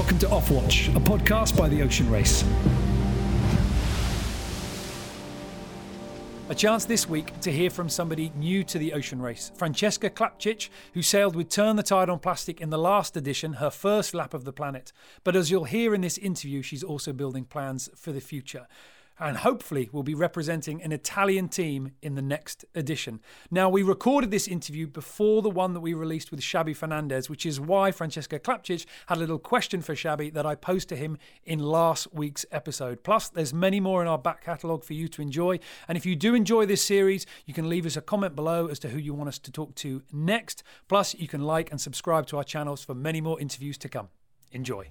Welcome 0.00 0.18
to 0.20 0.28
Offwatch, 0.28 0.96
a 0.96 0.98
podcast 0.98 1.58
by 1.58 1.68
the 1.68 1.82
Ocean 1.82 2.10
Race. 2.10 2.42
A 6.48 6.54
chance 6.54 6.86
this 6.86 7.06
week 7.06 7.38
to 7.40 7.52
hear 7.52 7.68
from 7.68 7.90
somebody 7.90 8.32
new 8.34 8.64
to 8.64 8.78
the 8.78 8.94
ocean 8.94 9.20
race. 9.20 9.52
Francesca 9.56 10.08
Clapcich, 10.08 10.70
who 10.94 11.02
sailed 11.02 11.36
with 11.36 11.50
Turn 11.50 11.76
the 11.76 11.82
Tide 11.82 12.08
on 12.08 12.18
Plastic 12.18 12.62
in 12.62 12.70
the 12.70 12.78
last 12.78 13.14
edition, 13.14 13.52
her 13.52 13.68
first 13.68 14.14
lap 14.14 14.32
of 14.32 14.44
the 14.44 14.54
planet. 14.54 14.94
But 15.22 15.36
as 15.36 15.50
you'll 15.50 15.64
hear 15.64 15.94
in 15.94 16.00
this 16.00 16.16
interview, 16.16 16.62
she's 16.62 16.82
also 16.82 17.12
building 17.12 17.44
plans 17.44 17.90
for 17.94 18.10
the 18.10 18.22
future 18.22 18.68
and 19.20 19.36
hopefully 19.36 19.88
will 19.92 20.02
be 20.02 20.14
representing 20.14 20.82
an 20.82 20.92
Italian 20.92 21.48
team 21.48 21.92
in 22.00 22.14
the 22.14 22.22
next 22.22 22.64
edition. 22.74 23.20
Now, 23.50 23.68
we 23.68 23.82
recorded 23.82 24.30
this 24.30 24.48
interview 24.48 24.86
before 24.86 25.42
the 25.42 25.50
one 25.50 25.74
that 25.74 25.80
we 25.80 25.92
released 25.92 26.30
with 26.30 26.40
Xabi 26.40 26.74
Fernandez, 26.74 27.28
which 27.28 27.44
is 27.44 27.60
why 27.60 27.92
Francesca 27.92 28.38
Clapcich 28.38 28.86
had 29.06 29.18
a 29.18 29.20
little 29.20 29.38
question 29.38 29.82
for 29.82 29.94
Xabi 29.94 30.32
that 30.32 30.46
I 30.46 30.54
posed 30.54 30.88
to 30.88 30.96
him 30.96 31.18
in 31.44 31.58
last 31.58 32.12
week's 32.14 32.46
episode. 32.50 33.04
Plus, 33.04 33.28
there's 33.28 33.52
many 33.52 33.78
more 33.78 34.00
in 34.00 34.08
our 34.08 34.18
back 34.18 34.42
catalogue 34.42 34.84
for 34.84 34.94
you 34.94 35.06
to 35.08 35.22
enjoy. 35.22 35.60
And 35.86 35.98
if 35.98 36.06
you 36.06 36.16
do 36.16 36.34
enjoy 36.34 36.64
this 36.64 36.82
series, 36.82 37.26
you 37.44 37.52
can 37.52 37.68
leave 37.68 37.84
us 37.84 37.96
a 37.96 38.00
comment 38.00 38.34
below 38.34 38.66
as 38.68 38.78
to 38.80 38.88
who 38.88 38.98
you 38.98 39.12
want 39.12 39.28
us 39.28 39.38
to 39.40 39.52
talk 39.52 39.74
to 39.76 40.02
next. 40.12 40.62
Plus, 40.88 41.14
you 41.14 41.28
can 41.28 41.42
like 41.42 41.70
and 41.70 41.80
subscribe 41.80 42.26
to 42.28 42.38
our 42.38 42.44
channels 42.44 42.82
for 42.82 42.94
many 42.94 43.20
more 43.20 43.38
interviews 43.38 43.76
to 43.78 43.88
come. 43.88 44.08
Enjoy. 44.52 44.88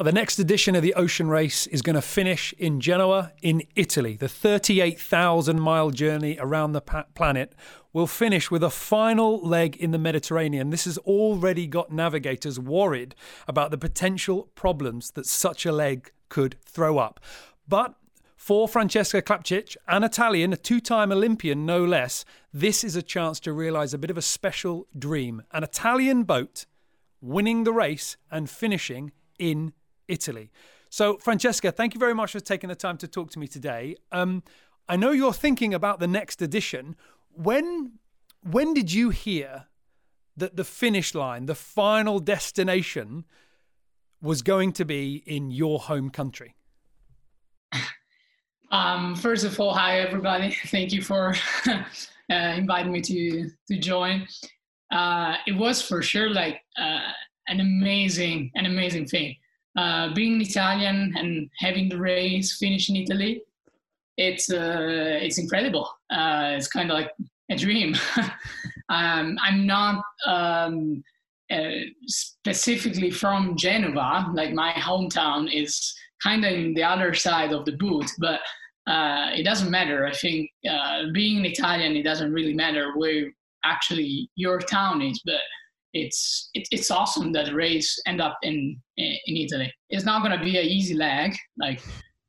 The 0.00 0.12
next 0.12 0.38
edition 0.38 0.76
of 0.76 0.82
the 0.82 0.94
Ocean 0.94 1.28
Race 1.28 1.66
is 1.66 1.82
going 1.82 1.96
to 1.96 2.02
finish 2.02 2.52
in 2.52 2.78
Genoa, 2.78 3.32
in 3.42 3.64
Italy. 3.74 4.14
The 4.14 4.28
38,000 4.28 5.60
mile 5.60 5.90
journey 5.90 6.36
around 6.38 6.70
the 6.70 6.80
planet 6.80 7.52
will 7.92 8.06
finish 8.06 8.48
with 8.48 8.62
a 8.62 8.70
final 8.70 9.40
leg 9.40 9.76
in 9.76 9.90
the 9.90 9.98
Mediterranean. 9.98 10.70
This 10.70 10.84
has 10.84 10.98
already 10.98 11.66
got 11.66 11.90
navigators 11.90 12.60
worried 12.60 13.16
about 13.48 13.72
the 13.72 13.76
potential 13.76 14.50
problems 14.54 15.10
that 15.10 15.26
such 15.26 15.66
a 15.66 15.72
leg 15.72 16.12
could 16.28 16.54
throw 16.64 16.98
up. 16.98 17.18
But 17.66 17.96
for 18.36 18.68
Francesca 18.68 19.20
Clapcich, 19.20 19.76
an 19.88 20.04
Italian, 20.04 20.52
a 20.52 20.56
two 20.56 20.78
time 20.78 21.10
Olympian 21.10 21.66
no 21.66 21.84
less, 21.84 22.24
this 22.52 22.84
is 22.84 22.94
a 22.94 23.02
chance 23.02 23.40
to 23.40 23.52
realise 23.52 23.92
a 23.92 23.98
bit 23.98 24.10
of 24.10 24.16
a 24.16 24.22
special 24.22 24.86
dream. 24.96 25.42
An 25.50 25.64
Italian 25.64 26.22
boat 26.22 26.66
winning 27.20 27.64
the 27.64 27.72
race 27.72 28.16
and 28.30 28.48
finishing 28.48 29.10
in 29.40 29.72
Italy. 30.08 30.50
So, 30.90 31.18
Francesca, 31.18 31.70
thank 31.70 31.94
you 31.94 32.00
very 32.00 32.14
much 32.14 32.32
for 32.32 32.40
taking 32.40 32.68
the 32.68 32.74
time 32.74 32.96
to 32.98 33.08
talk 33.08 33.30
to 33.32 33.38
me 33.38 33.46
today. 33.46 33.96
Um, 34.10 34.42
I 34.88 34.96
know 34.96 35.10
you're 35.10 35.34
thinking 35.34 35.74
about 35.74 36.00
the 36.00 36.06
next 36.06 36.40
edition. 36.40 36.96
When 37.30 37.98
when 38.42 38.72
did 38.72 38.92
you 38.92 39.10
hear 39.10 39.66
that 40.36 40.56
the 40.56 40.64
finish 40.64 41.14
line, 41.14 41.46
the 41.46 41.54
final 41.54 42.20
destination, 42.20 43.24
was 44.22 44.42
going 44.42 44.72
to 44.72 44.84
be 44.84 45.22
in 45.26 45.50
your 45.50 45.80
home 45.80 46.10
country? 46.10 46.54
Um, 48.70 49.16
first 49.16 49.46
of 49.46 49.58
all, 49.58 49.72
hi 49.72 50.00
everybody. 50.00 50.54
Thank 50.66 50.92
you 50.92 51.00
for 51.00 51.34
uh, 51.66 51.82
inviting 52.30 52.92
me 52.92 53.00
to 53.00 53.50
to 53.66 53.78
join. 53.78 54.28
Uh, 54.90 55.36
it 55.46 55.52
was 55.52 55.80
for 55.80 56.02
sure 56.02 56.28
like 56.28 56.60
uh, 56.76 57.12
an 57.46 57.60
amazing, 57.60 58.50
an 58.56 58.66
amazing 58.66 59.06
thing 59.06 59.36
uh, 59.78 60.12
being 60.12 60.40
Italian 60.40 61.14
and 61.16 61.48
having 61.58 61.88
the 61.88 61.98
race 61.98 62.58
finish 62.58 62.88
in 62.90 62.96
Italy, 62.96 63.42
it's 64.16 64.50
uh, 64.50 65.18
it's 65.24 65.38
incredible. 65.38 65.88
Uh, 66.10 66.54
it's 66.56 66.68
kind 66.68 66.90
of 66.90 66.96
like 66.96 67.12
a 67.50 67.56
dream. 67.56 67.94
um, 68.88 69.38
I'm 69.46 69.66
not 69.66 70.02
um, 70.26 71.04
uh, 71.50 71.80
specifically 72.06 73.10
from 73.12 73.56
Genova. 73.56 74.26
Like 74.34 74.52
my 74.52 74.72
hometown 74.72 75.48
is 75.52 75.94
kind 76.22 76.44
of 76.44 76.52
in 76.52 76.74
the 76.74 76.82
other 76.82 77.14
side 77.14 77.52
of 77.52 77.64
the 77.64 77.76
boot, 77.76 78.10
but 78.18 78.40
uh, 78.88 79.30
it 79.32 79.44
doesn't 79.44 79.70
matter. 79.70 80.06
I 80.06 80.12
think 80.12 80.50
uh, 80.68 81.04
being 81.12 81.44
Italian, 81.44 81.94
it 81.94 82.02
doesn't 82.02 82.32
really 82.32 82.54
matter 82.54 82.96
where 82.96 83.30
actually 83.64 84.28
your 84.34 84.58
town 84.58 85.02
is, 85.02 85.20
but 85.24 85.40
it's 85.92 86.50
it, 86.54 86.68
it's 86.70 86.90
awesome 86.90 87.32
that 87.32 87.52
race 87.54 88.00
end 88.06 88.20
up 88.20 88.38
in 88.42 88.80
in 88.96 89.36
Italy. 89.36 89.72
It's 89.90 90.04
not 90.04 90.22
going 90.22 90.36
to 90.38 90.44
be 90.44 90.58
an 90.58 90.64
easy 90.64 90.94
leg. 90.94 91.34
Like 91.58 91.80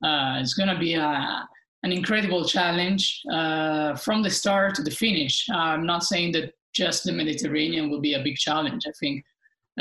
uh, 0.03 0.39
it's 0.39 0.53
going 0.53 0.69
to 0.69 0.79
be 0.79 0.93
a, 0.93 1.47
an 1.83 1.91
incredible 1.91 2.45
challenge 2.45 3.21
uh, 3.31 3.95
from 3.95 4.23
the 4.23 4.29
start 4.29 4.75
to 4.75 4.83
the 4.83 4.91
finish. 4.91 5.45
I'm 5.53 5.85
not 5.85 6.03
saying 6.03 6.33
that 6.33 6.53
just 6.73 7.03
the 7.03 7.11
Mediterranean 7.11 7.89
will 7.89 8.01
be 8.01 8.13
a 8.13 8.23
big 8.23 8.35
challenge. 8.35 8.83
I 8.87 8.91
think 8.99 9.23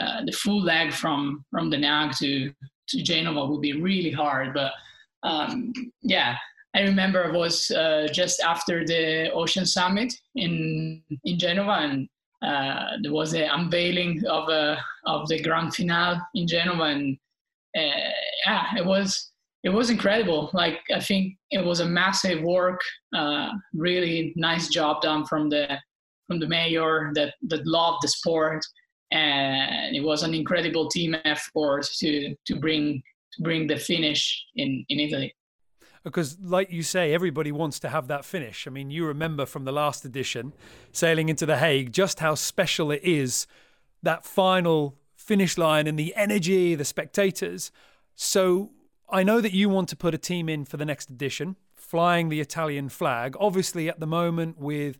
uh, 0.00 0.24
the 0.24 0.32
full 0.32 0.62
leg 0.62 0.92
from 0.92 1.44
from 1.50 1.70
the 1.70 1.78
Hague 1.78 2.12
to 2.18 2.52
to 2.88 3.02
Genova 3.02 3.46
will 3.46 3.60
be 3.60 3.80
really 3.80 4.10
hard. 4.10 4.54
But 4.54 4.72
um, 5.22 5.72
yeah, 6.02 6.36
I 6.74 6.82
remember 6.82 7.24
I 7.24 7.36
was 7.36 7.70
uh, 7.70 8.08
just 8.12 8.40
after 8.40 8.84
the 8.84 9.30
Ocean 9.32 9.66
Summit 9.66 10.12
in 10.34 11.02
in 11.24 11.38
Genova 11.38 11.72
and 11.72 12.08
there 12.42 13.12
was 13.12 13.34
an 13.34 13.48
unveiling 13.50 14.24
of 14.26 14.48
a, 14.48 14.78
of 15.06 15.28
the 15.28 15.42
grand 15.42 15.74
finale 15.74 16.20
in 16.34 16.46
Genoa, 16.46 16.88
and 16.88 17.18
uh, 17.76 18.10
yeah, 18.46 18.76
it 18.76 18.84
was 18.84 19.30
it 19.64 19.70
was 19.70 19.90
incredible. 19.90 20.50
Like 20.52 20.80
I 20.94 21.00
think 21.00 21.34
it 21.50 21.64
was 21.64 21.80
a 21.80 21.88
massive 21.88 22.42
work, 22.42 22.80
uh, 23.16 23.50
really 23.74 24.32
nice 24.36 24.68
job 24.68 25.02
done 25.02 25.26
from 25.26 25.48
the 25.48 25.78
from 26.26 26.38
the 26.38 26.48
mayor 26.48 27.10
that 27.14 27.34
that 27.48 27.66
loved 27.66 27.98
the 28.02 28.08
sport, 28.08 28.64
and 29.10 29.96
it 29.96 30.04
was 30.04 30.22
an 30.22 30.34
incredible 30.34 30.88
team 30.88 31.16
effort 31.24 31.86
to 31.98 32.34
to 32.46 32.56
bring 32.56 33.02
to 33.34 33.42
bring 33.42 33.66
the 33.66 33.76
finish 33.76 34.44
in 34.56 34.84
in 34.88 35.00
Italy 35.00 35.34
because 36.08 36.38
like 36.40 36.70
you 36.70 36.82
say 36.82 37.12
everybody 37.12 37.52
wants 37.52 37.78
to 37.80 37.88
have 37.88 38.08
that 38.08 38.24
finish. 38.24 38.66
I 38.66 38.70
mean 38.70 38.90
you 38.90 39.06
remember 39.06 39.46
from 39.46 39.64
the 39.64 39.72
last 39.72 40.04
edition 40.04 40.52
sailing 40.92 41.28
into 41.28 41.46
the 41.46 41.58
hague 41.58 41.92
just 41.92 42.20
how 42.20 42.34
special 42.34 42.90
it 42.90 43.02
is 43.02 43.46
that 44.02 44.24
final 44.24 44.96
finish 45.14 45.58
line 45.58 45.86
and 45.86 45.98
the 45.98 46.14
energy 46.14 46.74
the 46.74 46.84
spectators. 46.84 47.70
So 48.14 48.70
i 49.08 49.22
know 49.22 49.40
that 49.40 49.52
you 49.52 49.68
want 49.68 49.88
to 49.88 49.96
put 49.96 50.14
a 50.14 50.18
team 50.18 50.48
in 50.48 50.64
for 50.64 50.76
the 50.76 50.84
next 50.84 51.10
edition 51.10 51.56
flying 51.74 52.28
the 52.28 52.40
italian 52.40 52.88
flag 52.88 53.34
obviously 53.40 53.88
at 53.88 54.00
the 54.00 54.06
moment 54.06 54.58
with 54.58 54.98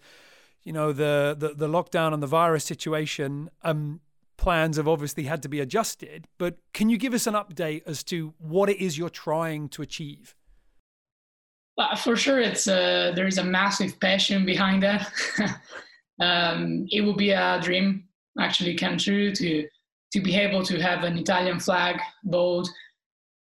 you 0.63 0.73
know 0.73 0.93
the 0.93 1.37
the, 1.39 1.55
the 1.55 1.69
lockdown 1.69 2.13
and 2.15 2.23
the 2.23 2.27
virus 2.27 2.65
situation 2.65 3.51
um 3.63 4.01
plans 4.37 4.77
have 4.77 4.89
obviously 4.89 5.25
had 5.25 5.43
to 5.43 5.49
be 5.49 5.61
adjusted 5.61 6.27
but 6.39 6.59
can 6.73 6.89
you 6.89 6.97
give 6.97 7.13
us 7.13 7.27
an 7.27 7.35
update 7.35 7.83
as 7.87 8.05
to 8.05 8.35
what 8.39 8.71
it 8.71 8.79
is 8.79 8.97
you're 8.97 9.11
trying 9.11 9.69
to 9.69 9.83
achieve 9.83 10.35
for 11.97 12.17
sure, 12.17 12.41
it's 12.41 12.67
uh, 12.67 13.13
there 13.15 13.27
is 13.27 13.39
a 13.39 13.45
massive 13.45 13.99
passion 14.01 14.45
behind 14.45 14.83
that. 14.83 15.11
um, 16.21 16.87
it 16.91 17.03
would 17.03 17.17
be 17.17 17.31
a 17.31 17.61
dream 17.63 18.05
actually 18.41 18.75
come 18.75 18.99
true 18.99 19.35
to 19.35 19.67
to 20.13 20.21
be 20.21 20.37
able 20.37 20.63
to 20.65 20.81
have 20.81 21.05
an 21.05 21.19
Italian 21.19 21.61
flag 21.61 22.01
boat 22.25 22.67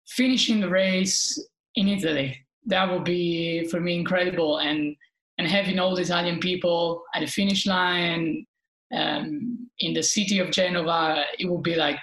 finishing 0.08 0.60
the 0.60 0.68
race 0.68 1.38
in 1.76 1.88
Italy. 1.88 2.36
That 2.66 2.90
would 2.90 3.04
be 3.04 3.68
for 3.68 3.80
me 3.80 3.94
incredible, 3.94 4.58
and 4.58 4.96
and 5.38 5.48
having 5.48 5.78
all 5.78 5.94
the 5.94 6.02
Italian 6.02 6.38
people 6.38 7.04
at 7.14 7.20
the 7.20 7.26
finish 7.26 7.66
line 7.66 8.46
um, 8.94 9.68
in 9.78 9.94
the 9.94 10.02
city 10.02 10.38
of 10.38 10.50
Genova, 10.50 11.24
it 11.38 11.48
would 11.48 11.62
be 11.62 11.74
like 11.74 11.98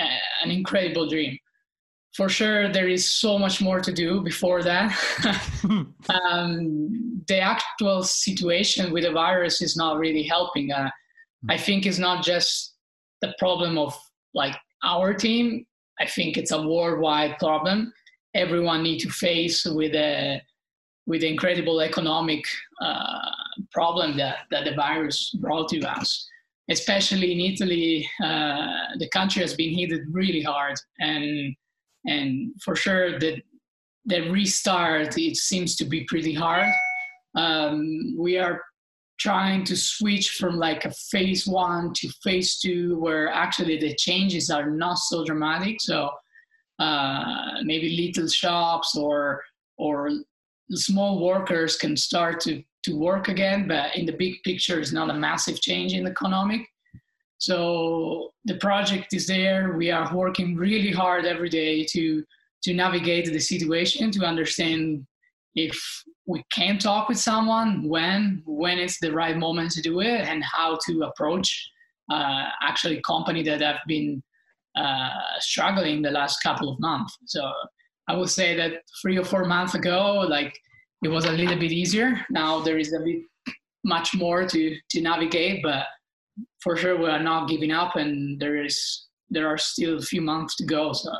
uh, 0.00 0.20
an 0.42 0.50
incredible 0.50 1.08
dream 1.08 1.38
for 2.14 2.28
sure 2.28 2.72
there 2.72 2.88
is 2.88 3.08
so 3.08 3.38
much 3.38 3.60
more 3.60 3.80
to 3.80 3.92
do 3.92 4.20
before 4.20 4.62
that. 4.62 4.92
Um, 6.08 7.22
the 7.26 7.38
actual 7.38 8.02
situation 8.02 8.92
with 8.92 9.04
the 9.04 9.12
virus 9.12 9.60
is 9.60 9.76
not 9.76 9.98
really 9.98 10.22
helping. 10.22 10.72
Uh, 10.72 10.90
i 11.50 11.56
think 11.56 11.86
it's 11.86 11.98
not 11.98 12.24
just 12.24 12.74
the 13.20 13.34
problem 13.38 13.78
of 13.78 13.94
like 14.34 14.56
our 14.84 15.12
team. 15.12 15.66
I 16.00 16.06
think 16.06 16.36
it's 16.36 16.52
a 16.52 16.62
worldwide 16.62 17.38
problem. 17.38 17.92
Everyone 18.34 18.82
need 18.82 19.00
to 19.00 19.10
face 19.10 19.64
with 19.64 19.94
a 19.94 20.40
with 21.06 21.22
the 21.22 21.28
incredible 21.28 21.80
economic 21.80 22.44
uh, 22.82 23.30
problem 23.72 24.16
that, 24.18 24.40
that 24.50 24.64
the 24.66 24.74
virus 24.74 25.34
brought 25.40 25.68
to 25.70 25.80
us. 25.82 26.28
Especially 26.70 27.32
in 27.32 27.40
italy 27.40 28.06
uh, 28.22 28.92
the 28.98 29.08
country 29.08 29.40
has 29.40 29.54
been 29.54 29.72
hit 29.74 29.90
really 30.12 30.42
hard 30.42 30.76
and 30.98 31.56
and 32.06 32.52
for 32.62 32.76
sure 32.76 33.18
that 33.18 33.42
the 34.06 34.30
restart 34.30 35.18
it 35.18 35.36
seems 35.36 35.76
to 35.76 35.84
be 35.84 36.04
pretty 36.04 36.34
hard. 36.34 36.72
Um, 37.34 38.16
we 38.18 38.38
are 38.38 38.62
trying 39.20 39.64
to 39.64 39.76
switch 39.76 40.30
from 40.30 40.56
like 40.56 40.84
a 40.84 40.92
phase 41.10 41.46
one 41.46 41.92
to 41.92 42.08
phase 42.22 42.58
two 42.60 42.98
where 42.98 43.28
actually 43.28 43.78
the 43.78 43.94
changes 43.96 44.48
are 44.48 44.70
not 44.70 44.98
so 44.98 45.24
dramatic. 45.24 45.80
So 45.80 46.10
uh, 46.78 47.62
maybe 47.64 47.96
little 47.96 48.28
shops 48.28 48.96
or 48.96 49.42
or 49.78 50.10
small 50.70 51.24
workers 51.24 51.76
can 51.76 51.96
start 51.96 52.40
to 52.40 52.62
to 52.84 52.96
work 52.96 53.28
again 53.28 53.66
but 53.66 53.94
in 53.96 54.06
the 54.06 54.12
big 54.12 54.34
picture 54.44 54.78
it's 54.78 54.92
not 54.92 55.10
a 55.10 55.14
massive 55.14 55.60
change 55.60 55.92
in 55.92 56.04
the 56.04 56.10
economic 56.10 56.60
So 57.38 58.32
the 58.44 58.56
project 58.56 59.14
is 59.14 59.26
there. 59.26 59.76
We 59.76 59.90
are 59.90 60.14
working 60.14 60.56
really 60.56 60.90
hard 60.90 61.24
every 61.24 61.48
day 61.48 61.84
to 61.92 62.24
to 62.64 62.74
navigate 62.74 63.26
the 63.26 63.38
situation, 63.38 64.10
to 64.10 64.24
understand 64.24 65.06
if 65.54 65.78
we 66.26 66.44
can 66.52 66.76
talk 66.78 67.08
with 67.08 67.18
someone, 67.18 67.88
when 67.88 68.42
when 68.44 68.78
it's 68.78 68.98
the 69.00 69.12
right 69.12 69.36
moment 69.36 69.70
to 69.72 69.82
do 69.82 70.00
it, 70.00 70.20
and 70.28 70.42
how 70.44 70.78
to 70.86 71.02
approach 71.02 71.70
uh, 72.10 72.46
actually 72.62 73.00
company 73.02 73.42
that 73.44 73.60
have 73.60 73.80
been 73.86 74.22
uh, 74.76 75.10
struggling 75.38 76.02
the 76.02 76.10
last 76.10 76.42
couple 76.42 76.72
of 76.72 76.80
months. 76.80 77.16
So 77.26 77.52
I 78.08 78.16
would 78.16 78.30
say 78.30 78.56
that 78.56 78.82
three 79.00 79.18
or 79.18 79.24
four 79.24 79.44
months 79.44 79.74
ago, 79.74 80.26
like 80.28 80.58
it 81.04 81.08
was 81.08 81.26
a 81.26 81.32
little 81.32 81.56
bit 81.56 81.72
easier. 81.72 82.26
Now 82.30 82.60
there 82.60 82.78
is 82.78 82.92
a 82.92 83.00
bit 83.00 83.22
much 83.84 84.14
more 84.14 84.44
to 84.46 84.76
to 84.90 85.00
navigate, 85.00 85.62
but 85.62 85.86
for 86.60 86.76
sure 86.76 86.96
we 86.96 87.06
are 87.06 87.22
not 87.22 87.48
giving 87.48 87.70
up, 87.70 87.96
and 87.96 88.40
there 88.40 88.62
is 88.64 89.06
there 89.30 89.46
are 89.46 89.58
still 89.58 89.98
a 89.98 90.02
few 90.02 90.20
months 90.20 90.56
to 90.56 90.64
go. 90.64 90.92
So 90.92 91.10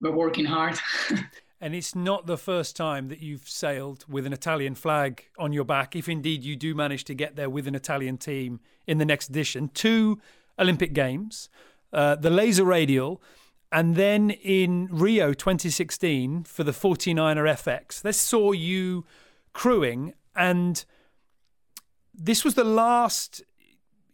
we're 0.00 0.12
working 0.12 0.44
hard. 0.44 0.78
and 1.60 1.74
it's 1.74 1.94
not 1.94 2.26
the 2.26 2.36
first 2.36 2.76
time 2.76 3.08
that 3.08 3.20
you've 3.20 3.48
sailed 3.48 4.04
with 4.08 4.26
an 4.26 4.32
Italian 4.32 4.74
flag 4.74 5.24
on 5.38 5.52
your 5.52 5.64
back, 5.64 5.96
if 5.96 6.08
indeed 6.08 6.44
you 6.44 6.56
do 6.56 6.74
manage 6.74 7.04
to 7.04 7.14
get 7.14 7.36
there 7.36 7.50
with 7.50 7.66
an 7.66 7.74
Italian 7.74 8.18
team 8.18 8.60
in 8.86 8.98
the 8.98 9.04
next 9.04 9.28
edition. 9.28 9.70
Two 9.74 10.20
Olympic 10.58 10.92
Games, 10.92 11.48
uh, 11.92 12.16
the 12.16 12.30
laser 12.30 12.64
radial, 12.64 13.22
and 13.70 13.96
then 13.96 14.30
in 14.30 14.88
Rio 14.90 15.32
2016 15.32 16.44
for 16.44 16.64
the 16.64 16.72
49er 16.72 17.54
FX. 17.54 18.00
This 18.00 18.20
saw 18.20 18.52
you 18.52 19.04
crewing, 19.52 20.14
and 20.34 20.84
this 22.14 22.44
was 22.44 22.54
the 22.54 22.64
last, 22.64 23.42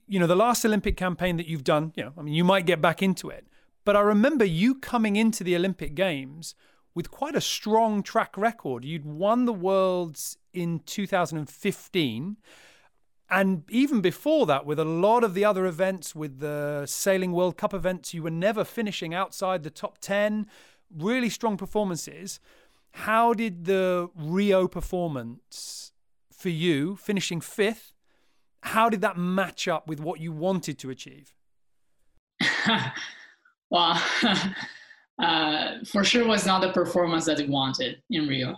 you 0.07 0.19
know, 0.19 0.27
the 0.27 0.37
last 0.37 0.65
Olympic 0.65 0.97
campaign 0.97 1.37
that 1.37 1.47
you've 1.47 1.65
done. 1.65 1.93
You 1.97 2.05
know, 2.05 2.13
I 2.19 2.23
mean, 2.23 2.35
you 2.35 2.45
might 2.45 2.67
get 2.67 2.81
back 2.81 3.03
into 3.03 3.31
it, 3.31 3.47
but 3.85 3.97
I 3.97 4.01
remember 4.01 4.45
you 4.45 4.75
coming 4.75 5.17
into 5.17 5.45
the 5.45 5.57
Olympic 5.57 5.95
Games 5.95 6.55
with 6.95 7.11
quite 7.11 7.35
a 7.35 7.41
strong 7.41 8.03
track 8.03 8.37
record. 8.37 8.85
You'd 8.85 9.05
won 9.05 9.45
the 9.45 9.53
Worlds 9.53 10.39
in 10.53 10.81
2015. 10.87 12.37
And 13.31 13.65
even 13.71 14.01
before 14.01 14.47
that, 14.47 14.65
with 14.65 14.79
a 14.79 14.85
lot 14.85 15.25
of 15.25 15.35
the 15.35 15.45
other 15.45 15.67
events, 15.67 16.15
with 16.15 16.39
the 16.39 16.85
Sailing 16.87 17.33
World 17.33 17.57
Cup 17.57 17.75
events, 17.75 18.15
you 18.15 18.23
were 18.23 18.31
never 18.31 18.65
finishing 18.65 19.13
outside 19.13 19.63
the 19.63 19.71
top 19.71 19.99
10. 19.99 20.47
Really 20.97 21.31
strong 21.31 21.57
performances. 21.57 22.39
How 22.93 23.35
did 23.35 23.65
the 23.65 24.09
Rio 24.15 24.69
performance 24.69 25.93
for 26.31 26.51
you, 26.51 26.97
finishing 26.97 27.41
fifth, 27.41 27.94
how 28.65 28.89
did 28.89 29.03
that 29.03 29.19
match 29.19 29.69
up 29.69 29.87
with 29.87 30.01
what 30.01 30.21
you 30.21 30.33
wanted 30.33 30.79
to 30.79 30.89
achieve? 30.89 31.35
well, 33.71 34.03
uh, 35.23 35.85
for 35.85 36.03
sure 36.03 36.27
was 36.27 36.47
not 36.47 36.63
the 36.63 36.73
performance 36.73 37.27
that 37.27 37.39
we 37.39 37.47
wanted 37.47 38.03
in 38.09 38.27
Rio. 38.27 38.57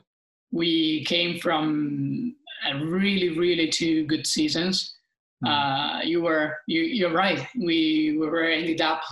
We 0.52 1.04
came 1.06 1.40
from 1.40 2.36
really, 2.84 3.36
really 3.36 3.68
two 3.68 4.06
good 4.06 4.28
seasons. 4.28 4.94
Hmm. 5.44 5.48
Uh, 5.48 6.00
you 6.02 6.22
were 6.22 6.56
you, 6.68 6.82
you're 6.82 7.12
right. 7.12 7.44
We, 7.58 8.16
we 8.18 8.26
were 8.28 8.44
ended 8.44 8.80
up 8.80 9.02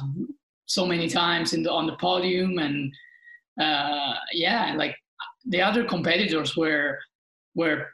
so 0.67 0.87
many 0.87 1.09
times 1.09 1.55
in 1.55 1.65
the 1.65 1.73
on 1.73 1.87
the 1.87 1.97
podium, 1.97 2.59
and 2.59 2.95
uh, 3.61 4.15
yeah, 4.33 4.75
like 4.77 4.95
the 5.45 5.61
other 5.61 5.85
competitors 5.85 6.57
were 6.57 7.01
were. 7.57 7.89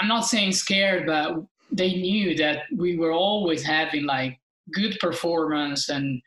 I'm 0.00 0.08
not 0.08 0.26
saying 0.26 0.52
scared, 0.52 1.06
but 1.06 1.44
they 1.70 1.94
knew 1.94 2.36
that 2.36 2.62
we 2.74 2.96
were 2.96 3.12
always 3.12 3.62
having 3.62 4.04
like 4.04 4.38
good 4.72 4.96
performance 5.00 5.88
and 5.88 6.20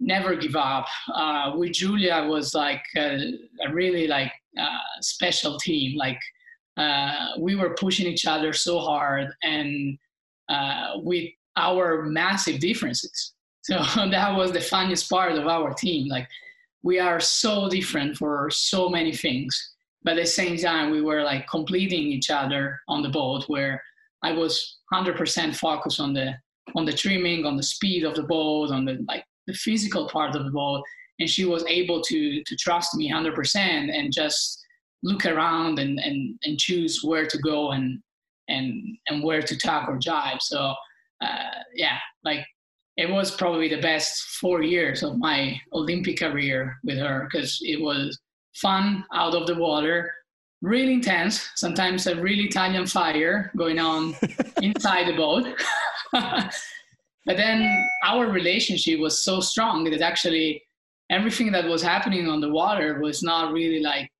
never 0.00 0.36
give 0.36 0.56
up. 0.56 0.86
Uh, 1.12 1.52
with 1.56 1.72
Julia 1.72 2.26
was 2.28 2.54
like 2.54 2.82
a, 2.96 3.32
a 3.66 3.72
really 3.72 4.06
like 4.06 4.32
uh, 4.58 4.78
special 5.00 5.58
team. 5.58 5.96
Like 5.96 6.20
uh, 6.76 7.28
we 7.38 7.54
were 7.54 7.74
pushing 7.74 8.06
each 8.06 8.26
other 8.26 8.52
so 8.52 8.78
hard 8.78 9.28
and 9.42 9.98
uh, 10.48 10.92
with 10.96 11.30
our 11.56 12.04
massive 12.04 12.60
differences. 12.60 13.32
So 13.62 13.78
that 13.96 14.36
was 14.36 14.52
the 14.52 14.60
funniest 14.60 15.08
part 15.10 15.32
of 15.32 15.46
our 15.46 15.72
team. 15.74 16.08
Like 16.08 16.28
we 16.82 16.98
are 16.98 17.20
so 17.20 17.68
different 17.68 18.16
for 18.16 18.48
so 18.50 18.88
many 18.88 19.14
things, 19.14 19.74
but 20.04 20.16
at 20.16 20.24
the 20.24 20.26
same 20.26 20.56
time 20.56 20.90
we 20.90 21.02
were 21.02 21.22
like 21.22 21.48
completing 21.48 22.02
each 22.02 22.30
other 22.30 22.80
on 22.88 23.02
the 23.02 23.08
boat. 23.08 23.44
Where 23.48 23.82
I 24.22 24.32
was 24.32 24.78
100% 24.92 25.56
focused 25.56 26.00
on 26.00 26.14
the 26.14 26.34
on 26.74 26.84
the 26.84 26.92
trimming, 26.92 27.46
on 27.46 27.56
the 27.56 27.62
speed 27.62 28.02
of 28.02 28.16
the 28.16 28.24
boat, 28.24 28.70
on 28.70 28.84
the 28.84 29.04
like 29.08 29.24
the 29.46 29.54
physical 29.54 30.08
part 30.08 30.34
of 30.34 30.44
the 30.44 30.50
boat, 30.50 30.82
and 31.20 31.28
she 31.28 31.44
was 31.44 31.64
able 31.66 32.02
to 32.02 32.42
to 32.42 32.56
trust 32.56 32.94
me 32.94 33.10
100% 33.10 33.56
and 33.56 34.12
just 34.12 34.64
look 35.02 35.24
around 35.24 35.78
and, 35.78 35.98
and, 36.00 36.38
and 36.44 36.58
choose 36.58 37.00
where 37.02 37.26
to 37.26 37.38
go 37.38 37.72
and, 37.72 38.00
and, 38.48 38.98
and 39.08 39.22
where 39.22 39.42
to 39.42 39.56
tuck 39.58 39.88
or 39.88 39.98
jibe. 39.98 40.40
So, 40.40 40.74
uh, 41.22 41.60
yeah, 41.74 41.98
like 42.24 42.44
it 42.96 43.08
was 43.08 43.30
probably 43.30 43.68
the 43.68 43.80
best 43.80 44.20
four 44.40 44.62
years 44.62 45.02
of 45.02 45.18
my 45.18 45.58
Olympic 45.72 46.18
career 46.18 46.76
with 46.82 46.98
her 46.98 47.28
because 47.30 47.58
it 47.62 47.80
was 47.80 48.18
fun 48.54 49.04
out 49.14 49.34
of 49.34 49.46
the 49.46 49.54
water, 49.54 50.10
really 50.62 50.94
intense, 50.94 51.48
sometimes 51.56 52.06
a 52.06 52.20
really 52.20 52.44
Italian 52.44 52.86
fire 52.86 53.50
going 53.56 53.78
on 53.78 54.14
inside 54.62 55.08
the 55.08 55.16
boat. 55.16 55.46
but 56.12 57.36
then 57.36 57.88
our 58.04 58.26
relationship 58.26 59.00
was 59.00 59.22
so 59.22 59.40
strong 59.40 59.84
that 59.84 60.00
actually 60.00 60.62
everything 61.10 61.52
that 61.52 61.66
was 61.66 61.82
happening 61.82 62.28
on 62.28 62.40
the 62.40 62.50
water 62.50 63.00
was 63.00 63.22
not 63.22 63.52
really 63.52 63.80
like 63.80 64.10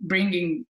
bringing 0.00 0.66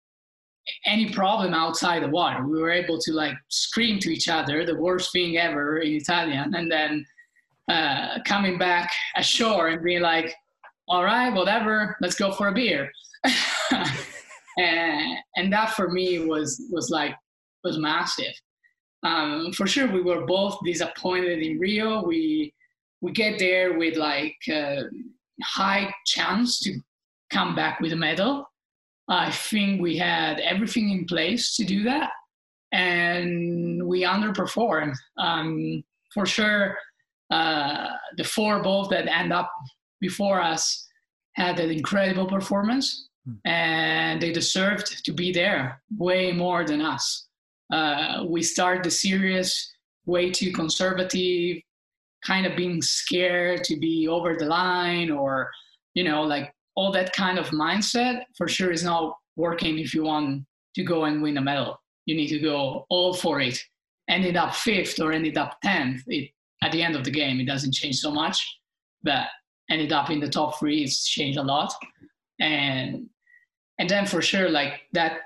any 0.86 1.10
problem 1.12 1.54
outside 1.54 2.02
the 2.02 2.08
water. 2.08 2.46
We 2.46 2.60
were 2.60 2.70
able 2.70 2.98
to 2.98 3.12
like 3.12 3.36
scream 3.48 3.98
to 4.00 4.10
each 4.10 4.28
other, 4.28 4.64
the 4.64 4.76
worst 4.76 5.12
thing 5.12 5.36
ever 5.36 5.78
in 5.78 5.92
Italian, 5.92 6.54
and 6.54 6.70
then 6.70 7.04
uh, 7.68 8.18
coming 8.26 8.58
back 8.58 8.90
ashore 9.16 9.68
and 9.68 9.82
being 9.82 10.02
like, 10.02 10.34
all 10.88 11.04
right, 11.04 11.32
whatever, 11.32 11.96
let's 12.00 12.14
go 12.14 12.32
for 12.32 12.48
a 12.48 12.52
beer. 12.52 12.90
and, 14.58 15.18
and 15.36 15.52
that 15.52 15.70
for 15.70 15.90
me 15.90 16.20
was, 16.20 16.62
was 16.70 16.90
like, 16.90 17.14
was 17.62 17.78
massive. 17.78 18.34
Um, 19.02 19.52
for 19.52 19.66
sure, 19.66 19.90
we 19.90 20.02
were 20.02 20.26
both 20.26 20.58
disappointed 20.64 21.40
in 21.40 21.58
Rio. 21.58 22.04
We, 22.04 22.54
we 23.00 23.12
get 23.12 23.38
there 23.38 23.78
with 23.78 23.96
like 23.96 24.36
a 24.48 24.84
high 25.42 25.92
chance 26.06 26.58
to 26.60 26.78
come 27.30 27.54
back 27.54 27.80
with 27.80 27.92
a 27.92 27.96
medal 27.96 28.46
I 29.08 29.30
think 29.30 29.82
we 29.82 29.96
had 29.98 30.40
everything 30.40 30.90
in 30.90 31.04
place 31.04 31.56
to 31.56 31.64
do 31.64 31.82
that, 31.84 32.10
and 32.72 33.86
we 33.86 34.02
underperformed. 34.02 34.94
Um, 35.18 35.84
for 36.12 36.24
sure, 36.24 36.76
uh, 37.30 37.88
the 38.16 38.24
four 38.24 38.62
boats 38.62 38.88
that 38.90 39.06
end 39.06 39.32
up 39.32 39.50
before 40.00 40.40
us 40.40 40.88
had 41.34 41.60
an 41.60 41.70
incredible 41.70 42.26
performance. 42.26 43.08
And 43.44 44.20
they 44.20 44.32
deserved 44.32 45.04
to 45.04 45.12
be 45.12 45.32
there 45.32 45.82
way 45.96 46.32
more 46.32 46.64
than 46.64 46.80
us. 46.80 47.26
Uh, 47.72 48.24
we 48.28 48.42
start 48.42 48.82
the 48.82 48.90
series 48.90 49.74
way 50.06 50.30
too 50.30 50.52
conservative, 50.52 51.58
kind 52.24 52.46
of 52.46 52.56
being 52.56 52.82
scared 52.82 53.64
to 53.64 53.76
be 53.78 54.06
over 54.08 54.36
the 54.36 54.44
line, 54.44 55.10
or 55.10 55.50
you 55.94 56.04
know, 56.04 56.22
like 56.22 56.52
all 56.74 56.92
that 56.92 57.12
kind 57.12 57.38
of 57.38 57.48
mindset 57.48 58.24
for 58.36 58.48
sure 58.48 58.70
is 58.70 58.84
not 58.84 59.16
working 59.36 59.78
if 59.78 59.94
you 59.94 60.04
want 60.04 60.44
to 60.74 60.82
go 60.82 61.04
and 61.04 61.22
win 61.22 61.38
a 61.38 61.40
medal. 61.40 61.80
You 62.06 62.16
need 62.16 62.28
to 62.28 62.38
go 62.38 62.84
all 62.90 63.14
for 63.14 63.40
it. 63.40 63.58
Ended 64.08 64.36
up 64.36 64.54
fifth 64.54 65.00
or 65.00 65.12
ended 65.12 65.38
up 65.38 65.58
tenth, 65.62 66.02
it 66.08 66.30
at 66.62 66.72
the 66.72 66.82
end 66.82 66.96
of 66.96 67.04
the 67.04 67.10
game 67.10 67.40
it 67.40 67.46
doesn't 67.46 67.74
change 67.74 67.96
so 67.96 68.10
much. 68.10 68.58
But 69.02 69.26
ended 69.70 69.92
up 69.92 70.10
in 70.10 70.20
the 70.20 70.28
top 70.28 70.58
three, 70.58 70.82
it's 70.82 71.08
changed 71.08 71.38
a 71.38 71.42
lot. 71.42 71.72
And 72.40 73.08
and 73.78 73.88
then 73.88 74.06
for 74.06 74.22
sure, 74.22 74.48
like 74.48 74.82
that 74.92 75.18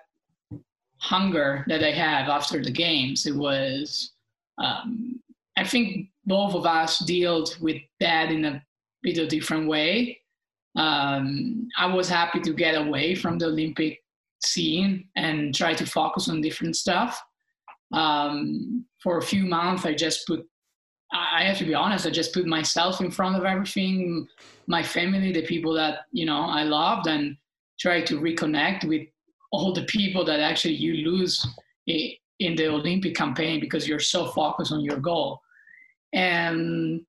hunger 0.98 1.64
that 1.68 1.84
I 1.84 1.92
have 1.92 2.28
after 2.28 2.62
the 2.62 2.70
games, 2.70 3.26
it 3.26 3.34
was 3.34 4.12
um, 4.58 5.20
I 5.56 5.64
think 5.64 6.08
both 6.24 6.54
of 6.54 6.66
us 6.66 6.98
dealt 7.00 7.58
with 7.60 7.80
that 8.00 8.30
in 8.30 8.44
a 8.44 8.62
bit 9.02 9.18
of 9.18 9.28
different 9.28 9.68
way 9.68 10.20
um, 10.78 11.68
I 11.76 11.86
was 11.86 12.08
happy 12.08 12.40
to 12.40 12.52
get 12.52 12.74
away 12.74 13.14
from 13.14 13.36
the 13.38 13.46
Olympic 13.46 14.02
scene 14.44 15.08
and 15.16 15.54
try 15.54 15.74
to 15.74 15.84
focus 15.84 16.28
on 16.28 16.40
different 16.40 16.76
stuff. 16.76 17.20
Um, 17.92 18.84
for 19.02 19.18
a 19.18 19.22
few 19.22 19.44
months, 19.44 19.84
I 19.84 19.94
just 19.94 20.26
put, 20.26 20.46
I 21.12 21.42
have 21.44 21.58
to 21.58 21.64
be 21.64 21.74
honest, 21.74 22.06
I 22.06 22.10
just 22.10 22.32
put 22.32 22.46
myself 22.46 23.00
in 23.00 23.10
front 23.10 23.36
of 23.36 23.44
everything, 23.44 24.28
my 24.68 24.82
family, 24.82 25.32
the 25.32 25.42
people 25.42 25.72
that, 25.74 26.00
you 26.12 26.26
know, 26.26 26.42
I 26.42 26.62
loved 26.62 27.08
and 27.08 27.36
try 27.78 28.00
to 28.02 28.20
reconnect 28.20 28.84
with 28.86 29.06
all 29.52 29.72
the 29.72 29.84
people 29.84 30.24
that 30.24 30.40
actually 30.40 30.74
you 30.74 31.10
lose 31.10 31.46
in 31.86 32.54
the 32.56 32.68
Olympic 32.68 33.14
campaign 33.14 33.60
because 33.60 33.88
you're 33.88 33.98
so 33.98 34.26
focused 34.26 34.72
on 34.72 34.82
your 34.82 34.98
goal. 34.98 35.40
And 36.12 37.04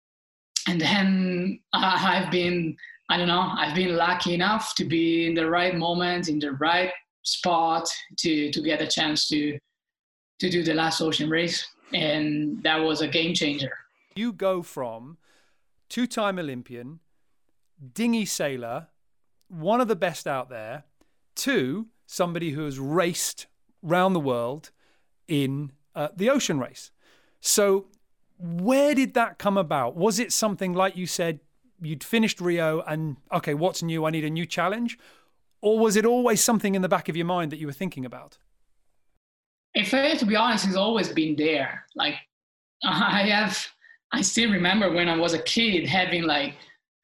and 0.67 0.79
then 0.79 1.59
I've 1.73 2.29
been, 2.31 2.75
I 3.09 3.17
don't 3.17 3.27
know, 3.27 3.51
I've 3.57 3.73
been 3.73 3.95
lucky 3.95 4.33
enough 4.33 4.75
to 4.75 4.85
be 4.85 5.25
in 5.25 5.33
the 5.33 5.49
right 5.49 5.75
moment, 5.75 6.27
in 6.27 6.37
the 6.39 6.51
right 6.51 6.91
spot 7.23 7.87
to 8.17 8.51
to 8.51 8.61
get 8.61 8.81
a 8.81 8.87
chance 8.87 9.27
to 9.29 9.57
to 10.39 10.49
do 10.49 10.63
the 10.63 10.73
last 10.73 11.01
ocean 11.01 11.29
race, 11.29 11.67
and 11.93 12.61
that 12.63 12.77
was 12.77 13.01
a 13.01 13.07
game 13.07 13.33
changer. 13.33 13.71
You 14.15 14.31
go 14.33 14.61
from 14.61 15.17
two-time 15.89 16.39
Olympian, 16.39 16.99
dinghy 17.93 18.25
sailor, 18.25 18.87
one 19.49 19.81
of 19.81 19.87
the 19.87 19.95
best 19.95 20.27
out 20.27 20.49
there, 20.49 20.83
to 21.35 21.87
somebody 22.05 22.51
who 22.51 22.65
has 22.65 22.79
raced 22.79 23.47
round 23.81 24.15
the 24.15 24.19
world 24.19 24.71
in 25.27 25.71
uh, 25.95 26.09
the 26.15 26.29
ocean 26.29 26.59
race. 26.59 26.91
So, 27.41 27.87
where 28.37 28.95
did 28.95 29.13
that 29.15 29.37
come 29.37 29.57
about? 29.57 29.95
Was 29.95 30.19
it 30.19 30.31
something 30.31 30.73
like 30.73 30.95
you 30.95 31.05
said, 31.05 31.39
you'd 31.81 32.03
finished 32.03 32.39
Rio 32.39 32.81
and, 32.81 33.17
okay, 33.33 33.53
what's 33.53 33.83
new? 33.83 34.05
I 34.05 34.11
need 34.11 34.25
a 34.25 34.29
new 34.29 34.45
challenge? 34.45 34.97
Or 35.61 35.77
was 35.77 35.95
it 35.95 36.05
always 36.05 36.41
something 36.41 36.75
in 36.75 36.81
the 36.81 36.89
back 36.89 37.09
of 37.09 37.17
your 37.17 37.25
mind 37.25 37.51
that 37.51 37.59
you 37.59 37.67
were 37.67 37.73
thinking 37.73 38.05
about? 38.05 38.37
If 39.73 39.93
I 39.93 40.15
to 40.15 40.25
be 40.25 40.35
honest, 40.35 40.65
it's 40.65 40.75
always 40.75 41.09
been 41.09 41.35
there. 41.35 41.85
Like, 41.95 42.15
I 42.83 43.23
have, 43.23 43.67
I 44.11 44.21
still 44.21 44.51
remember 44.51 44.91
when 44.91 45.09
I 45.09 45.17
was 45.17 45.33
a 45.33 45.43
kid 45.43 45.85
having 45.87 46.23
like 46.23 46.55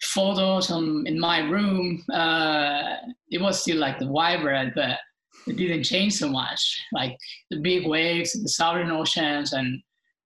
photos 0.02 0.72
on, 0.72 1.06
in 1.08 1.20
my 1.20 1.40
room. 1.40 2.04
Uh, 2.12 2.96
it 3.30 3.42
was 3.42 3.62
still 3.62 3.78
like 3.78 4.00
the 4.00 4.08
Whitbread, 4.08 4.74
but 4.76 5.00
it 5.48 5.58
didn't 5.58 5.84
change 5.84 6.16
so 6.16 6.30
much. 6.30 6.82
Like 6.94 7.18
the 7.50 7.60
big 7.60 7.88
waves, 7.88 8.36
in 8.36 8.44
the 8.44 8.50
southern 8.50 8.92
oceans, 8.92 9.54
and 9.54 9.82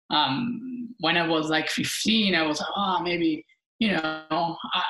um, 0.10 0.96
when 1.00 1.18
I 1.18 1.28
was 1.28 1.50
like 1.50 1.70
15, 1.70 2.36
I 2.36 2.46
was 2.46 2.60
like, 2.60 2.70
oh, 2.76 3.02
maybe 3.04 3.46
you 3.80 3.92
know, 3.94 4.58
I, 4.74 4.84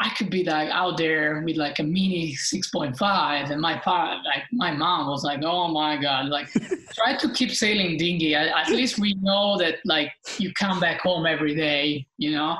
I 0.00 0.10
could 0.16 0.30
be 0.30 0.42
like 0.42 0.68
out 0.70 0.96
there 0.96 1.42
with 1.44 1.56
like 1.56 1.78
a 1.78 1.82
mini 1.82 2.34
6.5, 2.34 3.50
and 3.50 3.60
my 3.60 3.78
part, 3.78 4.24
like 4.24 4.42
my 4.50 4.72
mom 4.72 5.06
was 5.06 5.22
like, 5.22 5.42
oh 5.44 5.68
my 5.68 5.96
god, 6.00 6.26
like 6.26 6.48
try 6.94 7.16
to 7.16 7.32
keep 7.32 7.52
sailing 7.52 7.96
dinghy. 7.98 8.34
At 8.34 8.68
least 8.70 8.98
we 8.98 9.14
know 9.20 9.56
that 9.58 9.76
like 9.84 10.10
you 10.38 10.52
come 10.54 10.80
back 10.80 11.00
home 11.02 11.26
every 11.26 11.54
day, 11.54 12.06
you 12.18 12.32
know. 12.32 12.56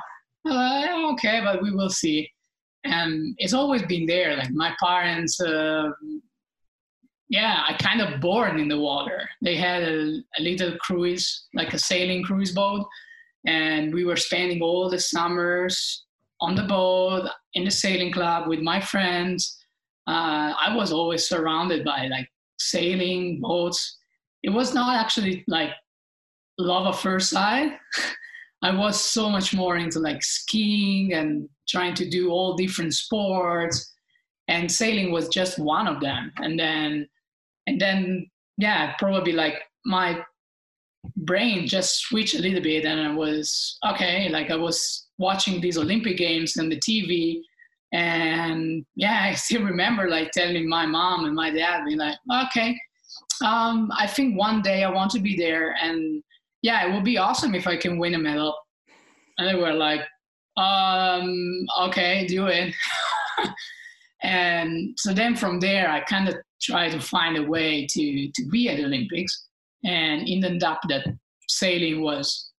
Uh, 0.48 1.12
okay, 1.12 1.40
but 1.44 1.62
we 1.62 1.70
will 1.70 1.90
see. 1.90 2.30
And 2.84 3.34
it's 3.38 3.54
always 3.54 3.82
been 3.82 4.06
there. 4.06 4.36
Like 4.36 4.50
my 4.50 4.74
parents, 4.82 5.40
uh, 5.40 5.90
yeah, 7.28 7.64
I 7.68 7.74
kind 7.74 8.00
of 8.00 8.20
born 8.20 8.58
in 8.58 8.68
the 8.68 8.78
water. 8.78 9.28
They 9.40 9.56
had 9.56 9.82
a, 9.84 10.20
a, 10.38 10.42
little 10.42 10.76
cruise, 10.78 11.46
like 11.54 11.72
a 11.72 11.78
sailing 11.78 12.24
cruise 12.24 12.52
boat, 12.52 12.86
and 13.46 13.94
we 13.94 14.04
were 14.04 14.16
spending 14.16 14.60
all 14.60 14.90
the 14.90 14.98
summers 14.98 16.04
on 16.40 16.56
the 16.56 16.64
boat 16.64 17.28
in 17.54 17.64
the 17.64 17.70
sailing 17.70 18.12
club 18.12 18.48
with 18.48 18.60
my 18.60 18.80
friends. 18.80 19.58
Uh, 20.08 20.52
I 20.60 20.74
was 20.74 20.92
always 20.92 21.28
surrounded 21.28 21.84
by 21.84 22.08
like 22.08 22.28
sailing 22.58 23.40
boats. 23.40 23.98
It 24.42 24.50
was 24.50 24.74
not 24.74 24.96
actually 24.96 25.44
like 25.46 25.70
love 26.58 26.92
at 26.92 27.00
first 27.00 27.30
sight. 27.30 27.72
I 28.62 28.74
was 28.74 29.00
so 29.00 29.28
much 29.28 29.54
more 29.54 29.76
into 29.76 29.98
like 29.98 30.22
skiing 30.22 31.14
and 31.14 31.48
trying 31.68 31.94
to 31.94 32.08
do 32.08 32.30
all 32.30 32.54
different 32.54 32.94
sports, 32.94 33.92
and 34.48 34.70
sailing 34.70 35.12
was 35.12 35.28
just 35.28 35.58
one 35.58 35.88
of 35.88 36.00
them. 36.00 36.32
And 36.38 36.58
then 36.58 37.08
and 37.66 37.80
then 37.80 38.30
yeah 38.58 38.94
probably 38.98 39.32
like 39.32 39.54
my 39.84 40.20
brain 41.16 41.66
just 41.66 41.98
switched 42.00 42.34
a 42.34 42.40
little 42.40 42.62
bit 42.62 42.84
and 42.84 43.00
i 43.00 43.14
was 43.14 43.78
okay 43.88 44.28
like 44.28 44.50
i 44.50 44.56
was 44.56 45.08
watching 45.18 45.60
these 45.60 45.78
olympic 45.78 46.16
games 46.16 46.56
on 46.58 46.68
the 46.68 46.80
tv 46.80 47.40
and 47.92 48.84
yeah 48.94 49.28
i 49.30 49.34
still 49.34 49.62
remember 49.62 50.08
like 50.08 50.30
telling 50.30 50.68
my 50.68 50.86
mom 50.86 51.24
and 51.24 51.34
my 51.34 51.50
dad 51.50 51.84
being 51.84 51.98
like 51.98 52.16
okay 52.44 52.78
um, 53.44 53.90
i 53.98 54.06
think 54.06 54.38
one 54.38 54.62
day 54.62 54.84
i 54.84 54.90
want 54.90 55.10
to 55.10 55.18
be 55.18 55.36
there 55.36 55.74
and 55.82 56.22
yeah 56.62 56.86
it 56.86 56.94
would 56.94 57.04
be 57.04 57.18
awesome 57.18 57.54
if 57.54 57.66
i 57.66 57.76
can 57.76 57.98
win 57.98 58.14
a 58.14 58.18
medal. 58.18 58.54
And 59.38 59.48
they 59.48 59.60
were 59.60 59.72
like 59.72 60.02
um, 60.56 61.66
okay 61.82 62.26
do 62.26 62.46
it. 62.46 62.74
And 64.24 64.94
so 64.98 65.12
then 65.12 65.34
from 65.34 65.58
there 65.58 65.90
i 65.90 66.00
kind 66.00 66.28
of 66.28 66.36
try 66.62 66.88
to 66.88 67.00
find 67.00 67.36
a 67.36 67.42
way 67.42 67.86
to 67.90 68.30
to 68.32 68.48
be 68.50 68.68
at 68.68 68.76
the 68.76 68.84
Olympics, 68.84 69.48
and 69.84 70.28
ended 70.28 70.62
up 70.62 70.80
that 70.88 71.06
sailing 71.48 72.02
was 72.02 72.50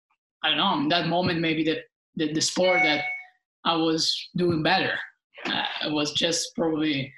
I 0.43 0.49
don't 0.49 0.57
know 0.57 0.77
in 0.77 0.89
that 0.89 1.07
moment 1.07 1.39
maybe 1.39 1.63
the 1.63 1.77
the, 2.15 2.33
the 2.33 2.41
sport 2.41 2.81
that 2.83 3.05
I 3.65 3.75
was 3.75 4.13
doing 4.35 4.61
better. 4.61 4.93
Uh, 5.45 5.63
it 5.85 5.91
was 5.91 6.13
just 6.13 6.53
probably 6.55 7.13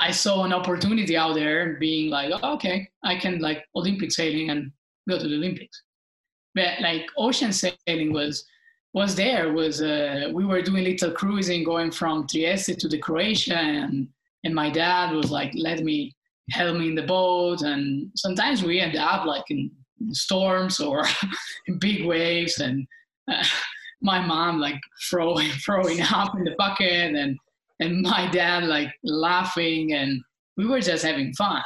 I 0.00 0.10
saw 0.10 0.44
an 0.44 0.52
opportunity 0.52 1.16
out 1.16 1.34
there, 1.34 1.76
being 1.80 2.10
like, 2.10 2.30
oh, 2.32 2.54
okay, 2.54 2.88
I 3.02 3.16
can 3.16 3.40
like 3.40 3.64
Olympic 3.74 4.12
sailing 4.12 4.50
and 4.50 4.70
go 5.08 5.18
to 5.18 5.28
the 5.28 5.34
Olympics. 5.34 5.82
But 6.54 6.80
like 6.80 7.06
ocean 7.16 7.52
sailing 7.52 8.12
was 8.12 8.44
was 8.94 9.14
there 9.14 9.52
was 9.52 9.82
uh, 9.82 10.30
we 10.32 10.44
were 10.44 10.62
doing 10.62 10.84
little 10.84 11.10
cruising 11.12 11.62
going 11.64 11.90
from 11.90 12.26
Trieste 12.26 12.78
to 12.78 12.88
the 12.88 12.98
Croatia 12.98 13.58
and 13.58 14.08
and 14.44 14.54
my 14.54 14.70
dad 14.70 15.14
was 15.14 15.30
like 15.30 15.52
let 15.54 15.80
me 15.80 16.14
help 16.50 16.78
me 16.78 16.88
in 16.88 16.94
the 16.94 17.02
boat 17.02 17.60
and 17.62 18.10
sometimes 18.16 18.62
we 18.62 18.80
end 18.80 18.96
up 18.96 19.26
like 19.26 19.44
in 19.50 19.70
storms 20.12 20.80
or 20.80 21.04
in 21.66 21.78
big 21.86 22.06
waves 22.06 22.60
and 22.60 22.86
uh, 23.30 23.44
my 24.00 24.24
mom 24.24 24.58
like 24.58 24.80
throwing 25.10 25.50
throwing 25.64 26.00
up 26.00 26.34
in 26.36 26.44
the 26.44 26.54
bucket 26.56 27.14
and 27.14 27.36
and 27.80 28.02
my 28.02 28.28
dad 28.30 28.64
like 28.64 28.90
laughing 29.04 29.92
and 29.92 30.20
we 30.56 30.66
were 30.66 30.80
just 30.80 31.04
having 31.04 31.32
fun 31.34 31.62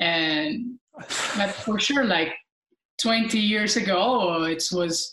and 0.00 0.78
but 1.36 1.50
for 1.50 1.78
sure 1.78 2.04
like 2.04 2.32
20 3.00 3.38
years 3.38 3.76
ago 3.76 4.44
it 4.44 4.62
was 4.72 5.12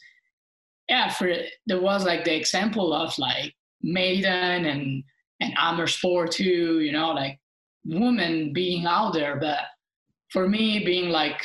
yeah 0.88 1.10
for 1.10 1.34
there 1.66 1.82
was 1.82 2.06
like 2.06 2.24
the 2.24 2.36
example 2.36 2.94
of 2.94 3.18
like 3.18 3.54
maiden 3.82 4.66
and 4.66 5.04
and 5.40 5.54
Amer 5.58 5.88
Sport 5.88 6.32
too, 6.32 6.82
you 6.82 6.92
know, 6.92 7.12
like 7.12 7.40
women 7.86 8.54
being 8.54 8.86
out 8.86 9.14
there. 9.14 9.38
But 9.40 9.60
for 10.30 10.48
me, 10.48 10.84
being 10.84 11.10
like 11.10 11.42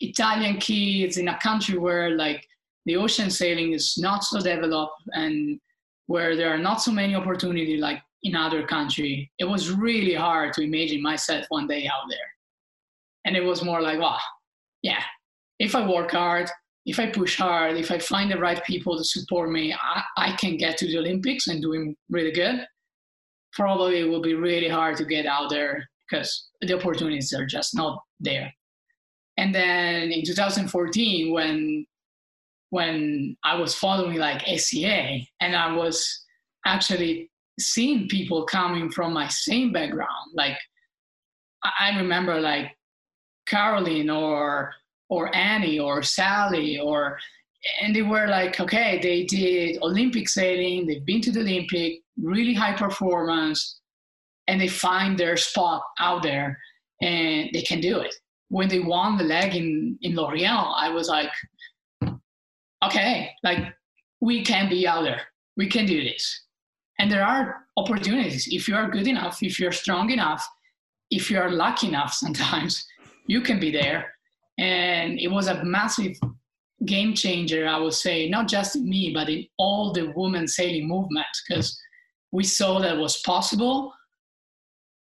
Italian 0.00 0.58
kids 0.58 1.18
in 1.18 1.28
a 1.28 1.38
country 1.40 1.78
where 1.78 2.10
like 2.10 2.46
the 2.86 2.96
ocean 2.96 3.30
sailing 3.30 3.72
is 3.72 3.98
not 3.98 4.24
so 4.24 4.40
developed 4.40 5.02
and 5.12 5.60
where 6.06 6.36
there 6.36 6.54
are 6.54 6.58
not 6.58 6.80
so 6.80 6.92
many 6.92 7.14
opportunities 7.14 7.80
like 7.80 8.00
in 8.22 8.34
other 8.34 8.66
country, 8.66 9.30
it 9.38 9.44
was 9.44 9.70
really 9.70 10.14
hard 10.14 10.52
to 10.52 10.62
imagine 10.62 11.02
myself 11.02 11.44
one 11.50 11.66
day 11.66 11.86
out 11.86 12.08
there. 12.08 12.18
And 13.24 13.36
it 13.36 13.44
was 13.44 13.62
more 13.62 13.82
like, 13.82 14.00
wow, 14.00 14.18
yeah, 14.82 15.02
if 15.58 15.74
I 15.74 15.86
work 15.86 16.12
hard, 16.12 16.50
if 16.86 16.98
I 16.98 17.06
push 17.06 17.36
hard, 17.38 17.76
if 17.76 17.90
I 17.90 17.98
find 17.98 18.30
the 18.30 18.38
right 18.38 18.62
people 18.64 18.96
to 18.96 19.04
support 19.04 19.50
me, 19.50 19.74
I, 19.74 20.02
I 20.16 20.32
can 20.36 20.56
get 20.56 20.78
to 20.78 20.86
the 20.86 20.98
Olympics 20.98 21.48
and 21.48 21.60
doing 21.60 21.96
really 22.08 22.32
good 22.32 22.66
probably 23.52 24.00
it 24.00 24.08
will 24.08 24.22
be 24.22 24.34
really 24.34 24.68
hard 24.68 24.96
to 24.96 25.04
get 25.04 25.26
out 25.26 25.50
there 25.50 25.88
because 26.08 26.48
the 26.60 26.74
opportunities 26.74 27.32
are 27.32 27.46
just 27.46 27.74
not 27.74 28.00
there. 28.20 28.52
And 29.36 29.54
then 29.54 30.10
in 30.10 30.24
2014, 30.24 31.32
when 31.32 31.86
when 32.70 33.36
I 33.44 33.56
was 33.56 33.74
following 33.74 34.18
like 34.18 34.46
SCA 34.46 35.20
and 35.40 35.56
I 35.56 35.74
was 35.74 36.24
actually 36.66 37.30
seeing 37.58 38.08
people 38.08 38.44
coming 38.44 38.90
from 38.90 39.14
my 39.14 39.26
same 39.28 39.72
background, 39.72 40.32
like 40.34 40.58
I 41.78 41.96
remember 41.96 42.40
like 42.40 42.76
Caroline 43.46 44.10
or 44.10 44.72
or 45.08 45.34
Annie 45.34 45.78
or 45.78 46.02
Sally 46.02 46.78
or 46.78 47.18
and 47.80 47.94
they 47.94 48.02
were 48.02 48.28
like, 48.28 48.60
okay, 48.60 49.00
they 49.02 49.24
did 49.24 49.82
Olympic 49.82 50.28
sailing, 50.28 50.86
they've 50.86 51.04
been 51.04 51.20
to 51.22 51.32
the 51.32 51.40
Olympic, 51.40 52.00
really 52.22 52.54
high 52.54 52.72
performance, 52.72 53.80
and 54.46 54.60
they 54.60 54.68
find 54.68 55.18
their 55.18 55.36
spot 55.36 55.82
out 55.98 56.22
there 56.22 56.58
and 57.02 57.50
they 57.52 57.62
can 57.62 57.80
do 57.80 57.98
it. 57.98 58.14
When 58.48 58.68
they 58.68 58.80
won 58.80 59.18
the 59.18 59.24
leg 59.24 59.54
in, 59.54 59.98
in 60.02 60.14
Lorient, 60.14 60.68
I 60.74 60.88
was 60.90 61.08
like, 61.08 61.30
okay, 62.84 63.30
like 63.42 63.74
we 64.20 64.44
can 64.44 64.68
be 64.68 64.86
out 64.86 65.02
there. 65.02 65.22
We 65.56 65.68
can 65.68 65.84
do 65.84 66.02
this. 66.02 66.44
And 66.98 67.10
there 67.10 67.24
are 67.24 67.66
opportunities. 67.76 68.48
If 68.50 68.68
you 68.68 68.74
are 68.74 68.88
good 68.88 69.06
enough, 69.06 69.42
if 69.42 69.60
you're 69.60 69.72
strong 69.72 70.10
enough, 70.10 70.46
if 71.10 71.30
you 71.30 71.38
are 71.38 71.50
lucky 71.50 71.88
enough 71.88 72.12
sometimes, 72.14 72.86
you 73.26 73.40
can 73.40 73.60
be 73.60 73.70
there. 73.70 74.14
And 74.58 75.18
it 75.18 75.28
was 75.28 75.46
a 75.46 75.62
massive 75.64 76.16
game 76.84 77.14
changer, 77.14 77.66
I 77.66 77.78
would 77.78 77.94
say, 77.94 78.28
not 78.28 78.48
just 78.48 78.76
in 78.76 78.88
me, 78.88 79.12
but 79.12 79.28
in 79.28 79.46
all 79.58 79.92
the 79.92 80.12
women 80.14 80.46
sailing 80.46 80.88
movement, 80.88 81.26
because 81.46 81.78
we 82.32 82.44
saw 82.44 82.80
that 82.80 82.96
was 82.96 83.18
possible, 83.22 83.92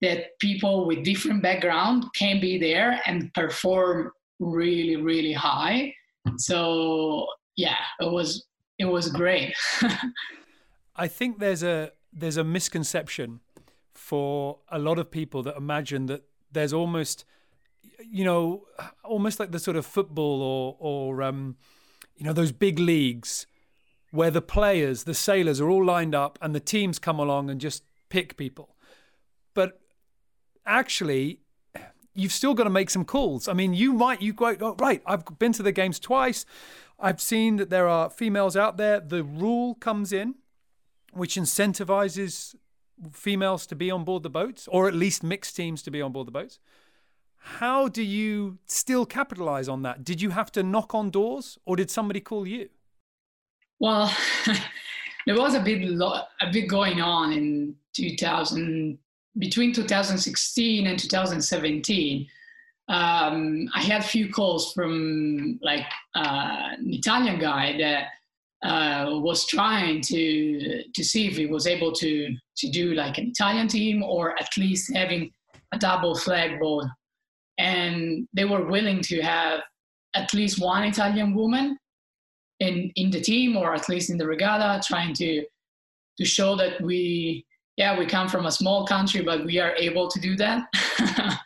that 0.02 0.38
people 0.40 0.86
with 0.86 1.04
different 1.04 1.42
background 1.42 2.06
can 2.16 2.40
be 2.40 2.58
there 2.58 3.02
and 3.06 3.34
perform 3.34 4.12
really, 4.40 4.98
really 4.98 5.34
high. 5.34 5.94
So 6.38 7.28
yeah, 7.56 7.78
it 8.00 8.12
was 8.12 8.46
it 8.78 8.86
was 8.86 9.10
great. 9.10 9.56
I 10.96 11.08
think 11.08 11.40
there's 11.40 11.64
a 11.64 11.92
there's 12.12 12.38
a 12.38 12.44
misconception 12.44 13.42
for 13.94 14.60
a 14.70 14.80
lot 14.80 15.00
of 15.00 15.12
people 15.12 15.44
that 15.44 15.56
imagine 15.58 16.06
that 16.08 16.24
there's 16.52 16.74
almost 16.74 17.26
you 18.00 18.24
know 18.24 18.66
almost 19.04 19.40
like 19.40 19.52
the 19.52 19.60
sort 19.60 19.78
of 19.78 19.86
football 19.86 20.42
or 20.42 20.78
or 20.80 21.22
um, 21.24 21.56
you 22.16 22.26
know 22.26 22.34
those 22.34 22.52
big 22.52 22.80
leagues 22.80 23.48
where 24.12 24.32
the 24.32 24.42
players 24.42 25.04
the 25.04 25.14
sailors 25.14 25.60
are 25.60 25.70
all 25.70 25.84
lined 25.84 26.16
up 26.16 26.40
and 26.42 26.56
the 26.56 26.60
teams 26.60 27.00
come 27.00 27.20
along 27.20 27.50
and 27.50 27.60
just 27.60 27.84
pick 28.10 28.38
people. 28.38 28.76
But 29.54 29.80
actually 30.66 31.42
you've 32.14 32.32
still 32.32 32.54
got 32.54 32.64
to 32.64 32.70
make 32.70 32.90
some 32.90 33.06
calls. 33.06 33.48
I 33.48 33.54
mean 33.54 33.74
you 33.74 33.94
might 33.94 34.22
you 34.22 34.34
go 34.34 34.56
oh, 34.62 34.76
right 34.80 35.02
i've 35.06 35.26
been 35.40 35.54
to 35.54 35.64
the 35.64 35.72
games 35.72 36.00
twice. 36.00 36.46
I've 36.98 37.20
seen 37.20 37.58
that 37.58 37.70
there 37.70 37.90
are 37.90 38.10
females 38.10 38.56
out 38.56 38.78
there. 38.78 39.02
The 39.02 39.24
rule 39.24 39.76
comes 39.76 40.14
in 40.14 40.36
which 41.16 41.36
incentivizes 41.36 42.56
females 43.12 43.66
to 43.68 43.76
be 43.76 43.90
on 43.90 44.04
board 44.04 44.24
the 44.24 44.30
boats, 44.30 44.68
or 44.68 44.88
at 44.88 44.94
least 44.94 45.24
mixed 45.24 45.56
teams 45.56 45.82
to 45.84 45.92
be 45.92 46.02
on 46.02 46.12
board 46.12 46.28
the 46.28 46.32
boats. 46.32 46.60
How 47.46 47.88
do 47.88 48.02
you 48.02 48.58
still 48.66 49.06
capitalize 49.06 49.70
on 49.70 49.84
that? 49.84 50.04
Did 50.04 50.20
you 50.20 50.32
have 50.32 50.52
to 50.54 50.64
knock 50.64 50.96
on 50.96 51.12
doors, 51.12 51.60
or 51.64 51.76
did 51.76 51.92
somebody 51.92 52.20
call 52.20 52.48
you? 52.48 52.70
Well, 53.80 54.12
there 55.28 55.38
was 55.38 55.54
a 55.54 55.60
bit 55.60 55.82
lo- 55.84 56.24
a 56.42 56.52
bit 56.52 56.68
going 56.68 57.02
on 57.02 57.32
in 57.32 57.76
2000 57.94 58.98
between 59.38 59.74
2016 59.74 60.88
and 60.88 60.98
2017. 60.98 62.28
Um, 62.88 63.70
I 63.76 63.82
had 63.82 64.02
a 64.02 64.08
few 64.08 64.34
calls 64.34 64.74
from 64.74 65.60
like 65.62 65.86
uh, 66.16 66.74
an 66.80 66.94
Italian 66.94 67.40
guy 67.40 67.78
that 67.78 68.68
uh, 68.68 69.20
was 69.20 69.46
trying 69.46 70.02
to 70.02 70.84
to 70.94 71.04
see 71.04 71.28
if 71.28 71.38
he 71.38 71.46
was 71.46 71.68
able 71.68 71.92
to 71.94 72.36
to 72.58 72.70
do 72.72 72.96
like 72.96 73.20
an 73.20 73.28
Italian 73.28 73.68
team 73.68 74.02
or 74.02 74.32
at 74.40 74.50
least 74.58 74.96
having 74.96 75.32
a 75.72 75.78
double 75.78 76.16
flag 76.16 76.60
boat, 76.60 76.86
and 77.58 78.28
they 78.34 78.46
were 78.46 78.66
willing 78.66 79.02
to 79.02 79.22
have 79.22 79.62
at 80.16 80.34
least 80.34 80.62
one 80.62 80.84
Italian 80.84 81.34
woman 81.34 81.78
in 82.60 82.92
in 82.96 83.12
the 83.12 83.22
team 83.22 83.58
or 83.58 83.74
at 83.74 83.90
least 83.90 84.10
in 84.10 84.18
the 84.18 84.28
regatta, 84.28 84.82
trying 84.86 85.14
to 85.16 85.46
to 86.18 86.26
show 86.26 86.56
that 86.56 86.82
we 86.82 87.46
yeah 87.78 87.98
we 87.98 88.06
come 88.06 88.30
from 88.30 88.46
a 88.46 88.52
small 88.52 88.86
country 88.88 89.22
but 89.22 89.44
we 89.46 89.60
are 89.60 89.76
able 89.76 90.08
to 90.10 90.20
do 90.20 90.36
that. 90.36 90.64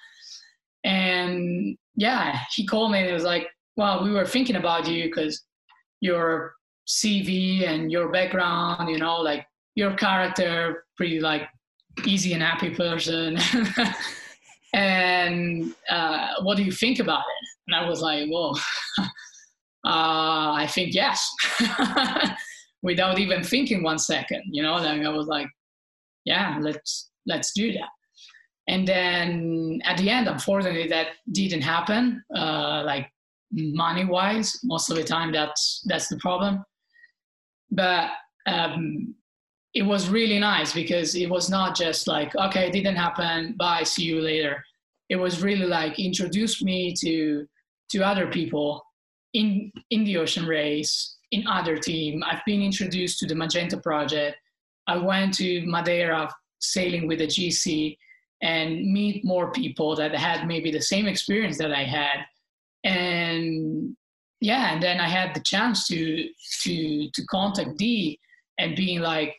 and 0.84 1.78
yeah, 1.96 2.40
he 2.56 2.66
called 2.66 2.92
me 2.92 3.00
and 3.00 3.10
it 3.10 3.14
was 3.14 3.24
like, 3.24 3.48
well, 3.76 4.04
we 4.04 4.12
were 4.12 4.26
thinking 4.26 4.56
about 4.56 4.88
you 4.88 5.06
because 5.06 5.44
you're 6.02 6.54
CV 6.88 7.68
and 7.68 7.92
your 7.92 8.10
background, 8.10 8.90
you 8.90 8.98
know, 8.98 9.18
like 9.18 9.46
your 9.76 9.94
character, 9.96 10.86
pretty 10.98 11.20
like 11.20 11.44
easy 12.06 12.34
and 12.34 12.42
happy 12.42 12.70
person. 12.70 13.38
and 14.74 15.74
uh, 15.90 16.42
what 16.42 16.58
do 16.58 16.64
you 16.64 16.72
think 16.72 17.00
about 17.00 17.20
it? 17.20 17.48
And 17.68 17.76
I 17.76 17.90
was 17.90 18.02
like, 18.02 18.28
well, 18.32 18.60
uh, 19.00 19.06
I 20.54 20.68
think 20.70 20.94
yes, 20.94 21.28
without 22.82 23.20
even 23.20 23.44
thinking 23.44 23.84
one 23.84 24.00
second, 24.00 24.44
you 24.52 24.64
know, 24.64 24.76
like 24.76 25.02
I 25.02 25.10
was 25.10 25.28
like, 25.28 25.48
yeah, 26.26 26.58
let's 26.62 27.10
let's 27.26 27.52
do 27.54 27.72
that. 27.74 27.90
And 28.68 28.88
then 28.88 29.80
at 29.84 29.98
the 29.98 30.10
end, 30.10 30.28
unfortunately, 30.28 30.88
that 30.90 31.08
didn't 31.32 31.62
happen. 31.62 32.24
Uh, 32.36 32.84
like 32.86 33.10
money 33.52 34.06
wise, 34.06 34.60
most 34.64 34.92
of 34.92 34.96
the 34.96 35.04
time, 35.04 35.32
that's 35.32 35.82
that's 35.88 36.08
the 36.08 36.18
problem 36.18 36.64
but 37.72 38.10
um, 38.48 39.16
it 39.74 39.84
was 39.84 40.10
really 40.10 40.40
nice 40.40 40.74
because 40.74 41.16
it 41.16 41.30
was 41.30 41.50
not 41.50 41.76
just 41.76 42.08
like 42.08 42.36
okay 42.36 42.68
it 42.68 42.74
didn't 42.74 42.96
happen 42.96 43.56
bye 43.58 43.84
see 43.84 44.04
you 44.04 44.22
later. 44.22 44.64
It 45.10 45.16
was 45.16 45.42
really 45.42 45.66
like 45.66 46.00
introduced 46.00 46.64
me 46.64 46.94
to 47.02 47.46
to 47.92 48.02
other 48.02 48.28
people 48.28 48.84
in 49.34 49.72
in 49.90 50.04
the 50.04 50.18
ocean 50.18 50.46
race 50.46 51.18
in 51.32 51.46
other 51.48 51.78
team. 51.78 52.24
I've 52.26 52.44
been 52.46 52.62
introduced 52.62 53.20
to 53.20 53.28
the 53.28 53.36
magenta 53.36 53.78
project. 53.78 54.38
I 54.88 54.98
went 54.98 55.36
to 55.36 55.66
madeira 55.66 56.34
sailing 56.60 57.08
with 57.08 57.20
the 57.20 57.28
gc 57.28 57.96
and 58.42 58.92
meet 58.92 59.24
more 59.24 59.52
people 59.52 59.96
that 59.96 60.14
had 60.14 60.48
maybe 60.48 60.72
the 60.72 60.82
same 60.82 61.08
experience 61.08 61.58
that 61.58 61.72
i 61.72 61.84
had. 61.84 62.26
And 62.84 63.96
yeah, 64.42 64.74
and 64.74 64.82
then 64.82 65.00
I 65.00 65.08
had 65.08 65.34
the 65.34 65.42
chance 65.42 65.88
to 65.88 66.30
to 66.64 67.10
to 67.12 67.26
contact 67.26 67.78
Dee 67.78 68.20
and 68.58 68.76
being 68.76 69.00
like, 69.00 69.36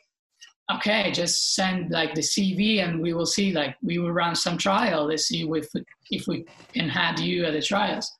okay, 0.77 1.11
just 1.13 1.55
send 1.55 1.91
like 1.91 2.15
the 2.15 2.21
CV 2.21 2.83
and 2.83 3.01
we 3.01 3.13
will 3.13 3.27
see. 3.27 3.53
Like 3.53 3.77
we 3.83 3.99
will 3.99 4.13
run 4.13 4.35
some 4.35 4.59
trial. 4.59 5.07
Let's 5.07 5.27
see 5.27 5.49
if 5.49 5.69
if 6.11 6.27
we 6.27 6.45
can 6.75 6.89
have 6.89 7.21
you 7.21 7.45
at 7.45 7.53
the 7.53 7.63
trials. 7.63 8.11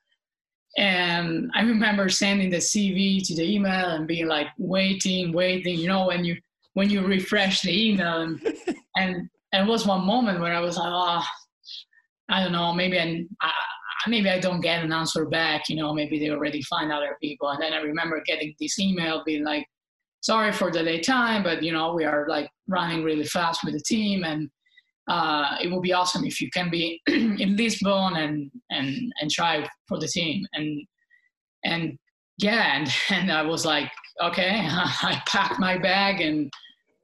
And 0.77 1.51
I 1.53 1.63
remember 1.63 2.07
sending 2.09 2.49
the 2.49 2.57
CV 2.57 3.25
to 3.27 3.35
the 3.35 3.43
email 3.43 3.89
and 3.89 4.07
being 4.07 4.27
like 4.27 4.47
waiting, 4.57 5.33
waiting. 5.33 5.77
You 5.77 5.87
know 5.87 6.07
when 6.07 6.23
you 6.23 6.37
when 6.73 6.89
you 6.89 7.05
refresh 7.05 7.61
the 7.61 7.89
email 7.89 8.21
and 8.21 8.41
and 8.95 9.29
and 9.53 9.67
it 9.67 9.71
was 9.71 9.85
one 9.85 10.05
moment 10.05 10.39
where 10.39 10.53
I 10.53 10.61
was 10.61 10.77
like, 10.77 10.87
oh, 10.87 11.23
I 12.29 12.43
don't 12.43 12.53
know, 12.53 12.73
maybe 12.73 12.99
I, 12.99 13.51
maybe 14.07 14.29
I 14.29 14.39
don't 14.39 14.61
get 14.61 14.83
an 14.83 14.93
answer 14.93 15.25
back, 15.25 15.67
you 15.67 15.75
know, 15.75 15.93
maybe 15.93 16.19
they 16.19 16.29
already 16.29 16.61
find 16.63 16.91
other 16.91 17.17
people. 17.21 17.49
And 17.49 17.61
then 17.61 17.73
I 17.73 17.81
remember 17.81 18.21
getting 18.25 18.55
this 18.59 18.79
email 18.79 19.23
being 19.25 19.43
like, 19.43 19.67
sorry 20.21 20.51
for 20.51 20.71
the 20.71 20.81
late 20.81 21.05
time, 21.05 21.43
but 21.43 21.61
you 21.61 21.71
know, 21.71 21.93
we 21.93 22.05
are 22.05 22.25
like 22.27 22.49
running 22.67 23.03
really 23.03 23.25
fast 23.25 23.63
with 23.63 23.73
the 23.73 23.81
team 23.81 24.23
and 24.23 24.49
uh, 25.07 25.57
it 25.61 25.69
would 25.69 25.81
be 25.81 25.93
awesome 25.93 26.23
if 26.23 26.39
you 26.39 26.49
can 26.51 26.69
be 26.69 27.01
in 27.07 27.57
Lisbon 27.57 28.15
and, 28.15 28.51
and, 28.69 29.11
and 29.19 29.31
try 29.31 29.67
for 29.87 29.99
the 29.99 30.07
team. 30.07 30.45
And, 30.53 30.85
and 31.65 31.97
yeah, 32.37 32.77
and, 32.77 32.89
and 33.09 33.31
I 33.31 33.41
was 33.41 33.65
like, 33.65 33.91
okay, 34.21 34.59
I 34.69 35.21
packed 35.27 35.59
my 35.59 35.77
bag 35.77 36.21
and 36.21 36.51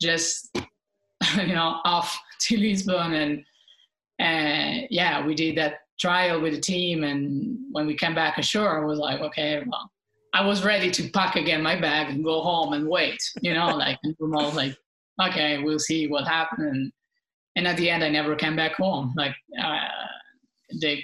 just, 0.02 0.50
you 1.36 1.56
know, 1.56 1.80
off 1.84 2.18
to 2.42 2.58
Lisbon 2.58 3.14
and, 3.14 3.44
and 4.20 4.88
yeah, 4.90 5.26
we 5.26 5.36
did 5.36 5.58
that 5.58 5.80
trial 6.00 6.40
with 6.40 6.54
the 6.54 6.62
team. 6.62 7.04
And 7.04 7.58
when 7.72 7.88
we 7.88 7.96
came 7.96 8.16
back 8.16 8.38
ashore, 8.38 8.82
I 8.82 8.86
was 8.86 9.00
like, 9.00 9.20
okay, 9.22 9.64
well, 9.66 9.92
I 10.38 10.46
was 10.46 10.64
ready 10.64 10.92
to 10.92 11.10
pack 11.10 11.36
again 11.36 11.64
my 11.64 11.80
bag 11.80 12.14
and 12.14 12.24
go 12.24 12.42
home 12.42 12.74
and 12.74 12.88
wait, 12.88 13.18
you 13.42 13.56
know, 13.56 13.76
like, 13.76 13.98
and 14.04 14.16
was 14.20 14.54
like, 14.54 14.76
okay, 15.20 15.58
we'll 15.64 15.80
see 15.80 16.08
what 16.08 16.28
happened. 16.28 16.68
And, 16.68 16.92
and 17.56 17.68
at 17.68 17.76
the 17.78 17.90
end, 17.90 18.04
I 18.04 18.10
never 18.10 18.36
came 18.36 18.56
back 18.56 18.76
home. 18.76 19.16
Like, 19.18 19.36
uh, 19.60 19.80
they, 20.80 21.04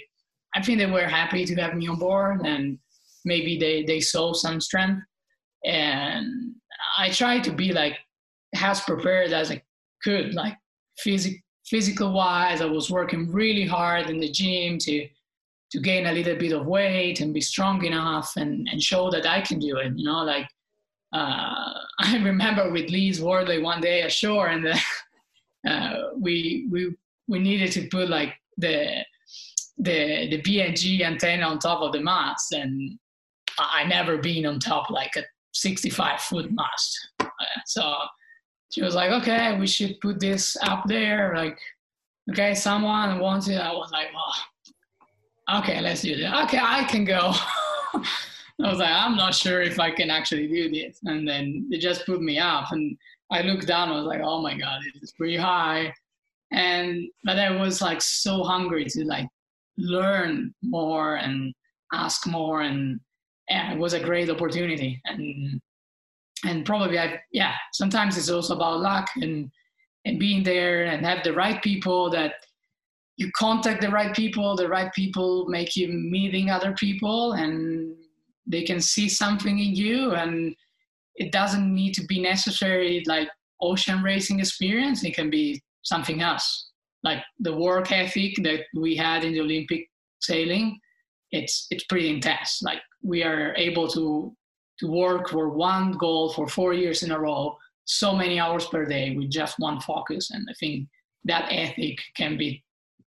I 0.55 0.61
think 0.61 0.77
they 0.77 0.85
were 0.85 1.07
happy 1.07 1.45
to 1.45 1.55
have 1.55 1.73
me 1.73 1.87
on 1.87 1.97
board 1.97 2.41
and 2.45 2.77
maybe 3.25 3.57
they, 3.57 3.83
they 3.83 4.01
saw 4.01 4.33
some 4.33 4.61
strength. 4.61 5.01
And 5.65 6.53
I 6.99 7.09
tried 7.09 7.43
to 7.45 7.51
be 7.51 7.73
like 7.73 7.97
as 8.55 8.81
prepared 8.81 9.33
as 9.33 9.49
I 9.49 9.63
could, 10.03 10.35
like 10.35 10.55
physically 10.99 11.43
physical 11.65 12.11
wise, 12.11 12.61
I 12.61 12.65
was 12.65 12.91
working 12.91 13.31
really 13.31 13.65
hard 13.65 14.09
in 14.09 14.19
the 14.19 14.29
gym 14.29 14.77
to 14.79 15.07
to 15.73 15.79
gain 15.79 16.05
a 16.05 16.12
little 16.12 16.36
bit 16.36 16.51
of 16.51 16.67
weight 16.67 17.19
and 17.19 17.33
be 17.33 17.41
strong 17.41 17.83
enough 17.83 18.33
and, 18.36 18.67
and 18.71 18.81
show 18.81 19.09
that 19.09 19.25
I 19.25 19.41
can 19.41 19.57
do 19.57 19.77
it. 19.77 19.91
You 19.95 20.05
know, 20.05 20.23
like 20.23 20.47
uh, 21.12 21.73
I 21.99 22.19
remember 22.21 22.71
with 22.71 22.91
Liz 22.91 23.19
Wardley 23.19 23.59
one 23.59 23.81
day 23.81 24.03
ashore, 24.03 24.49
and 24.49 24.67
uh, 25.67 25.93
we 26.19 26.67
we 26.69 26.95
we 27.27 27.39
needed 27.39 27.71
to 27.71 27.88
put 27.88 28.07
like 28.07 28.36
the 28.57 29.03
the 29.79 30.29
the 30.29 30.41
B&G 30.41 31.03
antenna 31.03 31.47
on 31.47 31.57
top 31.57 31.81
of 31.81 31.91
the 31.91 32.01
mast, 32.01 32.53
and 32.53 32.99
I 33.57 33.83
never 33.86 34.19
been 34.19 34.45
on 34.45 34.59
top 34.59 34.91
like 34.91 35.15
a 35.17 35.23
65 35.55 36.19
foot 36.21 36.51
mast. 36.51 37.09
Uh, 37.19 37.27
so 37.65 37.95
she 38.69 38.83
was 38.83 38.93
like, 38.93 39.09
okay, 39.09 39.57
we 39.59 39.65
should 39.65 39.99
put 40.01 40.19
this 40.19 40.55
up 40.62 40.83
there. 40.86 41.33
Like, 41.36 41.57
okay, 42.29 42.53
someone 42.53 43.19
wants 43.19 43.47
it. 43.47 43.57
I 43.57 43.73
was 43.73 43.91
like, 43.91 44.13
well, 44.13 44.33
okay, 45.51 45.82
let's 45.82 46.01
do 46.01 46.15
that. 46.17 46.43
Okay, 46.45 46.60
I 46.62 46.84
can 46.86 47.06
go. 47.06 47.34
I 48.63 48.69
was 48.69 48.79
like, 48.79 48.91
I'm 48.91 49.15
not 49.15 49.34
sure 49.34 49.62
if 49.62 49.79
I 49.79 49.91
can 49.91 50.10
actually 50.10 50.47
do 50.47 50.69
this. 50.69 50.99
And 51.03 51.27
then 51.27 51.67
they 51.69 51.77
just 51.77 52.06
put 52.06 52.21
me 52.21 52.39
up 52.39 52.71
and 52.71 52.97
I 53.32 53.41
looked 53.41 53.67
down, 53.67 53.89
I 53.89 53.95
was 53.95 54.06
like, 54.06 54.21
oh 54.23 54.41
my 54.41 54.58
God, 54.58 54.79
it's 55.01 55.12
pretty 55.12 55.38
high. 55.38 55.93
And, 56.51 57.08
but 57.23 57.39
I 57.39 57.49
was 57.60 57.82
like 57.82 58.01
so 58.01 58.43
hungry 58.43 58.86
to 58.86 59.06
like 59.06 59.27
learn 59.77 60.53
more 60.62 61.15
and 61.15 61.53
ask 61.91 62.27
more. 62.27 62.62
And, 62.62 62.99
and 63.49 63.73
it 63.73 63.79
was 63.79 63.93
a 63.93 63.99
great 63.99 64.29
opportunity. 64.29 65.01
And 65.06 65.60
and 66.45 66.65
probably 66.65 66.99
I 66.99 67.19
yeah 67.32 67.53
sometimes 67.71 68.17
it's 68.17 68.29
also 68.29 68.56
about 68.56 68.82
luck 68.82 69.10
and 69.15 69.49
and 70.06 70.19
being 70.19 70.43
there 70.43 70.86
and 70.86 71.06
have 71.06 71.23
the 71.23 71.34
right 71.34 71.62
people 71.62 72.10
that 72.12 72.34
you 73.17 73.30
contact 73.38 73.82
the 73.82 73.89
right 73.89 74.15
people 74.15 74.56
the 74.56 74.67
right 74.67 74.91
people 74.93 75.45
make 75.47 75.76
you 75.76 75.88
meeting 75.88 76.49
other 76.49 76.73
people 76.73 77.34
and 77.34 77.95
they 78.45 78.63
can 78.63 78.82
see 78.82 79.08
something 79.08 79.60
in 79.60 79.76
you 79.76 80.12
and 80.12 80.56
it 81.15 81.32
doesn't 81.32 81.73
need 81.73 81.93
to 81.93 82.06
be 82.06 82.19
necessary 82.19 83.04
like 83.08 83.30
ocean 83.62 84.04
racing 84.04 84.39
experience. 84.39 85.04
It 85.04 85.15
can 85.15 85.30
be 85.30 85.62
something 85.84 86.21
else, 86.21 86.69
like 87.04 87.23
the 87.39 87.56
work 87.56 87.91
ethic 87.91 88.36
that 88.43 88.62
we 88.76 88.95
had 88.95 89.23
in 89.23 89.34
the 89.34 89.41
Olympic 89.41 89.89
sailing. 90.19 90.80
It's 91.32 91.67
it's 91.71 91.86
pretty 91.86 92.10
intense. 92.10 92.60
Like 92.62 92.82
we 93.02 93.23
are 93.23 93.54
able 93.56 93.88
to 93.89 94.36
to 94.80 94.88
work 94.88 95.30
for 95.30 95.49
one 95.49 95.93
goal 95.93 96.34
for 96.34 96.47
four 96.47 96.73
years 96.73 97.04
in 97.04 97.12
a 97.12 97.19
row, 97.19 97.56
so 97.86 98.15
many 98.15 98.39
hours 98.39 98.65
per 98.67 98.86
day 98.86 99.15
with 99.15 99.30
just 99.30 99.60
one 99.60 99.80
focus. 99.82 100.32
And 100.32 100.47
I 100.49 100.54
think 100.60 100.88
that 101.26 101.47
ethic 101.52 101.99
can 102.15 102.38
be 102.38 102.63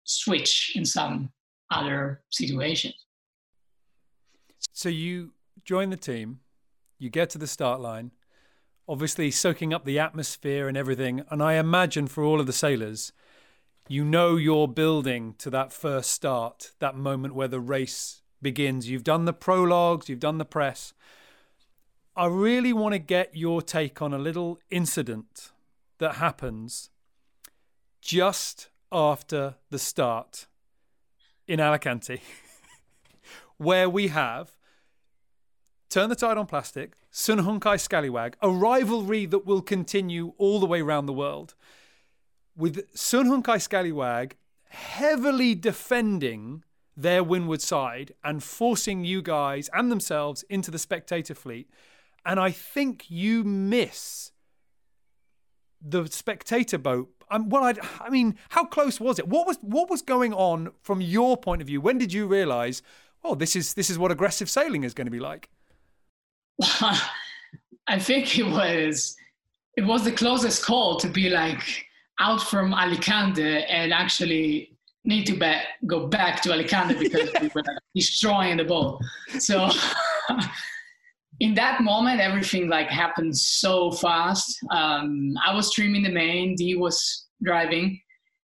switched 0.04 0.76
in 0.76 0.84
some 0.84 1.30
other 1.70 2.22
situations. 2.30 2.94
So 4.72 4.88
you 4.88 5.32
join 5.64 5.90
the 5.90 5.96
team, 5.96 6.40
you 6.98 7.10
get 7.10 7.30
to 7.30 7.38
the 7.38 7.46
start 7.46 7.80
line, 7.80 8.12
obviously 8.88 9.30
soaking 9.30 9.72
up 9.72 9.84
the 9.84 9.98
atmosphere 9.98 10.68
and 10.68 10.76
everything. 10.76 11.22
And 11.30 11.42
I 11.42 11.54
imagine 11.54 12.06
for 12.06 12.24
all 12.24 12.40
of 12.40 12.46
the 12.46 12.52
sailors, 12.52 13.12
you 13.88 14.04
know 14.04 14.36
you're 14.36 14.68
building 14.68 15.34
to 15.38 15.50
that 15.50 15.72
first 15.72 16.10
start, 16.10 16.72
that 16.78 16.96
moment 16.96 17.34
where 17.34 17.48
the 17.48 17.60
race 17.60 18.22
begins. 18.40 18.88
You've 18.88 19.04
done 19.04 19.24
the 19.24 19.32
prologues, 19.32 20.08
you've 20.08 20.20
done 20.20 20.38
the 20.38 20.44
press. 20.44 20.94
I 22.14 22.26
really 22.26 22.72
want 22.72 22.92
to 22.92 22.98
get 22.98 23.36
your 23.36 23.62
take 23.62 24.02
on 24.02 24.12
a 24.12 24.18
little 24.18 24.58
incident 24.70 25.50
that 25.98 26.16
happens 26.16 26.90
just 28.02 28.68
after 28.92 29.56
the 29.70 29.78
start 29.78 30.46
in 31.48 31.58
Alicante, 31.58 32.20
where 33.56 33.88
we 33.88 34.08
have 34.08 34.52
Turn 35.88 36.08
the 36.08 36.16
Tide 36.16 36.38
on 36.38 36.46
Plastic, 36.46 36.94
Sun 37.10 37.38
Hung 37.38 37.60
Kai 37.60 37.76
Scallywag, 37.76 38.36
a 38.40 38.48
rivalry 38.48 39.26
that 39.26 39.44
will 39.44 39.60
continue 39.60 40.32
all 40.38 40.60
the 40.60 40.66
way 40.66 40.80
around 40.80 41.06
the 41.06 41.12
world, 41.12 41.54
with 42.56 42.84
Sun 42.94 43.26
Hung 43.26 43.42
Kai 43.42 43.58
Scallywag 43.58 44.36
heavily 44.68 45.54
defending 45.54 46.64
their 46.96 47.22
windward 47.22 47.60
side 47.60 48.12
and 48.24 48.42
forcing 48.42 49.04
you 49.04 49.22
guys 49.22 49.68
and 49.74 49.90
themselves 49.90 50.44
into 50.48 50.70
the 50.70 50.78
spectator 50.78 51.34
fleet. 51.34 51.68
And 52.24 52.40
I 52.40 52.50
think 52.50 53.10
you 53.10 53.44
miss 53.44 54.32
the 55.80 56.06
spectator 56.06 56.78
boat. 56.78 57.10
Um, 57.32 57.48
well, 57.48 57.64
I, 57.64 57.74
I 58.00 58.10
mean, 58.10 58.36
how 58.50 58.64
close 58.64 59.00
was 59.00 59.18
it? 59.18 59.26
What 59.26 59.46
was 59.46 59.56
what 59.62 59.88
was 59.88 60.02
going 60.02 60.34
on 60.34 60.70
from 60.82 61.00
your 61.00 61.36
point 61.36 61.62
of 61.62 61.66
view? 61.66 61.80
When 61.80 61.98
did 61.98 62.12
you 62.12 62.26
realise? 62.26 62.82
Oh, 63.24 63.34
this 63.34 63.56
is 63.56 63.74
this 63.74 63.88
is 63.88 63.98
what 63.98 64.10
aggressive 64.10 64.50
sailing 64.50 64.84
is 64.84 64.92
going 64.92 65.06
to 65.06 65.10
be 65.10 65.20
like. 65.20 65.48
I 66.62 67.98
think 67.98 68.38
it 68.38 68.46
was 68.46 69.16
it 69.76 69.82
was 69.82 70.04
the 70.04 70.12
closest 70.12 70.64
call 70.64 70.98
to 70.98 71.08
be 71.08 71.30
like 71.30 71.86
out 72.20 72.42
from 72.42 72.74
Alicante 72.74 73.64
and 73.64 73.92
actually 73.92 74.76
need 75.04 75.26
to 75.26 75.36
back, 75.36 75.64
go 75.86 76.06
back 76.06 76.42
to 76.42 76.52
Alicante 76.52 76.94
because 76.98 77.30
we 77.40 77.50
were 77.54 77.64
destroying 77.94 78.58
the 78.58 78.64
boat. 78.64 79.00
So 79.38 79.68
in 81.42 81.54
that 81.54 81.80
moment, 81.82 82.20
everything 82.20 82.68
like 82.68 82.88
happened 82.88 83.36
so 83.36 83.90
fast. 83.90 84.56
Um, 84.70 85.34
I 85.44 85.52
was 85.52 85.66
streaming 85.66 86.04
the 86.04 86.12
main, 86.12 86.54
Dee 86.54 86.76
was 86.76 87.26
driving, 87.42 88.00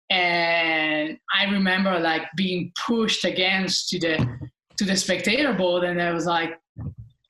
and 0.10 1.18
I 1.36 1.52
remember 1.52 2.00
like 2.00 2.24
being 2.38 2.72
pushed 2.88 3.26
against 3.26 3.90
to 3.90 4.00
the 4.00 4.40
to 4.78 4.86
the 4.86 4.96
spectator 4.96 5.52
boat, 5.52 5.84
and 5.84 6.02
I 6.02 6.14
was 6.14 6.26
like, 6.26 6.52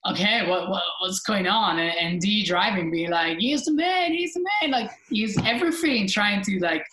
okay, 0.07 0.47
what, 0.47 0.69
what 0.69 0.83
what's 0.99 1.21
going 1.21 1.47
on? 1.47 1.79
And, 1.79 1.97
and 1.97 2.21
Dee 2.21 2.45
driving, 2.45 2.91
being 2.91 3.09
like, 3.09 3.39
he's 3.39 3.65
the 3.65 3.73
man, 3.73 4.13
he's 4.13 4.35
the 4.35 4.45
man, 4.61 4.69
like 4.69 4.91
he's 5.09 5.39
everything, 5.43 6.07
trying 6.07 6.43
to 6.43 6.59
like 6.59 6.85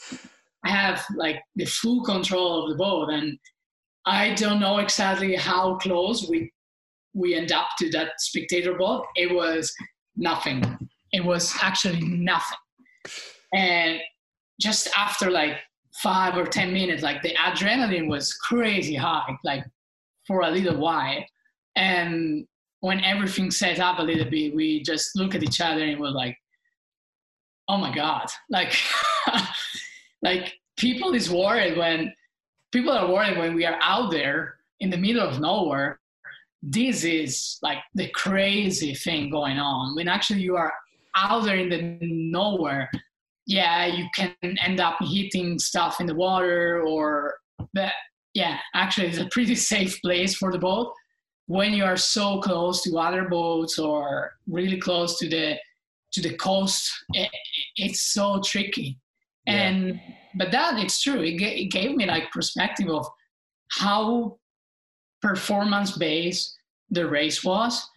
have 0.65 1.05
like 1.17 1.37
the 1.55 1.67
full 1.67 2.03
control 2.03 2.63
of 2.63 2.71
the 2.71 2.77
boat. 2.77 3.11
And 3.11 3.39
I 4.07 4.33
don't 4.33 4.59
know 4.59 4.79
exactly 4.79 5.37
how 5.37 5.77
close 5.77 6.27
we 6.31 6.51
we 7.15 7.35
end 7.35 7.53
up 7.53 7.69
to 7.79 7.91
that 7.91 8.13
spectator 8.19 8.75
boat. 8.75 9.05
It 9.17 9.35
was 9.35 9.73
nothing. 10.17 10.63
It 11.13 11.25
was 11.25 11.55
actually 11.63 12.01
nothing. 12.01 12.59
And 13.55 14.01
just 14.61 14.89
after 14.97 15.31
like 15.31 15.59
five 16.03 16.37
or 16.37 16.45
ten 16.45 16.73
minutes, 16.73 17.03
like 17.03 17.23
the 17.23 17.35
adrenaline 17.37 18.09
was 18.09 18.35
crazy 18.35 18.95
high, 18.97 19.37
like 19.45 19.65
for 20.27 20.43
a 20.43 20.51
little 20.51 20.79
while. 20.79 21.25
And 21.77 22.47
when 22.81 23.01
everything 23.01 23.51
set 23.51 23.81
up 23.81 23.99
a 23.99 24.03
little 24.03 24.29
bit, 24.29 24.55
we 24.55 24.83
just 24.83 25.17
look 25.17 25.35
at 25.35 25.43
each 25.43 25.61
other 25.61 25.83
and 25.83 26.01
we're 26.01 26.09
like, 26.11 26.37
oh 27.69 27.79
my 27.79 27.95
God. 27.95 28.27
Like 28.51 28.77
like 30.23 30.53
people 30.77 31.15
is 31.15 31.31
worried 31.31 31.79
when 31.79 32.13
people 32.73 32.93
are 32.93 33.11
worried 33.11 33.39
when 33.39 33.55
we 33.55 33.65
are 33.65 33.79
out 33.81 34.11
there 34.11 34.57
in 34.81 34.91
the 34.91 34.97
middle 34.97 35.23
of 35.23 35.41
nowhere. 35.41 36.01
This 36.67 37.05
is 37.05 37.59
like 37.63 37.79
the 37.95 38.09
crazy 38.11 38.95
thing 38.95 39.31
going 39.31 39.59
on. 39.59 39.95
When 39.95 40.09
actually 40.09 40.41
you 40.41 40.57
are 40.57 40.73
out 41.17 41.45
there 41.45 41.57
in 41.57 41.69
the 41.69 41.99
nowhere, 42.01 42.91
yeah, 43.47 43.87
you 43.87 44.07
can 44.15 44.35
end 44.43 44.81
up 44.81 44.97
hitting 45.03 45.59
stuff 45.59 46.01
in 46.01 46.07
the 46.07 46.15
water 46.15 46.83
or 46.83 47.35
but 47.75 47.93
yeah, 48.33 48.59
actually 48.75 49.09
it's 49.09 49.19
a 49.19 49.29
pretty 49.31 49.55
safe 49.73 50.01
place 50.03 50.35
for 50.35 50.51
the 50.51 50.59
boat 50.59 50.93
when 51.47 51.73
you 51.73 51.85
are 51.85 51.97
so 51.97 52.41
close 52.41 52.83
to 52.83 52.99
other 52.99 53.29
boats 53.29 53.79
or 53.79 54.33
really 54.47 54.79
close 54.79 55.19
to 55.19 55.29
the 55.29 55.57
to 56.13 56.23
the 56.23 56.35
coast 56.37 56.91
it, 57.13 57.29
it's 57.77 58.13
so 58.13 58.41
tricky 58.45 58.99
yeah. 59.47 59.69
and 59.69 60.01
but 60.37 60.51
that 60.53 60.79
it's 60.79 61.03
true 61.03 61.23
it, 61.23 61.41
it 61.41 61.71
gave 61.71 61.97
me 61.97 62.07
like 62.07 62.31
perspective 62.31 62.89
of 62.89 63.07
how 63.69 64.37
performance 65.25 65.97
based 65.97 66.59
the 66.91 67.09
race 67.09 67.43
was 67.43 67.89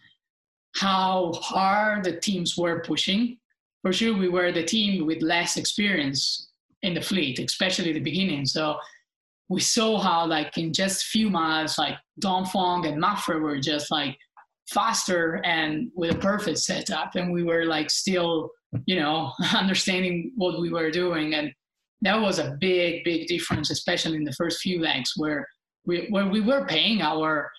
how 0.76 1.32
hard 1.34 2.04
the 2.04 2.18
teams 2.18 2.56
were 2.56 2.80
pushing. 2.80 3.36
For 3.82 3.92
sure 3.92 4.16
we 4.16 4.28
were 4.28 4.50
the 4.50 4.64
team 4.64 5.06
with 5.06 5.22
less 5.22 5.56
experience 5.58 6.48
in 6.82 6.94
the 6.94 7.02
fleet 7.02 7.38
especially 7.38 7.92
the 7.92 8.00
beginning. 8.00 8.46
So 8.46 8.76
we 9.50 9.60
saw 9.60 9.98
how 9.98 10.26
like 10.26 10.56
in 10.56 10.72
just 10.72 11.06
few 11.06 11.28
miles 11.28 11.76
like 11.76 11.96
Dongfeng 12.24 12.88
and 12.88 13.02
Mapfre 13.02 13.40
were 13.40 13.60
just 13.60 13.90
like 13.90 14.16
faster 14.66 15.42
and 15.44 15.90
with 15.94 16.14
a 16.14 16.18
perfect 16.18 16.58
setup. 16.58 17.14
And 17.14 17.32
we 17.32 17.42
were 17.42 17.66
like 17.66 17.90
still 17.90 18.50
you 18.86 18.96
know 18.96 19.32
understanding 19.54 20.32
what 20.36 20.60
we 20.60 20.70
were 20.70 20.90
doing. 20.90 21.34
And 21.34 21.52
that 22.00 22.20
was 22.20 22.38
a 22.38 22.56
big 22.58 23.04
big 23.04 23.26
difference 23.26 23.70
especially 23.70 24.16
in 24.16 24.24
the 24.24 24.38
first 24.40 24.60
few 24.60 24.80
legs 24.80 25.12
where 25.16 25.46
we 25.88 26.06
where 26.10 26.28
we 26.28 26.40
were 26.40 26.64
paying 26.66 27.02
our 27.02 27.50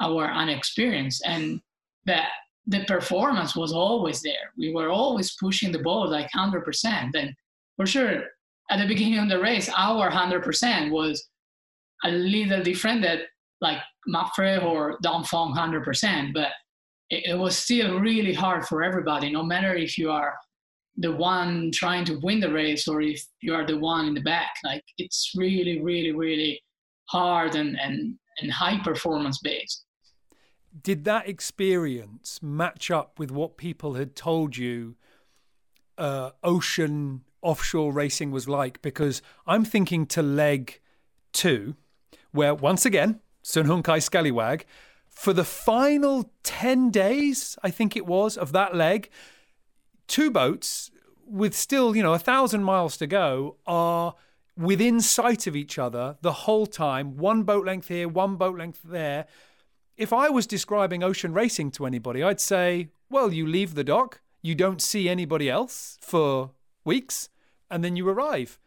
our 0.00 0.26
unexperience 0.26 1.22
and 1.22 1.60
that 2.04 2.28
the 2.66 2.84
performance 2.84 3.56
was 3.56 3.72
always 3.72 4.20
there 4.20 4.52
we 4.58 4.72
were 4.74 4.90
always 4.90 5.34
pushing 5.40 5.72
the 5.72 5.78
ball 5.78 6.10
like 6.10 6.30
100% 6.32 7.10
and 7.14 7.34
for 7.76 7.86
sure 7.86 8.24
at 8.70 8.78
the 8.78 8.86
beginning 8.86 9.18
of 9.18 9.28
the 9.28 9.40
race, 9.40 9.70
our 9.76 10.10
100% 10.10 10.90
was 10.90 11.26
a 12.04 12.10
little 12.10 12.62
different 12.62 13.02
that 13.02 13.20
like 13.60 13.78
Mapfre 14.08 14.62
or 14.62 14.98
Dongfeng 15.04 15.56
100%, 15.56 16.34
but 16.34 16.50
it, 17.10 17.30
it 17.30 17.38
was 17.38 17.56
still 17.56 17.98
really 17.98 18.34
hard 18.34 18.66
for 18.66 18.82
everybody, 18.82 19.32
no 19.32 19.42
matter 19.42 19.74
if 19.74 19.98
you 19.98 20.10
are 20.10 20.34
the 20.96 21.12
one 21.12 21.70
trying 21.72 22.04
to 22.04 22.18
win 22.22 22.40
the 22.40 22.52
race 22.52 22.88
or 22.88 23.00
if 23.00 23.24
you 23.40 23.54
are 23.54 23.66
the 23.66 23.78
one 23.78 24.06
in 24.06 24.14
the 24.14 24.20
back. 24.20 24.50
Like 24.64 24.84
it's 24.98 25.32
really, 25.36 25.80
really, 25.80 26.12
really 26.12 26.60
hard 27.08 27.54
and, 27.54 27.78
and, 27.80 28.16
and 28.40 28.50
high 28.50 28.78
performance 28.78 29.38
based. 29.38 29.84
Did 30.82 31.04
that 31.04 31.28
experience 31.28 32.40
match 32.42 32.90
up 32.90 33.18
with 33.18 33.30
what 33.30 33.56
people 33.56 33.94
had 33.94 34.14
told 34.14 34.56
you 34.56 34.96
uh, 35.96 36.30
ocean 36.44 37.22
offshore 37.42 37.92
racing 37.92 38.30
was 38.30 38.48
like 38.48 38.80
because 38.82 39.22
I'm 39.46 39.64
thinking 39.64 40.06
to 40.06 40.22
leg 40.22 40.80
two, 41.32 41.76
where 42.32 42.54
once 42.54 42.84
again, 42.84 43.20
Sun 43.42 43.66
Hung 43.66 43.82
Kai 43.82 43.98
Scallywag, 43.98 44.64
for 45.08 45.32
the 45.32 45.44
final 45.44 46.30
10 46.44 46.90
days, 46.90 47.58
I 47.62 47.70
think 47.70 47.96
it 47.96 48.06
was, 48.06 48.36
of 48.36 48.52
that 48.52 48.76
leg, 48.76 49.10
two 50.06 50.30
boats 50.30 50.90
with 51.26 51.54
still, 51.54 51.96
you 51.96 52.02
know, 52.02 52.14
a 52.14 52.18
thousand 52.18 52.62
miles 52.62 52.96
to 52.98 53.06
go 53.06 53.56
are 53.66 54.14
within 54.58 55.00
sight 55.00 55.46
of 55.46 55.54
each 55.54 55.78
other 55.78 56.16
the 56.20 56.32
whole 56.32 56.66
time, 56.66 57.16
one 57.16 57.44
boat 57.44 57.64
length 57.64 57.88
here, 57.88 58.08
one 58.08 58.36
boat 58.36 58.58
length 58.58 58.80
there. 58.84 59.26
If 59.96 60.12
I 60.12 60.28
was 60.28 60.46
describing 60.46 61.02
ocean 61.02 61.32
racing 61.32 61.70
to 61.72 61.86
anybody, 61.86 62.22
I'd 62.22 62.40
say, 62.40 62.88
well, 63.08 63.32
you 63.32 63.46
leave 63.46 63.74
the 63.74 63.84
dock, 63.84 64.20
you 64.42 64.54
don't 64.54 64.82
see 64.82 65.08
anybody 65.08 65.48
else 65.48 65.96
for 66.00 66.50
weeks, 66.84 67.28
and 67.70 67.84
then 67.84 67.94
you 67.96 68.08
arrive. 68.08 68.58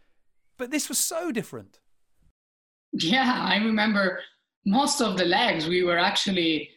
But 0.58 0.72
this 0.72 0.88
was 0.88 0.98
so 0.98 1.32
different. 1.32 1.80
Yeah, 2.94 3.46
I 3.48 3.58
remember 3.58 4.22
most 4.66 5.02
of 5.02 5.18
the 5.18 5.26
legs 5.26 5.68
we 5.68 5.84
were 5.84 5.98
actually 5.98 6.70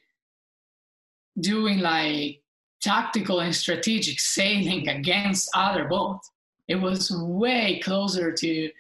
doing 1.41 1.79
like 1.79 2.41
tactical 2.81 3.41
and 3.41 3.55
strategic 3.55 4.19
sailing 4.21 4.89
against 4.89 5.51
other 5.55 5.85
boats. 5.85 6.31
It 6.69 6.77
was 6.77 7.11
way 7.13 7.81
closer 7.81 8.33
to 8.33 8.71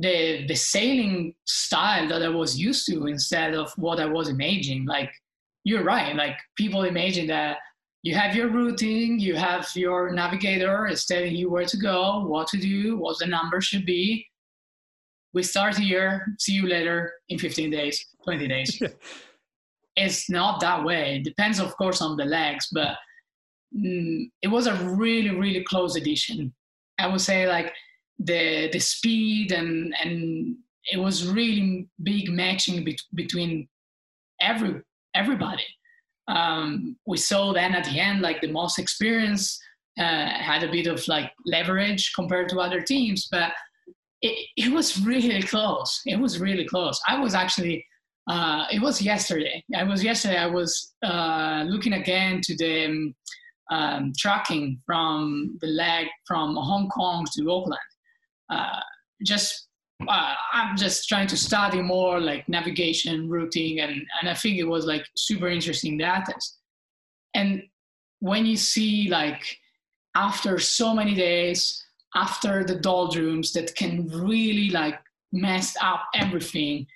the 0.00 0.46
the 0.46 0.54
sailing 0.54 1.34
style 1.46 2.08
that 2.08 2.22
I 2.22 2.28
was 2.28 2.58
used 2.58 2.86
to 2.86 3.06
instead 3.06 3.54
of 3.54 3.72
what 3.76 4.00
I 4.00 4.06
was 4.06 4.28
imagining. 4.28 4.86
Like 4.86 5.10
you're 5.64 5.84
right. 5.84 6.16
Like 6.16 6.36
people 6.56 6.84
imagine 6.84 7.26
that 7.28 7.58
you 8.02 8.14
have 8.14 8.34
your 8.34 8.48
routing, 8.48 9.18
you 9.20 9.36
have 9.36 9.68
your 9.74 10.10
navigator 10.10 10.86
is 10.86 11.04
telling 11.04 11.36
you 11.36 11.50
where 11.50 11.66
to 11.66 11.76
go, 11.76 12.24
what 12.26 12.48
to 12.48 12.56
do, 12.56 12.96
what 12.96 13.18
the 13.18 13.26
number 13.26 13.60
should 13.60 13.84
be. 13.84 14.26
We 15.34 15.42
start 15.42 15.76
here, 15.76 16.26
see 16.38 16.54
you 16.54 16.66
later 16.66 17.12
in 17.28 17.38
15 17.38 17.70
days, 17.70 18.04
20 18.24 18.48
days. 18.48 18.82
it's 19.96 20.30
not 20.30 20.60
that 20.60 20.82
way. 20.82 21.16
It 21.16 21.24
depends, 21.24 21.60
of 21.60 21.76
course, 21.76 22.00
on 22.00 22.16
the 22.16 22.24
legs, 22.24 22.68
but 22.72 22.96
mm, 23.76 24.30
it 24.40 24.48
was 24.48 24.66
a 24.66 24.74
really, 24.74 25.30
really 25.30 25.62
close 25.62 25.94
edition. 25.94 26.54
I 26.98 27.06
would 27.06 27.20
say 27.20 27.46
like 27.46 27.72
the 28.20 28.68
the 28.72 28.78
speed 28.78 29.52
and 29.52 29.94
and 30.02 30.56
it 30.92 30.98
was 30.98 31.26
really 31.26 31.88
big 32.02 32.30
matching 32.30 32.84
be- 32.84 32.98
between 33.14 33.68
every 34.40 34.82
everybody. 35.14 35.66
Um, 36.28 36.96
we 37.06 37.16
saw 37.16 37.52
then 37.52 37.74
at 37.74 37.84
the 37.84 37.98
end 37.98 38.20
like 38.20 38.40
the 38.40 38.52
most 38.52 38.78
experience 38.78 39.58
uh, 39.98 40.28
had 40.28 40.62
a 40.62 40.70
bit 40.70 40.86
of 40.86 41.06
like 41.08 41.32
leverage 41.44 42.12
compared 42.14 42.48
to 42.50 42.60
other 42.60 42.80
teams, 42.80 43.28
but 43.30 43.52
it, 44.22 44.46
it 44.56 44.72
was 44.72 45.00
really 45.00 45.42
close. 45.42 46.00
It 46.06 46.18
was 46.20 46.38
really 46.38 46.66
close. 46.66 47.00
I 47.08 47.18
was 47.18 47.34
actually 47.34 47.84
uh, 48.28 48.66
it 48.70 48.80
was 48.80 49.02
yesterday. 49.02 49.64
I 49.74 49.82
was 49.82 50.04
yesterday. 50.04 50.38
I 50.38 50.46
was 50.46 50.94
uh, 51.02 51.64
looking 51.66 51.94
again 51.94 52.40
to 52.44 52.56
the 52.56 52.84
um, 52.86 53.14
um, 53.70 54.12
tracking 54.16 54.80
from 54.84 55.58
the 55.60 55.68
leg 55.68 56.06
from 56.26 56.54
Hong 56.54 56.88
Kong 56.90 57.26
to 57.36 57.50
Auckland. 57.50 57.80
Uh, 58.50 58.80
just 59.24 59.68
uh, 60.08 60.34
I'm 60.52 60.76
just 60.76 61.08
trying 61.08 61.26
to 61.28 61.36
study 61.36 61.82
more 61.82 62.20
like 62.20 62.48
navigation, 62.48 63.28
routing, 63.28 63.80
and 63.80 63.92
and 64.20 64.28
I 64.28 64.34
think 64.34 64.58
it 64.58 64.64
was 64.64 64.86
like 64.86 65.04
super 65.16 65.48
interesting 65.48 65.98
data. 65.98 66.34
And 67.34 67.62
when 68.20 68.46
you 68.46 68.56
see 68.56 69.08
like 69.08 69.42
after 70.14 70.58
so 70.58 70.94
many 70.94 71.14
days, 71.14 71.84
after 72.14 72.64
the 72.64 72.76
doldrums 72.76 73.52
that 73.52 73.74
can 73.76 74.08
really 74.08 74.70
like 74.70 74.98
mess 75.32 75.76
up 75.80 76.04
everything, 76.14 76.86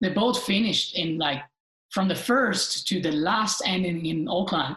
they 0.00 0.10
both 0.10 0.44
finished 0.44 0.96
in 0.96 1.18
like 1.18 1.42
from 1.90 2.08
the 2.08 2.14
first 2.14 2.86
to 2.88 3.00
the 3.00 3.12
last 3.12 3.62
ending 3.66 4.06
in 4.06 4.28
Auckland, 4.28 4.76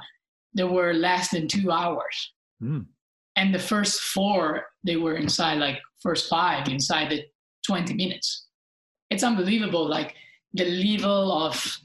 there 0.54 0.68
were 0.68 0.94
less 0.94 1.30
than 1.30 1.48
two 1.48 1.72
hours. 1.72 2.34
Mm. 2.62 2.86
And 3.36 3.54
the 3.54 3.60
first 3.60 4.00
four, 4.00 4.66
they 4.84 4.96
were 4.96 5.16
inside 5.16 5.60
like 5.60 5.80
first 6.02 6.30
five 6.30 6.68
inside 6.68 7.12
the 7.12 7.26
20 7.68 7.94
minutes. 7.94 8.46
It's 9.10 9.24
unbelievable, 9.24 9.88
like 9.88 10.16
the 10.54 10.66
level 10.66 11.32
of 11.32 11.80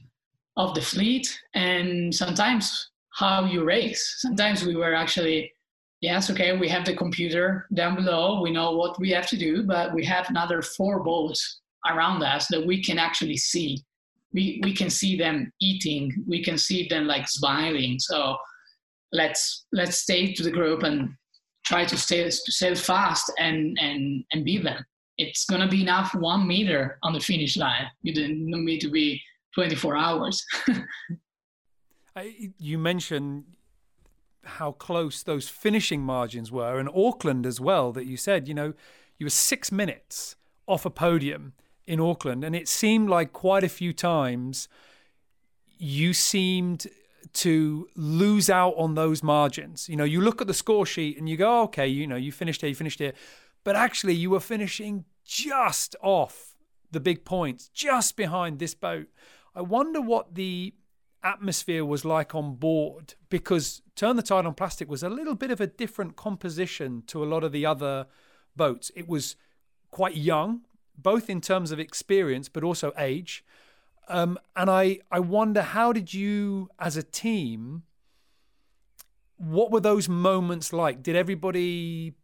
of 0.56 0.74
the 0.74 0.82
fleet 0.82 1.26
and 1.54 2.14
sometimes 2.14 2.90
how 3.10 3.44
you 3.44 3.64
race. 3.64 4.16
Sometimes 4.18 4.64
we 4.64 4.76
were 4.76 4.94
actually, 4.94 5.52
yes, 6.00 6.30
okay, 6.30 6.56
we 6.56 6.68
have 6.68 6.84
the 6.84 6.94
computer 6.94 7.66
down 7.74 7.94
below, 7.96 8.40
we 8.42 8.50
know 8.50 8.72
what 8.72 8.98
we 9.00 9.10
have 9.10 9.26
to 9.28 9.36
do, 9.36 9.62
but 9.64 9.94
we 9.94 10.04
have 10.04 10.28
another 10.28 10.62
four 10.62 11.02
boats 11.02 11.60
around 11.90 12.22
us 12.22 12.46
that 12.48 12.64
we 12.66 12.82
can 12.82 12.98
actually 12.98 13.36
see. 13.36 13.82
We 14.32 14.60
we 14.62 14.72
can 14.74 14.90
see 14.90 15.16
them 15.16 15.52
eating, 15.60 16.24
we 16.28 16.42
can 16.44 16.56
see 16.56 16.86
them 16.88 17.06
like 17.06 17.28
smiling. 17.28 17.98
So 17.98 18.36
let's 19.12 19.66
let's 19.72 19.98
stay 19.98 20.32
to 20.34 20.42
the 20.42 20.50
group 20.50 20.82
and 20.84 21.16
try 21.70 21.83
to 21.85 21.96
to 21.96 22.52
sail 22.61 22.74
fast 22.74 23.26
and 23.38 23.78
and 23.80 24.24
and 24.33 24.44
beat 24.44 24.62
them 24.64 24.83
it's 25.20 25.44
gonna 25.44 25.68
be 25.68 25.83
enough 25.83 26.14
one 26.14 26.46
meter 26.48 26.98
on 27.02 27.12
the 27.12 27.20
finish 27.20 27.56
line. 27.56 27.87
You 28.02 28.14
don't 28.14 28.64
need 28.64 28.80
to 28.80 28.90
be 28.90 29.20
24 29.54 29.94
hours. 29.94 30.44
you 32.59 32.78
mentioned 32.78 33.44
how 34.44 34.72
close 34.72 35.22
those 35.22 35.46
finishing 35.46 36.00
margins 36.00 36.50
were, 36.50 36.78
and 36.78 36.88
Auckland 36.94 37.44
as 37.44 37.61
well. 37.61 37.92
That 37.92 38.06
you 38.06 38.16
said, 38.16 38.48
you 38.48 38.54
know, 38.54 38.72
you 39.18 39.26
were 39.26 39.30
six 39.30 39.70
minutes 39.70 40.37
off 40.66 40.87
a 40.87 40.90
podium 40.90 41.52
in 41.87 42.00
Auckland, 42.00 42.42
and 42.42 42.56
it 42.56 42.66
seemed 42.66 43.11
like 43.11 43.35
quite 43.35 43.62
a 43.62 43.68
few 43.68 43.92
times 43.92 44.68
you 45.76 46.14
seemed 46.14 46.87
to 47.33 47.88
lose 47.96 48.50
out 48.50 48.74
on 48.76 48.94
those 48.94 49.22
margins. 49.22 49.88
You 49.88 49.96
know, 49.96 50.04
you 50.04 50.20
look 50.20 50.40
at 50.40 50.46
the 50.46 50.54
score 50.54 50.87
sheet 50.87 51.18
and 51.18 51.28
you 51.28 51.37
go, 51.37 51.61
oh, 51.61 51.62
okay, 51.64 51.87
you 51.87 52.06
know, 52.06 52.16
you 52.16 52.33
finished 52.33 52.61
here, 52.61 52.68
you 52.68 52.74
finished 52.74 52.98
here 52.98 53.12
but 53.64 53.76
actually 53.76 54.14
you 54.14 54.30
were 54.30 54.40
finishing 54.40 55.04
just 55.24 55.94
off 56.02 56.54
the 56.90 57.00
big 57.00 57.24
points, 57.24 57.68
just 57.68 58.16
behind 58.16 58.59
this 58.59 58.74
boat. 58.74 59.09
I 59.54 59.62
wonder 59.62 60.00
what 60.00 60.35
the 60.35 60.74
atmosphere 61.22 61.85
was 61.85 62.04
like 62.04 62.35
on 62.35 62.54
board 62.54 63.14
because 63.28 63.83
Turn 63.94 64.16
the 64.16 64.22
Tide 64.22 64.46
on 64.46 64.54
Plastic 64.54 64.88
was 64.88 65.02
a 65.02 65.11
little 65.11 65.35
bit 65.35 65.50
of 65.50 65.61
a 65.61 65.66
different 65.66 66.16
composition 66.16 67.02
to 67.09 67.22
a 67.22 67.26
lot 67.26 67.44
of 67.44 67.52
the 67.52 67.66
other 67.66 68.06
boats. 68.56 68.90
It 68.96 69.06
was 69.06 69.37
quite 69.90 70.16
young, 70.16 70.62
both 70.96 71.28
in 71.28 71.40
terms 71.40 71.70
of 71.70 71.78
experience 71.78 72.48
but 72.48 72.64
also 72.64 72.92
age. 72.96 73.44
Um, 74.08 74.38
and 74.56 74.68
I, 74.68 75.00
I 75.10 75.20
wonder 75.20 75.62
how 75.62 75.92
did 75.92 76.12
you, 76.12 76.68
as 76.78 76.96
a 76.96 77.02
team, 77.02 77.84
what 79.36 79.70
were 79.70 79.80
those 79.80 80.08
moments 80.08 80.72
like? 80.72 81.02
Did 81.02 81.16
everybody, 81.16 82.14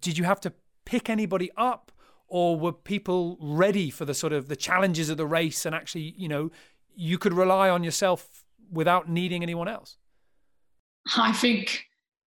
did 0.00 0.18
you 0.18 0.24
have 0.24 0.40
to 0.40 0.52
pick 0.84 1.08
anybody 1.08 1.50
up 1.56 1.92
or 2.30 2.58
were 2.58 2.72
people 2.72 3.36
ready 3.40 3.90
for 3.90 4.04
the 4.04 4.14
sort 4.14 4.32
of 4.32 4.48
the 4.48 4.56
challenges 4.56 5.10
of 5.10 5.16
the 5.16 5.26
race 5.26 5.66
and 5.66 5.74
actually 5.74 6.14
you 6.16 6.28
know 6.28 6.50
you 6.96 7.18
could 7.18 7.34
rely 7.34 7.68
on 7.68 7.84
yourself 7.84 8.44
without 8.72 9.08
needing 9.08 9.42
anyone 9.42 9.68
else 9.68 9.96
i 11.16 11.32
think 11.32 11.84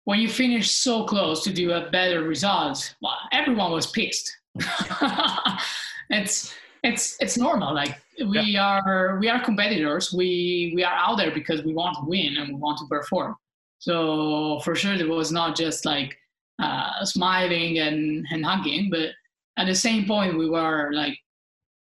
when 0.05 0.19
you 0.19 0.27
finish 0.27 0.71
so 0.71 1.03
close 1.05 1.43
to 1.43 1.53
do 1.53 1.71
a 1.71 1.89
better 1.91 2.23
result 2.23 2.95
well, 3.01 3.17
everyone 3.31 3.71
was 3.71 3.85
pissed 3.87 4.35
it's 6.09 6.53
it's 6.83 7.17
it's 7.19 7.37
normal 7.37 7.73
like 7.73 8.01
we 8.27 8.39
yeah. 8.39 8.79
are 8.83 9.17
we 9.19 9.29
are 9.29 9.43
competitors 9.43 10.11
we 10.11 10.71
we 10.75 10.83
are 10.83 10.95
out 10.95 11.17
there 11.17 11.31
because 11.31 11.63
we 11.63 11.73
want 11.73 11.95
to 11.95 12.03
win 12.05 12.37
and 12.37 12.47
we 12.49 12.55
want 12.55 12.77
to 12.77 12.85
perform 12.87 13.35
so 13.79 14.59
for 14.63 14.75
sure 14.75 14.93
it 14.93 15.07
was 15.07 15.31
not 15.31 15.55
just 15.55 15.85
like 15.85 16.17
uh, 16.61 17.03
smiling 17.03 17.79
and, 17.79 18.25
and 18.29 18.45
hugging. 18.45 18.89
But 18.89 19.09
at 19.57 19.65
the 19.65 19.75
same 19.75 20.05
point, 20.05 20.37
we 20.37 20.49
were 20.49 20.91
like, 20.93 21.17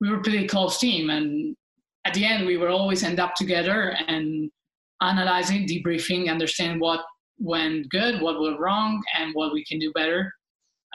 we 0.02 0.10
were 0.10 0.22
pretty 0.22 0.48
close 0.48 0.80
team. 0.80 1.10
And 1.10 1.56
at 2.06 2.14
the 2.14 2.26
end, 2.26 2.46
we 2.46 2.58
were 2.58 2.70
always 2.70 3.04
end 3.04 3.20
up 3.20 3.36
together 3.36 3.96
and 4.08 4.50
analyzing, 5.02 5.68
debriefing, 5.68 6.30
understand 6.30 6.82
what 6.82 7.06
went 7.40 7.90
good, 7.90 8.22
what 8.22 8.42
went 8.42 8.60
wrong, 8.60 9.02
and 9.16 9.34
what 9.34 9.54
we 9.54 9.64
can 9.66 9.80
do 9.80 9.92
better. 9.94 10.34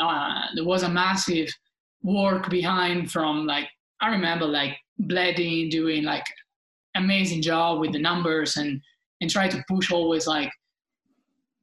Uh, 0.00 0.46
there 0.54 0.64
was 0.64 0.82
a 0.82 0.88
massive 0.88 1.48
work 2.02 2.50
behind 2.50 3.10
from 3.10 3.46
like, 3.46 3.68
I 4.00 4.10
remember 4.10 4.46
like 4.46 4.76
Bleddyn 5.02 5.70
doing 5.70 6.04
like 6.04 6.24
amazing 6.94 7.42
job 7.42 7.80
with 7.80 7.92
the 7.92 7.98
numbers 7.98 8.56
and, 8.56 8.80
and 9.20 9.30
try 9.30 9.48
to 9.48 9.64
push 9.68 9.90
always 9.92 10.26
like 10.26 10.50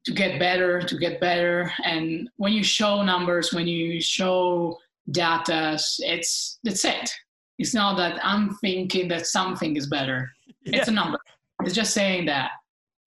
to 0.06 0.12
get 0.12 0.38
better, 0.38 0.80
to 0.80 0.98
get 0.98 1.20
better. 1.20 1.72
And 1.84 2.28
when 2.36 2.52
you 2.52 2.62
show 2.62 3.02
numbers, 3.02 3.52
when 3.52 3.66
you 3.66 4.00
show 4.00 4.78
data, 5.10 5.78
it's 5.98 6.58
that's 6.62 6.84
it. 6.84 7.10
It's 7.58 7.74
not 7.74 7.96
that 7.96 8.20
I'm 8.24 8.54
thinking 8.56 9.08
that 9.08 9.26
something 9.26 9.76
is 9.76 9.86
better. 9.88 10.30
Yeah. 10.62 10.78
It's 10.78 10.88
a 10.88 10.92
number. 10.92 11.18
It's 11.62 11.74
just 11.74 11.94
saying 11.94 12.26
that. 12.26 12.50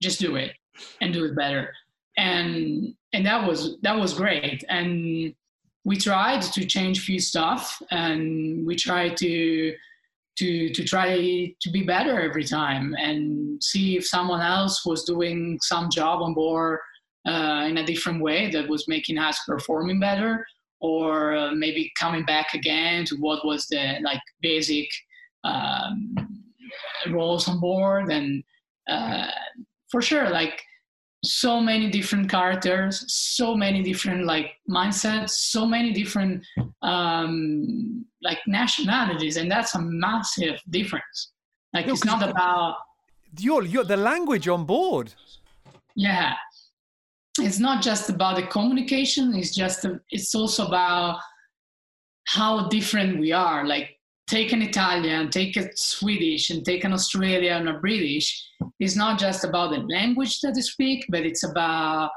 Just 0.02 0.18
do 0.18 0.36
it 0.36 0.52
and 1.00 1.12
do 1.12 1.24
it 1.26 1.36
better. 1.36 1.72
And 2.16 2.94
and 3.12 3.24
that 3.26 3.46
was 3.46 3.78
that 3.82 3.98
was 3.98 4.14
great. 4.14 4.64
And 4.68 5.34
we 5.84 5.96
tried 5.96 6.42
to 6.42 6.64
change 6.64 7.00
few 7.00 7.18
stuff 7.18 7.80
and 7.90 8.66
we 8.66 8.76
tried 8.76 9.16
to 9.18 9.74
to 10.38 10.70
to 10.70 10.84
try 10.84 11.54
to 11.60 11.70
be 11.70 11.82
better 11.82 12.20
every 12.20 12.44
time 12.44 12.94
and 12.98 13.62
see 13.62 13.96
if 13.96 14.06
someone 14.06 14.40
else 14.40 14.84
was 14.86 15.04
doing 15.04 15.58
some 15.62 15.90
job 15.90 16.22
on 16.22 16.34
board 16.34 16.78
uh, 17.26 17.66
in 17.68 17.78
a 17.78 17.86
different 17.86 18.22
way 18.22 18.50
that 18.50 18.68
was 18.68 18.88
making 18.88 19.18
us 19.18 19.38
performing 19.46 20.00
better 20.00 20.44
or 20.80 21.36
uh, 21.36 21.52
maybe 21.52 21.92
coming 21.98 22.24
back 22.24 22.54
again 22.54 23.04
to 23.04 23.16
what 23.16 23.44
was 23.44 23.66
the 23.66 23.98
like 24.02 24.20
basic 24.40 24.88
um, 25.44 26.14
roles 27.10 27.48
on 27.48 27.60
board. 27.60 28.10
And 28.10 28.42
uh, 28.88 29.26
for 29.90 30.00
sure 30.00 30.30
like 30.30 30.62
so 31.22 31.60
many 31.60 31.90
different 31.90 32.30
characters 32.30 33.04
so 33.12 33.54
many 33.54 33.82
different 33.82 34.24
like 34.24 34.56
mindsets 34.68 35.30
so 35.30 35.66
many 35.66 35.92
different 35.92 36.42
um, 36.82 38.04
like 38.22 38.38
nationalities 38.46 39.36
and 39.36 39.50
that's 39.50 39.74
a 39.74 39.80
massive 39.80 40.60
difference. 40.70 41.32
Like 41.74 41.88
it's 41.88 42.04
not 42.04 42.28
about 42.28 42.76
your, 43.38 43.64
your 43.64 43.84
the 43.84 43.96
language 43.96 44.48
on 44.48 44.64
board. 44.64 45.14
Yeah. 45.94 46.34
It's 47.38 47.58
not 47.58 47.82
just 47.82 48.10
about 48.10 48.36
the 48.36 48.46
communication 48.46 49.34
it's 49.34 49.54
just 49.54 49.86
it's 50.10 50.34
also 50.34 50.66
about 50.66 51.20
how 52.26 52.68
different 52.68 53.18
we 53.18 53.32
are. 53.32 53.66
Like 53.66 53.99
take 54.30 54.52
an 54.52 54.62
italian 54.62 55.28
take 55.28 55.56
a 55.56 55.68
swedish 55.74 56.50
and 56.50 56.64
take 56.64 56.84
an 56.84 56.92
australian 56.92 57.68
or 57.68 57.80
british 57.80 58.26
it's 58.78 58.96
not 58.96 59.18
just 59.18 59.44
about 59.44 59.70
the 59.70 59.82
language 59.94 60.40
that 60.40 60.54
they 60.54 60.60
speak 60.60 61.04
but 61.08 61.26
it's 61.26 61.44
about 61.44 62.10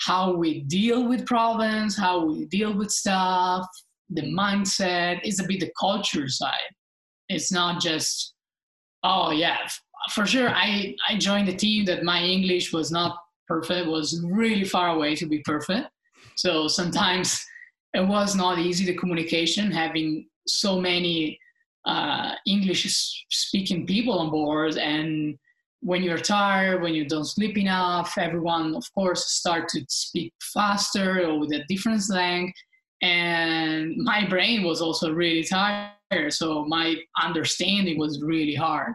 how 0.00 0.34
we 0.34 0.60
deal 0.62 1.06
with 1.08 1.26
problems 1.26 1.96
how 1.96 2.24
we 2.24 2.46
deal 2.46 2.72
with 2.72 2.90
stuff 2.90 3.66
the 4.10 4.22
mindset 4.22 5.20
is 5.24 5.40
a 5.40 5.44
bit 5.44 5.60
the 5.60 5.70
culture 5.78 6.28
side 6.28 6.72
it's 7.28 7.52
not 7.52 7.80
just 7.80 8.34
oh 9.04 9.30
yeah 9.30 9.68
for 10.14 10.24
sure 10.24 10.48
i 10.50 10.94
i 11.08 11.16
joined 11.16 11.48
a 11.48 11.54
team 11.54 11.84
that 11.84 12.02
my 12.02 12.22
english 12.22 12.72
was 12.72 12.90
not 12.90 13.16
perfect 13.48 13.88
was 13.88 14.22
really 14.24 14.64
far 14.64 14.90
away 14.90 15.16
to 15.16 15.26
be 15.26 15.40
perfect. 15.40 15.88
So 16.36 16.68
sometimes 16.68 17.42
it 17.94 18.06
was 18.06 18.36
not 18.36 18.58
easy 18.58 18.84
the 18.84 18.94
communication 18.94 19.72
having 19.72 20.28
so 20.46 20.80
many 20.80 21.38
uh, 21.88 22.34
English 22.46 23.24
speaking 23.30 23.86
people 23.86 24.18
on 24.18 24.30
board 24.30 24.76
and 24.76 25.38
when 25.80 26.02
you're 26.02 26.18
tired, 26.18 26.82
when 26.82 26.94
you 26.94 27.06
don't 27.06 27.24
sleep 27.24 27.56
enough, 27.56 28.18
everyone 28.18 28.74
of 28.74 28.84
course 28.94 29.30
start 29.30 29.68
to 29.68 29.84
speak 29.88 30.32
faster 30.42 31.24
or 31.26 31.38
with 31.38 31.52
a 31.52 31.64
different 31.68 32.02
slang. 32.02 32.52
And 33.00 33.96
my 33.98 34.26
brain 34.28 34.64
was 34.64 34.80
also 34.80 35.12
really 35.12 35.44
tired, 35.44 36.32
so 36.32 36.64
my 36.64 36.96
understanding 37.22 37.98
was 37.98 38.20
really 38.22 38.56
hard. 38.56 38.94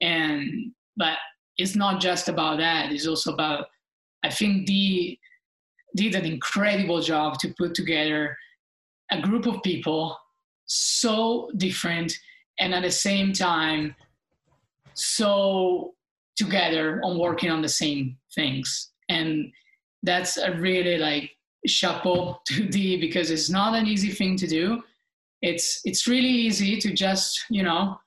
And 0.00 0.72
but 0.96 1.18
it's 1.58 1.76
not 1.76 2.00
just 2.00 2.28
about 2.28 2.58
that; 2.58 2.90
it's 2.90 3.06
also 3.06 3.34
about 3.34 3.66
I 4.22 4.30
think 4.30 4.66
Dee 4.66 5.18
did 5.94 6.14
an 6.14 6.24
incredible 6.24 7.02
job 7.02 7.38
to 7.40 7.54
put 7.58 7.74
together 7.74 8.34
a 9.12 9.20
group 9.20 9.46
of 9.46 9.62
people 9.62 10.16
so 10.66 11.50
different 11.56 12.12
and 12.58 12.74
at 12.74 12.82
the 12.82 12.90
same 12.90 13.32
time 13.32 13.94
so 14.94 15.94
together 16.36 17.00
on 17.04 17.18
working 17.18 17.50
on 17.50 17.62
the 17.62 17.68
same 17.68 18.16
things 18.34 18.92
and 19.08 19.52
that's 20.02 20.36
a 20.36 20.52
really 20.52 20.98
like 20.98 21.30
chapeau 21.66 22.38
to 22.46 22.66
Dee 22.66 23.00
because 23.00 23.30
it's 23.30 23.50
not 23.50 23.74
an 23.74 23.86
easy 23.86 24.10
thing 24.10 24.36
to 24.36 24.46
do 24.46 24.82
it's 25.42 25.80
it's 25.84 26.06
really 26.06 26.28
easy 26.28 26.78
to 26.78 26.92
just 26.92 27.44
you 27.50 27.62
know 27.62 27.98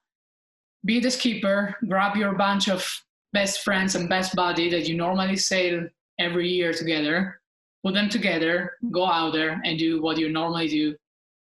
be 0.85 0.99
the 0.99 1.11
skipper 1.11 1.75
grab 1.87 2.15
your 2.15 2.33
bunch 2.33 2.69
of 2.69 2.87
best 3.33 3.63
friends 3.63 3.95
and 3.95 4.09
best 4.09 4.35
buddy 4.35 4.69
that 4.69 4.87
you 4.87 4.95
normally 4.95 5.35
sail 5.35 5.87
every 6.19 6.49
year 6.49 6.73
together, 6.73 7.39
put 7.85 7.93
them 7.93 8.09
together, 8.09 8.73
go 8.91 9.05
out 9.05 9.33
there 9.33 9.61
and 9.63 9.77
do 9.77 10.01
what 10.01 10.17
you 10.17 10.29
normally 10.29 10.67
do 10.67 10.95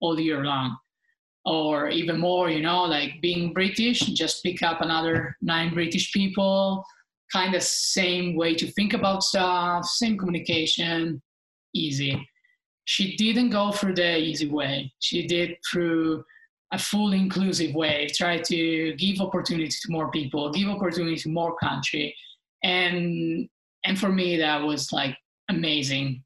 all 0.01 0.19
year 0.19 0.43
long. 0.43 0.77
Or 1.45 1.89
even 1.89 2.19
more, 2.19 2.49
you 2.49 2.61
know, 2.61 2.83
like 2.85 3.21
being 3.21 3.53
British, 3.53 3.99
just 3.99 4.41
pick 4.43 4.63
up 4.63 4.81
another 4.81 5.37
nine 5.41 5.73
British 5.73 6.11
people, 6.11 6.83
kind 7.31 7.53
of 7.53 7.61
same 7.61 8.35
way 8.35 8.55
to 8.55 8.71
think 8.71 8.93
about 8.93 9.23
stuff, 9.23 9.85
same 9.85 10.17
communication, 10.17 11.21
easy. 11.75 12.27
She 12.85 13.15
didn't 13.15 13.49
go 13.49 13.71
through 13.71 13.95
the 13.95 14.17
easy 14.17 14.47
way. 14.47 14.91
She 14.99 15.27
did 15.27 15.57
through 15.71 16.23
a 16.71 16.79
full 16.79 17.13
inclusive 17.13 17.73
way, 17.75 18.07
try 18.13 18.39
to 18.39 18.95
give 18.95 19.21
opportunity 19.21 19.69
to 19.69 19.91
more 19.91 20.11
people, 20.11 20.51
give 20.51 20.67
opportunity 20.67 21.17
to 21.17 21.29
more 21.29 21.55
country. 21.57 22.15
And 22.63 23.47
and 23.83 23.99
for 23.99 24.09
me 24.09 24.37
that 24.37 24.61
was 24.63 24.91
like 24.91 25.15
amazing 25.49 26.23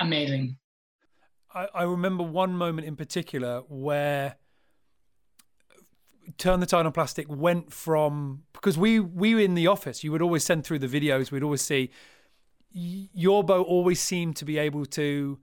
amazing 0.00 0.56
I, 1.54 1.68
I 1.74 1.82
remember 1.84 2.22
one 2.22 2.56
moment 2.56 2.86
in 2.86 2.96
particular 2.96 3.62
where 3.68 4.36
turn 6.38 6.60
the 6.60 6.66
tide 6.66 6.86
on 6.86 6.92
plastic 6.92 7.26
went 7.28 7.72
from 7.72 8.44
because 8.52 8.78
we 8.78 9.00
we 9.00 9.34
were 9.34 9.40
in 9.40 9.54
the 9.54 9.66
office 9.66 10.04
you 10.04 10.12
would 10.12 10.22
always 10.22 10.44
send 10.44 10.64
through 10.64 10.78
the 10.78 10.86
videos 10.86 11.30
we'd 11.30 11.42
always 11.42 11.62
see 11.62 11.90
your 12.72 13.44
boat 13.44 13.66
always 13.66 14.00
seemed 14.00 14.36
to 14.36 14.44
be 14.44 14.56
able 14.56 14.86
to 14.86 15.38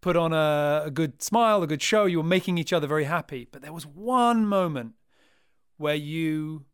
put 0.00 0.16
on 0.16 0.32
a, 0.32 0.84
a 0.86 0.90
good 0.90 1.20
smile 1.20 1.62
a 1.62 1.66
good 1.66 1.82
show 1.82 2.04
you 2.06 2.18
were 2.18 2.24
making 2.24 2.58
each 2.58 2.72
other 2.72 2.86
very 2.86 3.04
happy 3.04 3.46
but 3.50 3.60
there 3.60 3.72
was 3.72 3.86
one 3.86 4.46
moment 4.46 4.94
where 5.76 5.94
you 5.96 6.64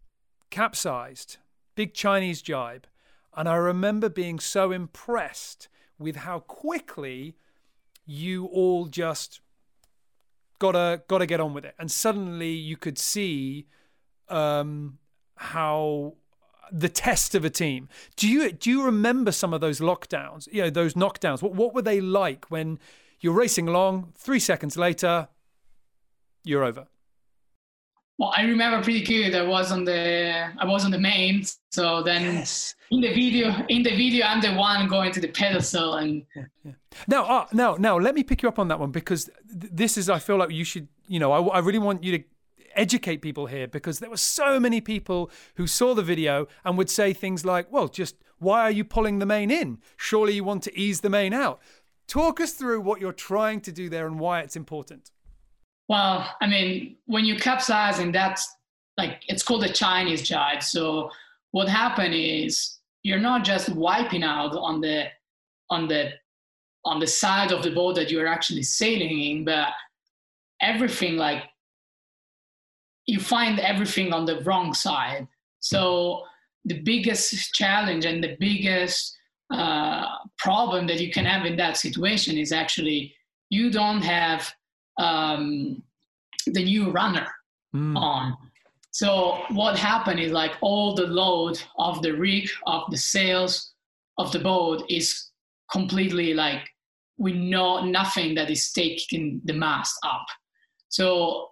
capsized 0.50 1.38
big 1.74 1.94
chinese 1.94 2.42
jibe 2.42 2.86
and 3.36 3.48
I 3.48 3.56
remember 3.56 4.08
being 4.08 4.38
so 4.38 4.72
impressed 4.72 5.68
with 5.98 6.16
how 6.16 6.40
quickly 6.40 7.36
you 8.10 8.46
all 8.46 8.86
just 8.86 9.40
gotta 10.58 11.00
gotta 11.06 11.26
get 11.26 11.38
on 11.38 11.54
with 11.54 11.64
it. 11.64 11.76
And 11.78 11.88
suddenly 11.88 12.50
you 12.50 12.76
could 12.76 12.98
see 12.98 13.68
um, 14.28 14.98
how 15.36 16.14
the 16.72 16.88
test 16.88 17.36
of 17.36 17.44
a 17.44 17.50
team. 17.50 17.88
Do 18.16 18.28
you 18.28 18.50
do 18.50 18.68
you 18.68 18.84
remember 18.84 19.30
some 19.30 19.54
of 19.54 19.60
those 19.60 19.78
lockdowns? 19.78 20.48
You 20.52 20.62
know, 20.62 20.70
those 20.70 20.94
knockdowns. 20.94 21.40
What 21.40 21.54
what 21.54 21.72
were 21.72 21.82
they 21.82 22.00
like 22.00 22.46
when 22.50 22.80
you're 23.20 23.32
racing 23.32 23.68
along? 23.68 24.12
Three 24.16 24.40
seconds 24.40 24.76
later, 24.76 25.28
you're 26.42 26.64
over. 26.64 26.88
Well, 28.20 28.34
I 28.36 28.42
remember 28.42 28.82
pretty 28.82 29.02
good. 29.02 29.34
I 29.34 29.40
was 29.40 29.72
on 29.72 29.84
the 29.84 30.50
I 30.58 30.66
was 30.66 30.84
on 30.84 30.90
the 30.90 30.98
main. 30.98 31.42
So 31.70 32.02
then 32.02 32.22
yes. 32.22 32.74
in 32.90 33.00
the 33.00 33.08
video, 33.08 33.64
in 33.70 33.82
the 33.82 33.96
video, 33.96 34.26
I'm 34.26 34.42
the 34.42 34.52
one 34.52 34.86
going 34.88 35.10
to 35.12 35.20
the 35.20 35.28
pedestal 35.28 35.94
and. 35.94 36.26
Yeah, 36.36 36.42
yeah. 36.62 36.72
Now, 37.08 37.24
uh, 37.24 37.46
now, 37.54 37.76
now, 37.76 37.96
let 37.98 38.14
me 38.14 38.22
pick 38.22 38.42
you 38.42 38.48
up 38.50 38.58
on 38.58 38.68
that 38.68 38.78
one 38.78 38.90
because 38.90 39.24
th- 39.24 39.72
this 39.72 39.96
is. 39.96 40.10
I 40.10 40.18
feel 40.18 40.36
like 40.36 40.50
you 40.50 40.64
should. 40.64 40.88
You 41.08 41.18
know, 41.18 41.32
I, 41.32 41.40
I 41.56 41.58
really 41.60 41.78
want 41.78 42.04
you 42.04 42.18
to 42.18 42.24
educate 42.74 43.22
people 43.22 43.46
here 43.46 43.66
because 43.66 44.00
there 44.00 44.10
were 44.10 44.18
so 44.18 44.60
many 44.60 44.82
people 44.82 45.30
who 45.54 45.66
saw 45.66 45.94
the 45.94 46.02
video 46.02 46.46
and 46.62 46.76
would 46.76 46.90
say 46.90 47.14
things 47.14 47.46
like, 47.46 47.72
"Well, 47.72 47.88
just 47.88 48.16
why 48.38 48.60
are 48.64 48.70
you 48.70 48.84
pulling 48.84 49.18
the 49.20 49.26
main 49.26 49.50
in? 49.50 49.78
Surely 49.96 50.34
you 50.34 50.44
want 50.44 50.62
to 50.64 50.78
ease 50.78 51.00
the 51.00 51.08
main 51.08 51.32
out." 51.32 51.58
Talk 52.06 52.38
us 52.38 52.52
through 52.52 52.82
what 52.82 53.00
you're 53.00 53.14
trying 53.14 53.62
to 53.62 53.72
do 53.72 53.88
there 53.88 54.06
and 54.06 54.20
why 54.20 54.40
it's 54.40 54.56
important. 54.56 55.10
Well, 55.90 56.24
I 56.40 56.46
mean, 56.46 56.98
when 57.06 57.24
you 57.24 57.34
capsize, 57.34 57.98
and 57.98 58.14
that's 58.14 58.48
like 58.96 59.24
it's 59.26 59.42
called 59.42 59.64
a 59.64 59.72
Chinese 59.72 60.22
jibe. 60.22 60.62
So 60.62 61.10
what 61.50 61.68
happened 61.68 62.14
is 62.14 62.78
you're 63.02 63.18
not 63.18 63.42
just 63.42 63.70
wiping 63.70 64.22
out 64.22 64.54
on 64.54 64.80
the 64.80 65.06
on 65.68 65.88
the 65.88 66.12
on 66.84 67.00
the 67.00 67.08
side 67.08 67.50
of 67.50 67.64
the 67.64 67.72
boat 67.72 67.96
that 67.96 68.08
you're 68.08 68.28
actually 68.28 68.62
sailing 68.62 69.20
in, 69.20 69.44
but 69.44 69.70
everything 70.62 71.16
like 71.16 71.42
you 73.06 73.18
find 73.18 73.58
everything 73.58 74.12
on 74.12 74.26
the 74.26 74.42
wrong 74.42 74.72
side. 74.72 75.26
So 75.58 76.22
the 76.66 76.80
biggest 76.82 77.52
challenge 77.52 78.04
and 78.04 78.22
the 78.22 78.36
biggest 78.38 79.18
uh, 79.52 80.06
problem 80.38 80.86
that 80.86 81.00
you 81.00 81.10
can 81.10 81.24
have 81.24 81.46
in 81.46 81.56
that 81.56 81.76
situation 81.76 82.38
is 82.38 82.52
actually 82.52 83.12
you 83.48 83.72
don't 83.72 84.02
have 84.02 84.54
um, 84.98 85.82
the 86.46 86.64
new 86.64 86.90
runner 86.90 87.26
mm. 87.74 87.96
on. 87.96 88.36
So 88.92 89.42
what 89.50 89.78
happened 89.78 90.20
is 90.20 90.32
like 90.32 90.52
all 90.60 90.94
the 90.94 91.06
load 91.06 91.60
of 91.78 92.02
the 92.02 92.12
rig, 92.12 92.48
of 92.66 92.90
the 92.90 92.96
sails, 92.96 93.72
of 94.18 94.32
the 94.32 94.40
boat 94.40 94.84
is 94.88 95.30
completely 95.70 96.34
like 96.34 96.68
we 97.16 97.32
know 97.32 97.84
nothing 97.84 98.34
that 98.34 98.50
is 98.50 98.72
taking 98.72 99.40
the 99.44 99.52
mast 99.52 99.94
up. 100.04 100.26
So 100.88 101.50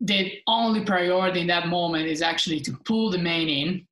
the 0.00 0.32
only 0.46 0.84
priority 0.84 1.40
in 1.40 1.46
that 1.46 1.68
moment 1.68 2.06
is 2.06 2.20
actually 2.20 2.60
to 2.60 2.72
pull 2.84 3.10
the 3.10 3.18
main 3.18 3.48
in 3.48 3.86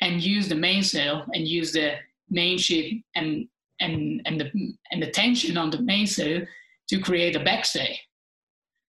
and 0.00 0.22
use 0.22 0.48
the 0.48 0.54
mainsail 0.54 1.24
and 1.34 1.46
use 1.46 1.72
the 1.72 1.94
main 2.30 2.58
ship 2.58 2.86
and 3.14 3.48
and 3.80 4.22
and 4.24 4.40
the 4.40 4.50
and 4.90 5.02
the 5.02 5.10
tension 5.10 5.56
on 5.56 5.70
the 5.70 5.82
mainsail 5.82 6.46
to 6.88 7.00
create 7.00 7.36
a 7.36 7.40
backstay. 7.40 7.96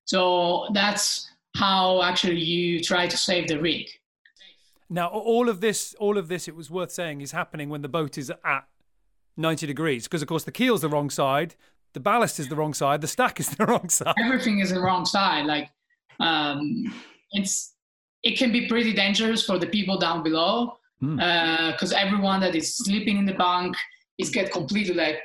So 0.10 0.66
that's 0.74 1.30
how 1.56 2.02
actually 2.02 2.40
you 2.40 2.84
try 2.84 3.06
to 3.06 3.16
save 3.16 3.48
the 3.48 3.62
rig. 3.62 3.86
Now, 4.90 5.08
all 5.08 5.50
of 5.50 5.62
this, 5.62 5.94
all 6.00 6.18
of 6.18 6.30
this, 6.30 6.48
it 6.48 6.56
was 6.56 6.72
worth 6.72 6.92
saying, 6.92 7.22
is 7.22 7.32
happening 7.32 7.70
when 7.70 7.84
the 7.84 7.90
boat 7.90 8.18
is 8.18 8.32
at 8.44 8.66
90 9.38 9.68
degrees, 9.68 10.08
because 10.08 10.24
of 10.24 10.28
course 10.28 10.46
the 10.46 10.52
keel's 10.52 10.82
the 10.82 10.90
wrong 10.90 11.12
side, 11.12 11.54
the 11.94 12.00
ballast 12.00 12.40
is 12.40 12.48
the 12.48 12.56
wrong 12.56 12.74
side, 12.74 13.02
the 13.02 13.08
stack 13.08 13.40
is 13.40 13.50
the 13.50 13.64
wrong 13.68 13.88
side. 13.88 14.16
Everything 14.18 14.58
is 14.58 14.72
the 14.72 14.80
wrong 14.80 15.06
side. 15.06 15.46
Like, 15.46 15.70
um, 16.20 16.92
it's 17.34 17.76
it 18.24 18.36
can 18.36 18.52
be 18.52 18.68
pretty 18.68 18.94
dangerous 18.94 19.46
for 19.46 19.60
the 19.60 19.68
people 19.68 20.00
down 20.00 20.24
below, 20.24 20.74
because 21.02 21.94
mm. 21.94 21.94
uh, 21.94 21.98
everyone 21.98 22.40
that 22.40 22.56
is 22.56 22.78
sleeping 22.78 23.18
in 23.18 23.28
the 23.28 23.36
bunk 23.36 23.76
is 24.18 24.32
get 24.32 24.52
completely 24.52 24.96
like 24.96 25.20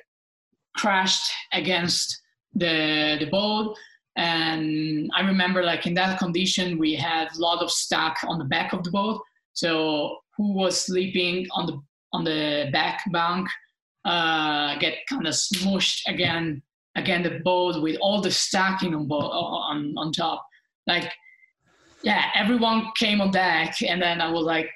crashed 0.77 1.33
against 1.55 2.21
the 2.55 3.17
the 3.19 3.31
boat 3.31 3.79
and 4.17 5.11
I 5.15 5.23
remember 5.23 5.63
like 5.63 5.87
in 5.87 5.95
that 5.95 6.19
condition, 6.19 6.79
we 6.79 6.95
had 6.95 7.29
a 7.35 7.39
lot 7.39 7.63
of 7.63 7.71
stack 7.71 8.19
on 8.27 8.39
the 8.39 8.45
back 8.45 8.73
of 8.73 8.85
the 8.85 8.91
boat. 8.91 9.21
So 9.55 10.19
who 10.37 10.53
was 10.53 10.87
sleeping 10.87 11.47
on 11.53 11.67
the 11.67 11.81
on 12.13 12.25
the 12.25 12.69
back 12.73 13.03
bunk 13.11 13.49
uh, 14.05 14.79
get 14.79 14.99
kind 15.09 15.27
of 15.27 15.35
smushed 15.35 16.03
again 16.07 16.63
again 16.97 17.23
the 17.23 17.41
boat 17.41 17.83
with 17.83 17.97
all 18.01 18.21
the 18.21 18.31
stacking 18.31 18.95
on 18.95 19.11
on 19.11 19.95
on 19.97 20.13
top. 20.13 20.47
Like, 20.87 21.11
yeah, 22.03 22.27
everyone 22.35 22.89
came 22.97 23.21
on 23.21 23.31
deck, 23.31 23.77
and 23.87 24.01
then 24.01 24.21
I 24.21 24.31
was 24.31 24.45
like, 24.45 24.71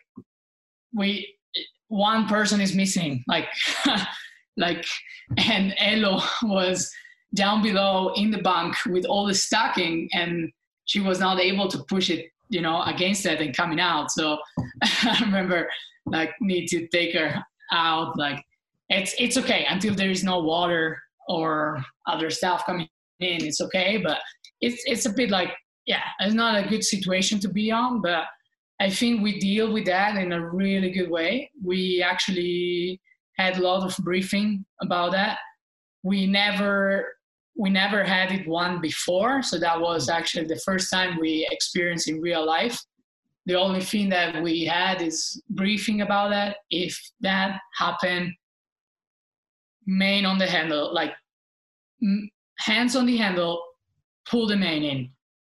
we 0.95 1.35
one 1.89 2.27
person 2.27 2.61
is 2.61 2.75
missing, 2.75 3.25
like, 3.29 3.49
like, 4.57 4.85
and 5.39 5.75
Elo 5.79 6.21
was 6.43 6.91
down 7.35 7.63
below 7.63 8.13
in 8.15 8.31
the 8.31 8.43
bunk 8.43 8.77
with 8.87 9.05
all 9.05 9.27
the 9.27 9.35
stacking, 9.35 10.09
and 10.13 10.51
she 10.85 11.01
was 11.01 11.21
not 11.21 11.39
able 11.41 11.69
to 11.69 11.79
push 11.85 12.11
it, 12.11 12.27
you 12.49 12.61
know, 12.61 12.83
against 12.83 13.27
it 13.27 13.41
and 13.41 13.57
coming 13.57 13.81
out. 13.81 14.11
So 14.11 14.39
I 14.83 15.19
remember 15.21 15.69
like 16.07 16.31
need 16.41 16.67
to 16.69 16.87
take 16.89 17.15
her 17.15 17.45
out 17.71 18.19
like 18.19 18.43
it's 18.89 19.15
it's 19.19 19.37
okay 19.37 19.67
until 19.69 19.95
there 19.95 20.11
is 20.11 20.25
no 20.25 20.39
water 20.41 20.99
or 21.29 21.85
other 22.07 22.31
stuff 22.31 22.65
coming 22.65 22.89
in. 23.21 23.45
It's 23.45 23.61
okay, 23.61 23.99
but 23.99 24.19
it's 24.61 24.83
it's 24.87 25.07
a 25.07 25.13
bit 25.13 25.31
like 25.31 25.51
yeah, 25.87 26.03
it's 26.21 26.35
not 26.35 26.65
a 26.65 26.69
good 26.69 26.85
situation 26.85 27.39
to 27.41 27.49
be 27.49 27.71
on, 27.71 28.01
but 28.03 28.25
I 28.81 28.91
think 28.91 29.23
we 29.23 29.39
deal 29.39 29.73
with 29.73 29.87
that 29.87 30.17
in 30.17 30.33
a 30.33 30.49
really 30.49 30.91
good 30.91 31.11
way. 31.11 31.51
We 31.65 32.03
actually 32.03 33.01
had 33.37 33.59
a 33.59 33.63
lot 33.63 33.83
of 33.83 33.97
briefing 34.05 34.65
about 34.83 35.13
that. 35.13 35.39
We 36.03 36.27
never 36.27 37.18
we 37.59 37.71
never 37.71 38.05
had 38.05 38.31
it 38.31 38.47
one 38.47 38.81
before, 38.81 39.43
so 39.43 39.59
that 39.59 39.81
was 39.81 40.09
actually 40.09 40.47
the 40.47 40.61
first 40.65 40.93
time 40.93 41.19
we 41.21 41.47
experienced 41.51 42.09
in 42.09 42.21
real 42.21 42.47
life. 42.47 42.81
The 43.47 43.57
only 43.57 43.81
thing 43.81 44.09
that 44.11 44.41
we 44.41 44.65
had 44.65 45.03
is 45.03 45.43
briefing 45.51 46.03
about 46.03 46.31
that. 46.31 46.59
If 46.71 46.97
that 47.21 47.59
happened, 47.77 48.33
main 49.87 50.25
on 50.25 50.39
the 50.39 50.47
handle, 50.47 50.95
like 50.95 51.13
hands 52.61 52.95
on 52.95 53.07
the 53.07 53.17
handle, 53.17 53.61
pull 54.31 54.47
the 54.47 54.57
main 54.57 54.85
in. 54.85 55.11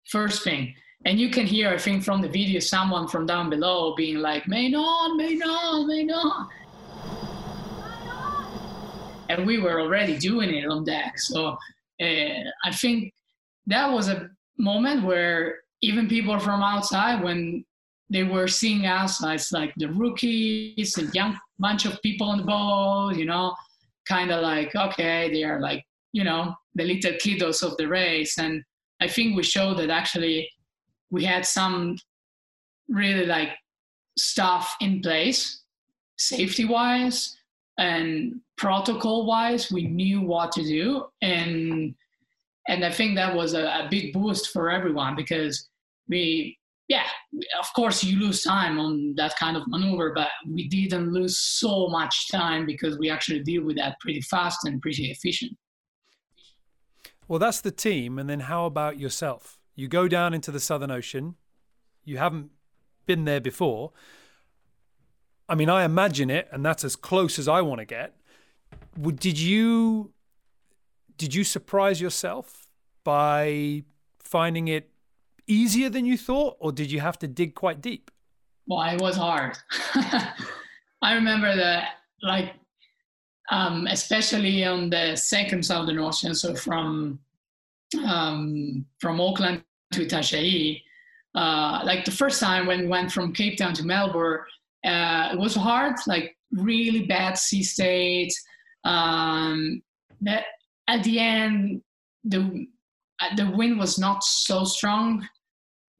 First 0.09 0.41
thing. 0.41 0.73
And 1.03 1.19
you 1.19 1.29
can 1.29 1.45
hear, 1.45 1.69
I 1.69 1.77
think, 1.77 2.03
from 2.03 2.21
the 2.21 2.29
video, 2.29 2.61
someone 2.61 3.09
from 3.09 3.25
down 3.25 3.49
below 3.49 3.93
being 3.95 4.19
like, 4.19 4.47
main 4.47 4.73
on, 4.73 5.17
main 5.17 5.41
on, 5.43 5.85
main 5.85 6.11
on. 6.11 6.47
And 9.27 9.45
we 9.45 9.59
were 9.59 9.81
already 9.81 10.17
doing 10.17 10.53
it 10.53 10.65
on 10.65 10.85
deck. 10.85 11.19
So 11.19 11.57
uh, 12.01 12.49
I 12.65 12.71
think 12.71 13.13
that 13.67 13.91
was 13.91 14.09
a 14.09 14.29
moment 14.57 15.03
where 15.03 15.59
even 15.81 16.07
people 16.07 16.37
from 16.39 16.61
outside, 16.61 17.23
when 17.23 17.65
they 18.09 18.23
were 18.23 18.47
seeing 18.47 18.85
us 18.85 19.23
as 19.23 19.51
like 19.51 19.73
the 19.77 19.87
rookies, 19.87 20.97
a 20.97 21.05
young 21.13 21.37
bunch 21.59 21.85
of 21.85 22.01
people 22.01 22.29
on 22.29 22.39
the 22.39 22.43
boat, 22.43 23.15
you 23.15 23.25
know, 23.25 23.53
kind 24.09 24.31
of 24.31 24.41
like 24.41 24.75
okay 24.75 25.29
they 25.31 25.43
are 25.43 25.61
like 25.61 25.83
you 26.11 26.23
know 26.23 26.53
the 26.75 26.83
little 26.83 27.13
kiddos 27.13 27.63
of 27.63 27.77
the 27.77 27.87
race. 27.87 28.37
And 28.39 28.63
i 29.01 29.07
think 29.07 29.35
we 29.35 29.43
showed 29.43 29.77
that 29.77 29.89
actually 29.89 30.49
we 31.11 31.23
had 31.23 31.45
some 31.45 31.97
really 32.89 33.25
like 33.25 33.51
stuff 34.17 34.75
in 34.81 35.01
place 35.01 35.63
safety 36.17 36.65
wise 36.65 37.38
and 37.79 38.39
protocol 38.57 39.25
wise 39.25 39.71
we 39.71 39.87
knew 39.87 40.21
what 40.21 40.51
to 40.51 40.63
do 40.63 41.05
and 41.21 41.95
and 42.67 42.85
i 42.85 42.91
think 42.91 43.15
that 43.15 43.33
was 43.33 43.53
a, 43.53 43.63
a 43.63 43.87
big 43.89 44.13
boost 44.13 44.49
for 44.51 44.69
everyone 44.69 45.15
because 45.15 45.69
we 46.07 46.59
yeah, 46.89 47.05
of 47.59 47.71
course 47.75 48.03
you 48.03 48.19
lose 48.19 48.41
time 48.41 48.79
on 48.79 49.13
that 49.15 49.37
kind 49.37 49.55
of 49.55 49.63
maneuver, 49.67 50.11
but 50.13 50.29
we 50.47 50.67
didn't 50.67 51.13
lose 51.13 51.37
so 51.37 51.87
much 51.87 52.29
time 52.31 52.65
because 52.65 52.97
we 52.97 53.11
actually 53.11 53.41
deal 53.41 53.63
with 53.63 53.77
that 53.77 53.99
pretty 53.99 54.21
fast 54.21 54.65
and 54.65 54.81
pretty 54.81 55.11
efficient. 55.11 55.55
Well, 57.27 57.37
that's 57.37 57.61
the 57.61 57.69
team. 57.69 58.17
And 58.17 58.27
then 58.27 58.41
how 58.41 58.65
about 58.65 58.99
yourself? 58.99 59.59
You 59.75 59.87
go 59.87 60.07
down 60.07 60.33
into 60.33 60.49
the 60.49 60.59
Southern 60.59 60.89
Ocean. 60.89 61.35
You 62.03 62.17
haven't 62.17 62.49
been 63.05 63.25
there 63.25 63.39
before. 63.39 63.91
I 65.49 65.55
mean, 65.55 65.69
I 65.69 65.83
imagine 65.83 66.29
it, 66.29 66.47
and 66.51 66.63
that's 66.63 66.83
as 66.83 66.95
close 66.95 67.39
as 67.39 67.47
I 67.47 67.61
want 67.61 67.79
to 67.79 67.85
get. 67.85 68.15
Did 69.01 69.39
you 69.39 70.13
did 71.17 71.33
you 71.35 71.43
surprise 71.43 71.99
yourself 71.99 72.67
by 73.03 73.83
finding 74.19 74.67
it 74.67 74.89
easier 75.47 75.89
than 75.89 76.05
you 76.05 76.17
thought, 76.17 76.55
or 76.59 76.71
did 76.71 76.91
you 76.91 76.99
have 77.01 77.17
to 77.19 77.27
dig 77.27 77.55
quite 77.55 77.81
deep? 77.81 78.11
Well, 78.67 78.81
it 78.93 79.01
was 79.01 79.17
hard. 79.17 79.57
I 81.01 81.13
remember 81.13 81.55
that, 81.55 81.95
like, 82.21 82.53
um, 83.51 83.87
especially 83.87 84.63
on 84.63 84.89
the 84.91 85.15
second 85.15 85.65
Southern 85.65 85.97
Ocean, 85.99 86.35
so 86.35 86.53
from 86.55 87.19
um, 88.05 88.85
from 88.99 89.19
Auckland 89.19 89.63
to 89.93 90.05
Itajaí, 90.05 90.81
uh, 91.33 91.81
like 91.83 92.05
the 92.05 92.11
first 92.11 92.39
time 92.39 92.67
when 92.67 92.81
we 92.81 92.87
went 92.87 93.11
from 93.11 93.33
Cape 93.33 93.57
Town 93.57 93.73
to 93.73 93.83
Melbourne, 93.83 94.41
uh, 94.85 95.29
it 95.33 95.39
was 95.39 95.55
hard, 95.55 95.95
like 96.07 96.35
really 96.51 97.05
bad 97.05 97.37
sea 97.37 97.63
state. 97.63 98.33
Um, 98.83 99.81
that 100.21 100.45
at 100.87 101.03
the 101.03 101.19
end, 101.19 101.81
the 102.23 102.67
the 103.35 103.49
wind 103.51 103.77
was 103.77 103.99
not 103.99 104.23
so 104.23 104.63
strong 104.63 105.27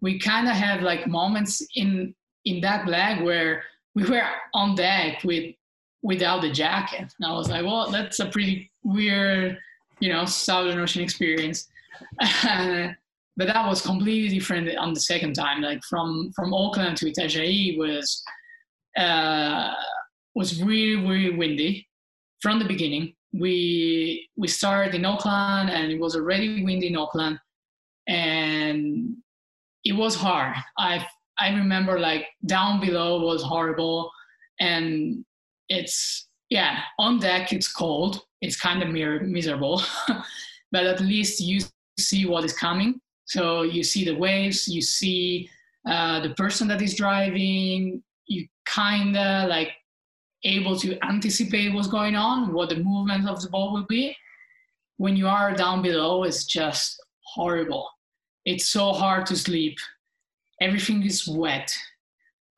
we 0.02 0.20
kind 0.20 0.48
of 0.48 0.56
had 0.56 0.82
like 0.82 1.08
moments 1.08 1.66
in 1.76 2.14
in 2.46 2.62
that 2.62 2.88
leg 2.88 3.22
where 3.22 3.64
we 3.96 4.04
were 4.06 4.24
on 4.54 4.76
deck 4.76 5.24
with 5.24 5.54
without 6.02 6.42
the 6.42 6.52
jacket. 6.52 7.14
And 7.20 7.26
I 7.26 7.34
was 7.34 7.50
like, 7.50 7.66
well, 7.66 7.92
that's 7.92 8.20
a 8.20 8.28
pretty 8.28 8.72
weird, 8.84 9.58
you 10.00 10.14
know, 10.14 10.24
Southern 10.24 10.80
Ocean 10.80 11.04
experience. 11.04 11.68
but 12.20 13.48
that 13.48 13.68
was 13.68 13.82
completely 13.82 14.38
different 14.40 14.74
on 14.78 14.94
the 14.94 15.00
second 15.00 15.34
time. 15.34 15.62
Like 15.62 15.84
from 15.84 16.32
from 16.36 16.54
Auckland 16.54 16.98
to 16.98 17.12
Itajaí 17.12 17.78
was 17.78 18.24
uh, 18.98 19.74
was 20.36 20.62
really 20.64 20.96
really 21.08 21.36
windy 21.36 21.88
from 22.42 22.60
the 22.60 22.66
beginning. 22.66 23.14
We 23.34 24.30
we 24.38 24.48
started 24.48 24.96
in 24.96 25.06
Auckland 25.06 25.70
and 25.70 25.92
it 25.92 26.00
was 26.00 26.16
already 26.16 26.64
windy 26.64 26.88
in 26.88 26.98
Auckland, 26.98 27.40
and 28.08 29.16
it 29.84 29.94
was 29.94 30.16
hard. 30.16 30.56
I 30.78 31.06
I 31.38 31.50
remember 31.54 32.00
like 32.00 32.28
down 32.46 32.80
below 32.80 33.22
was 33.22 33.44
horrible, 33.44 34.12
and 34.60 35.24
it's 35.70 36.28
yeah 36.50 36.80
on 36.98 37.20
deck 37.20 37.54
it's 37.54 37.72
cold. 37.72 38.22
It's 38.42 38.60
kind 38.60 38.82
of 38.82 38.90
miserable, 38.90 39.82
but 40.72 40.86
at 40.86 41.02
least 41.02 41.42
you 41.42 41.60
see 42.00 42.26
what 42.26 42.46
is 42.46 42.54
coming. 42.54 43.00
So 43.26 43.62
you 43.62 43.84
see 43.84 44.06
the 44.06 44.16
waves, 44.16 44.68
you 44.68 44.82
see 44.82 45.50
uh, 45.88 46.22
the 46.22 46.32
person 46.32 46.68
that 46.70 46.82
is 46.82 46.96
driving. 46.96 48.02
Kind 48.74 49.18
of 49.18 49.50
like 49.50 49.72
able 50.44 50.78
to 50.80 50.98
anticipate 51.04 51.74
what's 51.74 51.88
going 51.88 52.16
on, 52.16 52.54
what 52.54 52.70
the 52.70 52.78
movement 52.78 53.28
of 53.28 53.42
the 53.42 53.50
ball 53.50 53.74
will 53.74 53.86
be. 53.88 54.16
When 54.98 55.16
you 55.16 55.28
are 55.28 55.54
down 55.54 55.82
below, 55.82 56.24
it's 56.24 56.46
just 56.46 57.02
horrible 57.24 57.90
it's 58.50 58.70
so 58.70 58.94
hard 58.94 59.28
to 59.28 59.36
sleep. 59.36 59.78
Everything 60.60 61.04
is 61.04 61.28
wet. 61.28 61.72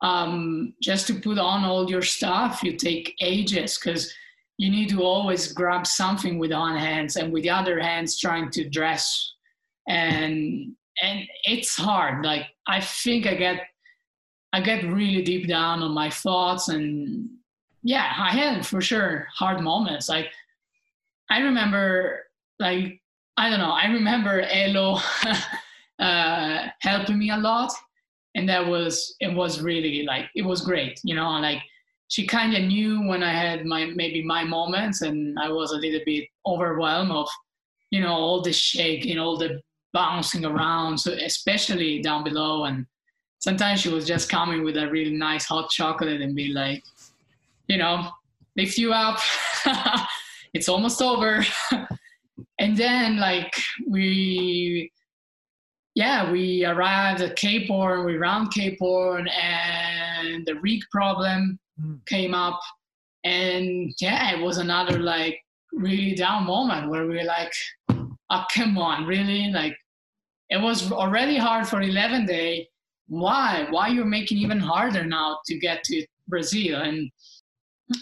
Um, 0.00 0.74
just 0.82 1.06
to 1.08 1.14
put 1.20 1.38
on 1.38 1.64
all 1.64 1.88
your 1.88 2.02
stuff, 2.02 2.62
you 2.62 2.76
take 2.76 3.14
ages 3.20 3.78
because 3.78 4.12
you 4.56 4.70
need 4.70 4.88
to 4.88 5.02
always 5.02 5.52
grab 5.52 5.86
something 5.86 6.38
with 6.38 6.50
one 6.50 6.76
hands 6.76 7.16
and 7.16 7.32
with 7.32 7.42
the 7.42 7.50
other 7.50 7.78
hands 7.78 8.18
trying 8.18 8.50
to 8.52 8.68
dress. 8.68 9.34
And 9.86 10.74
and 11.02 11.26
it's 11.44 11.76
hard. 11.76 12.24
Like 12.24 12.46
I 12.66 12.80
think 12.80 13.26
I 13.26 13.34
get 13.34 13.60
I 14.52 14.60
get 14.60 14.84
really 14.84 15.22
deep 15.22 15.48
down 15.48 15.82
on 15.82 15.92
my 15.92 16.10
thoughts 16.10 16.68
and 16.68 17.28
yeah, 17.82 18.12
I 18.16 18.30
had 18.30 18.66
for 18.66 18.80
sure 18.80 19.26
hard 19.34 19.60
moments. 19.60 20.08
Like 20.08 20.28
I 21.30 21.40
remember 21.40 22.24
like 22.58 23.00
I 23.36 23.48
don't 23.48 23.58
know, 23.58 23.72
I 23.72 23.86
remember 23.86 24.42
Elo 24.42 24.98
uh, 25.98 26.68
helping 26.80 27.18
me 27.18 27.30
a 27.30 27.36
lot, 27.36 27.72
and 28.34 28.48
that 28.48 28.66
was 28.66 29.16
it 29.20 29.34
was 29.34 29.62
really 29.62 30.02
like 30.02 30.26
it 30.34 30.42
was 30.42 30.60
great, 30.60 31.00
you 31.02 31.14
know, 31.14 31.30
like 31.40 31.62
she 32.08 32.26
kind 32.26 32.54
of 32.54 32.62
knew 32.64 33.06
when 33.08 33.22
I 33.22 33.32
had 33.32 33.64
my 33.64 33.86
maybe 33.86 34.22
my 34.22 34.44
moments, 34.44 35.02
and 35.02 35.38
I 35.38 35.48
was 35.50 35.72
a 35.72 35.76
little 35.76 36.00
bit 36.04 36.28
overwhelmed 36.46 37.10
of, 37.10 37.28
you 37.90 38.00
know, 38.00 38.12
all 38.12 38.42
the 38.42 38.52
shaking, 38.52 39.18
all 39.18 39.38
the 39.38 39.60
bouncing 39.94 40.44
around, 40.44 40.98
so 40.98 41.12
especially 41.12 42.02
down 42.02 42.24
below, 42.24 42.64
and 42.64 42.86
sometimes 43.42 43.80
she 43.80 43.88
was 43.88 44.06
just 44.06 44.30
coming 44.30 44.62
with 44.62 44.76
a 44.76 44.88
really 44.88 45.12
nice 45.12 45.44
hot 45.44 45.68
chocolate 45.68 46.20
and 46.20 46.34
be 46.34 46.52
like, 46.52 46.82
you 47.66 47.76
know, 47.76 48.08
lift 48.56 48.78
you 48.78 48.92
up. 48.92 49.18
it's 50.54 50.68
almost 50.68 51.02
over. 51.02 51.44
and 52.58 52.76
then 52.76 53.18
like 53.18 53.52
we 53.88 54.90
yeah, 55.94 56.30
we 56.30 56.64
arrived 56.64 57.20
at 57.20 57.36
Cape 57.36 57.66
Horn, 57.68 58.06
we 58.06 58.16
round 58.16 58.50
Cape 58.50 58.78
Horn, 58.78 59.28
and 59.28 60.46
the 60.46 60.54
rig 60.54 60.80
problem 60.90 61.58
mm. 61.78 61.98
came 62.06 62.34
up. 62.34 62.60
And 63.24 63.92
yeah, 64.00 64.34
it 64.34 64.40
was 64.40 64.56
another 64.56 64.98
like 64.98 65.38
really 65.72 66.14
down 66.14 66.44
moment 66.46 66.88
where 66.88 67.06
we 67.06 67.16
were 67.16 67.24
like, 67.24 67.52
oh, 67.90 68.44
come 68.54 68.78
on, 68.78 69.04
really? 69.04 69.50
Like, 69.50 69.76
it 70.48 70.62
was 70.62 70.90
already 70.90 71.36
hard 71.36 71.68
for 71.68 71.82
11 71.82 72.24
day. 72.24 72.68
Why? 73.12 73.66
Why 73.68 73.88
you're 73.88 74.06
making 74.06 74.38
even 74.38 74.58
harder 74.58 75.04
now 75.04 75.40
to 75.44 75.58
get 75.58 75.84
to 75.84 76.06
Brazil? 76.28 76.80
And 76.80 77.10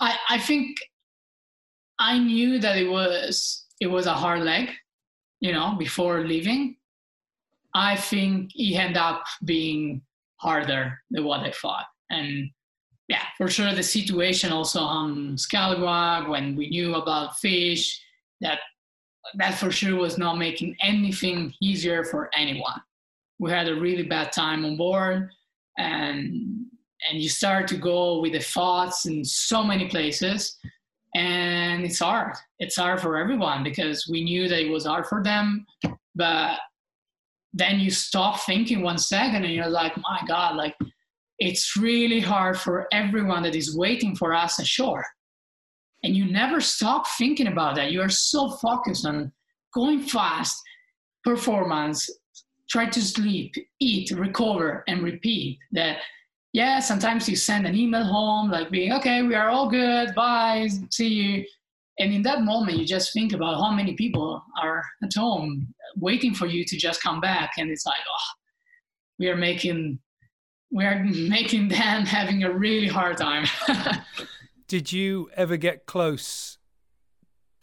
I, 0.00 0.16
I 0.28 0.38
think 0.38 0.76
I 1.98 2.16
knew 2.16 2.60
that 2.60 2.76
it 2.76 2.88
was 2.88 3.66
it 3.80 3.88
was 3.88 4.06
a 4.06 4.14
hard 4.14 4.42
leg, 4.42 4.70
you 5.40 5.50
know, 5.50 5.74
before 5.76 6.24
leaving. 6.24 6.76
I 7.74 7.96
think 7.96 8.50
he 8.52 8.76
ended 8.76 8.98
up 8.98 9.24
being 9.44 10.02
harder 10.36 11.00
than 11.10 11.24
what 11.24 11.40
I 11.40 11.50
thought. 11.50 11.86
And 12.10 12.48
yeah, 13.08 13.24
for 13.36 13.48
sure 13.48 13.74
the 13.74 13.82
situation 13.82 14.52
also 14.52 14.78
on 14.80 15.36
Scallywag 15.36 16.28
when 16.28 16.54
we 16.54 16.70
knew 16.70 16.94
about 16.94 17.36
fish, 17.40 18.00
that 18.42 18.60
that 19.34 19.54
for 19.58 19.72
sure 19.72 19.96
was 19.96 20.18
not 20.18 20.38
making 20.38 20.76
anything 20.80 21.52
easier 21.60 22.04
for 22.04 22.30
anyone. 22.32 22.80
We 23.40 23.50
had 23.50 23.68
a 23.68 23.80
really 23.80 24.04
bad 24.04 24.32
time 24.32 24.64
on 24.64 24.76
board 24.76 25.30
and 25.78 26.66
and 27.08 27.22
you 27.22 27.28
start 27.28 27.66
to 27.68 27.76
go 27.76 28.20
with 28.20 28.32
the 28.32 28.40
thoughts 28.40 29.06
in 29.06 29.24
so 29.24 29.64
many 29.64 29.88
places 29.88 30.58
and 31.14 31.82
it's 31.84 31.98
hard. 31.98 32.36
It's 32.58 32.76
hard 32.76 33.00
for 33.00 33.16
everyone 33.16 33.64
because 33.64 34.06
we 34.08 34.22
knew 34.22 34.48
that 34.48 34.60
it 34.60 34.70
was 34.70 34.84
hard 34.84 35.06
for 35.06 35.22
them 35.22 35.66
but 36.14 36.58
then 37.52 37.80
you 37.80 37.90
stop 37.90 38.40
thinking 38.40 38.82
one 38.82 38.98
second 38.98 39.44
and 39.44 39.54
you're 39.54 39.68
like 39.68 39.96
my 39.96 40.20
god 40.28 40.54
like 40.56 40.74
it's 41.40 41.74
really 41.74 42.20
hard 42.20 42.60
for 42.60 42.86
everyone 42.92 43.42
that 43.42 43.56
is 43.56 43.76
waiting 43.76 44.14
for 44.14 44.34
us 44.34 44.58
ashore. 44.58 45.04
And 46.04 46.14
you 46.14 46.30
never 46.30 46.60
stop 46.60 47.06
thinking 47.18 47.46
about 47.46 47.76
that. 47.76 47.90
You 47.90 48.02
are 48.02 48.10
so 48.10 48.50
focused 48.50 49.06
on 49.06 49.32
going 49.74 50.00
fast 50.00 50.60
performance 51.24 52.08
try 52.70 52.86
to 52.86 53.02
sleep 53.02 53.54
eat 53.80 54.10
recover 54.12 54.84
and 54.86 55.02
repeat 55.02 55.58
that 55.72 55.98
yeah, 56.52 56.80
sometimes 56.80 57.28
you 57.28 57.36
send 57.36 57.66
an 57.66 57.76
email 57.76 58.04
home 58.04 58.50
like 58.50 58.70
being, 58.70 58.92
okay, 58.92 59.22
we 59.22 59.34
are 59.34 59.48
all 59.48 59.70
good, 59.70 60.14
bye, 60.14 60.68
see 60.90 61.08
you. 61.08 61.44
And 61.98 62.12
in 62.12 62.22
that 62.22 62.42
moment, 62.42 62.78
you 62.78 62.86
just 62.86 63.12
think 63.12 63.32
about 63.32 63.60
how 63.60 63.70
many 63.70 63.94
people 63.94 64.42
are 64.60 64.84
at 65.02 65.14
home 65.14 65.72
waiting 65.96 66.34
for 66.34 66.46
you 66.46 66.64
to 66.64 66.76
just 66.76 67.02
come 67.02 67.20
back. 67.20 67.52
And 67.58 67.70
it's 67.70 67.86
like, 67.86 68.00
oh, 68.08 68.32
we 69.18 69.28
are 69.28 69.36
making, 69.36 70.00
we 70.72 70.84
are 70.84 71.04
making 71.04 71.68
them 71.68 72.04
having 72.04 72.42
a 72.42 72.50
really 72.50 72.88
hard 72.88 73.18
time. 73.18 73.46
Did 74.68 74.92
you 74.92 75.30
ever 75.36 75.56
get 75.56 75.86
close 75.86 76.58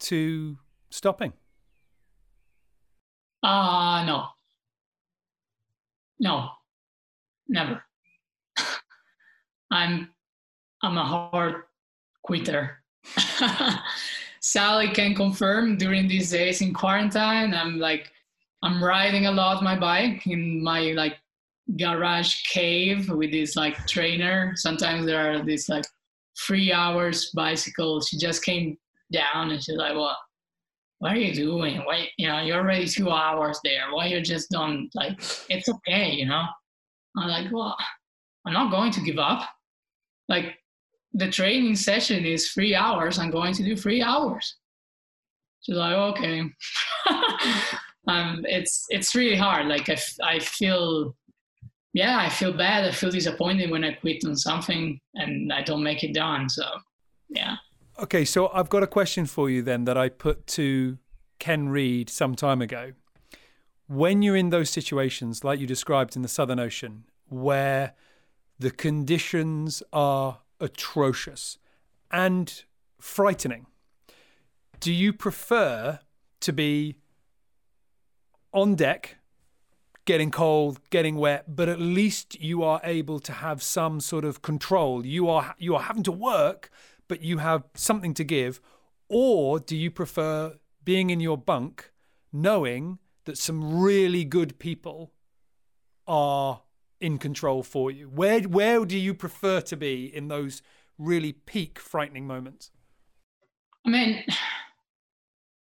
to 0.00 0.58
stopping? 0.90 1.32
Uh, 3.42 4.04
no. 4.06 4.28
No, 6.20 6.50
never. 7.48 7.82
I'm 9.70 10.10
I'm 10.82 10.96
a 10.96 11.04
hard 11.04 11.62
quitter. 12.22 12.82
Sally 14.40 14.88
can 14.88 15.14
confirm 15.14 15.76
during 15.76 16.08
these 16.08 16.30
days 16.30 16.60
in 16.60 16.72
quarantine, 16.72 17.54
I'm 17.54 17.78
like 17.78 18.10
I'm 18.62 18.82
riding 18.82 19.26
a 19.26 19.30
lot 19.30 19.62
my 19.62 19.78
bike 19.78 20.26
in 20.26 20.62
my 20.62 20.92
like 20.92 21.16
garage 21.76 22.42
cave 22.44 23.08
with 23.10 23.32
this 23.32 23.56
like 23.56 23.86
trainer. 23.86 24.52
Sometimes 24.56 25.06
there 25.06 25.32
are 25.32 25.44
these 25.44 25.68
like 25.68 25.84
three 26.46 26.72
hours 26.72 27.30
bicycle. 27.34 28.00
She 28.00 28.16
just 28.16 28.44
came 28.44 28.78
down 29.12 29.50
and 29.50 29.62
she's 29.62 29.76
like, 29.76 29.94
What 29.94 30.16
what 30.98 31.12
are 31.12 31.16
you 31.16 31.34
doing? 31.34 31.78
Why 31.84 32.08
you 32.16 32.28
know, 32.28 32.40
you're 32.40 32.58
already 32.58 32.86
two 32.86 33.10
hours 33.10 33.60
there. 33.64 33.92
Why 33.92 34.06
you 34.06 34.20
just 34.20 34.50
don't 34.50 34.90
like 34.94 35.18
it's 35.48 35.68
okay, 35.68 36.10
you 36.10 36.26
know? 36.26 36.44
I'm 37.16 37.28
like, 37.28 37.52
Well, 37.52 37.76
I'm 38.46 38.52
not 38.52 38.70
going 38.70 38.92
to 38.92 39.00
give 39.00 39.18
up 39.18 39.48
like 40.28 40.58
the 41.14 41.30
training 41.30 41.76
session 41.76 42.24
is 42.24 42.50
three 42.50 42.74
hours. 42.74 43.18
I'm 43.18 43.30
going 43.30 43.54
to 43.54 43.64
do 43.64 43.76
three 43.76 44.02
hours. 44.02 44.56
She's 45.62 45.76
like, 45.76 45.94
okay. 45.94 46.40
um, 48.08 48.44
it's 48.44 48.84
it's 48.90 49.14
really 49.14 49.36
hard. 49.36 49.66
Like 49.66 49.88
I, 49.88 49.96
I 50.22 50.38
feel, 50.38 51.16
yeah, 51.94 52.18
I 52.18 52.28
feel 52.28 52.52
bad. 52.52 52.84
I 52.84 52.92
feel 52.92 53.10
disappointed 53.10 53.70
when 53.70 53.84
I 53.84 53.92
quit 53.94 54.24
on 54.24 54.36
something 54.36 55.00
and 55.14 55.52
I 55.52 55.62
don't 55.62 55.82
make 55.82 56.04
it 56.04 56.14
done. 56.14 56.48
So, 56.48 56.64
yeah. 57.28 57.56
Okay, 58.00 58.24
so 58.24 58.48
I've 58.54 58.68
got 58.68 58.84
a 58.84 58.86
question 58.86 59.26
for 59.26 59.50
you 59.50 59.60
then 59.60 59.82
that 59.86 59.98
I 59.98 60.08
put 60.08 60.46
to 60.48 60.98
Ken 61.40 61.68
Read 61.68 62.08
some 62.08 62.36
time 62.36 62.62
ago. 62.62 62.92
When 63.88 64.22
you're 64.22 64.36
in 64.36 64.50
those 64.50 64.70
situations, 64.70 65.42
like 65.42 65.58
you 65.58 65.66
described 65.66 66.14
in 66.14 66.22
the 66.22 66.28
Southern 66.28 66.60
Ocean, 66.60 67.06
where 67.28 67.94
the 68.56 68.70
conditions 68.70 69.82
are 69.92 70.38
atrocious 70.60 71.58
and 72.12 72.62
frightening. 73.00 73.66
Do 74.78 74.92
you 74.92 75.12
prefer 75.12 75.98
to 76.38 76.52
be 76.52 76.98
on 78.52 78.76
deck, 78.76 79.16
getting 80.04 80.30
cold, 80.30 80.78
getting 80.90 81.16
wet, 81.16 81.56
but 81.56 81.68
at 81.68 81.80
least 81.80 82.40
you 82.40 82.62
are 82.62 82.80
able 82.84 83.18
to 83.18 83.32
have 83.32 83.60
some 83.60 83.98
sort 83.98 84.24
of 84.24 84.40
control? 84.40 85.04
You 85.04 85.28
are 85.28 85.56
you 85.58 85.74
are 85.74 85.82
having 85.82 86.04
to 86.04 86.12
work, 86.12 86.70
but 87.08 87.22
you 87.22 87.38
have 87.38 87.64
something 87.74 88.14
to 88.14 88.24
give, 88.24 88.60
or 89.08 89.58
do 89.58 89.76
you 89.76 89.90
prefer 89.90 90.56
being 90.84 91.10
in 91.10 91.20
your 91.20 91.38
bunk 91.38 91.90
knowing 92.32 92.98
that 93.24 93.38
some 93.38 93.80
really 93.80 94.24
good 94.24 94.58
people 94.58 95.12
are 96.06 96.62
in 97.00 97.18
control 97.18 97.62
for 97.62 97.90
you? 97.90 98.08
Where 98.08 98.40
where 98.42 98.84
do 98.84 98.98
you 98.98 99.14
prefer 99.14 99.60
to 99.62 99.76
be 99.76 100.04
in 100.14 100.28
those 100.28 100.62
really 100.98 101.32
peak 101.32 101.78
frightening 101.78 102.26
moments? 102.26 102.70
I 103.86 103.90
mean, 103.90 104.24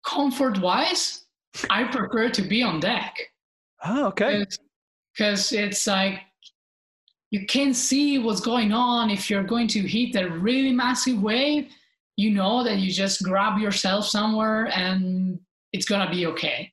comfort 0.05 0.59
wise, 0.59 1.23
I 1.69 1.85
prefer 1.85 2.29
to 2.29 2.41
be 2.41 2.63
on 2.63 2.79
deck. 2.79 3.15
Oh, 3.85 4.07
okay. 4.07 4.45
Because 5.13 5.51
it's 5.51 5.87
like 5.87 6.21
you 7.31 7.45
can 7.45 7.73
see 7.73 8.17
what's 8.17 8.41
going 8.41 8.71
on. 8.71 9.09
If 9.09 9.29
you're 9.29 9.43
going 9.43 9.67
to 9.69 9.81
hit 9.81 10.15
a 10.15 10.29
really 10.29 10.71
massive 10.71 11.21
wave, 11.21 11.71
you 12.15 12.31
know 12.31 12.63
that 12.63 12.79
you 12.79 12.91
just 12.91 13.23
grab 13.23 13.59
yourself 13.59 14.05
somewhere 14.05 14.65
and 14.75 15.39
it's 15.71 15.85
gonna 15.85 16.09
be 16.09 16.25
okay. 16.27 16.71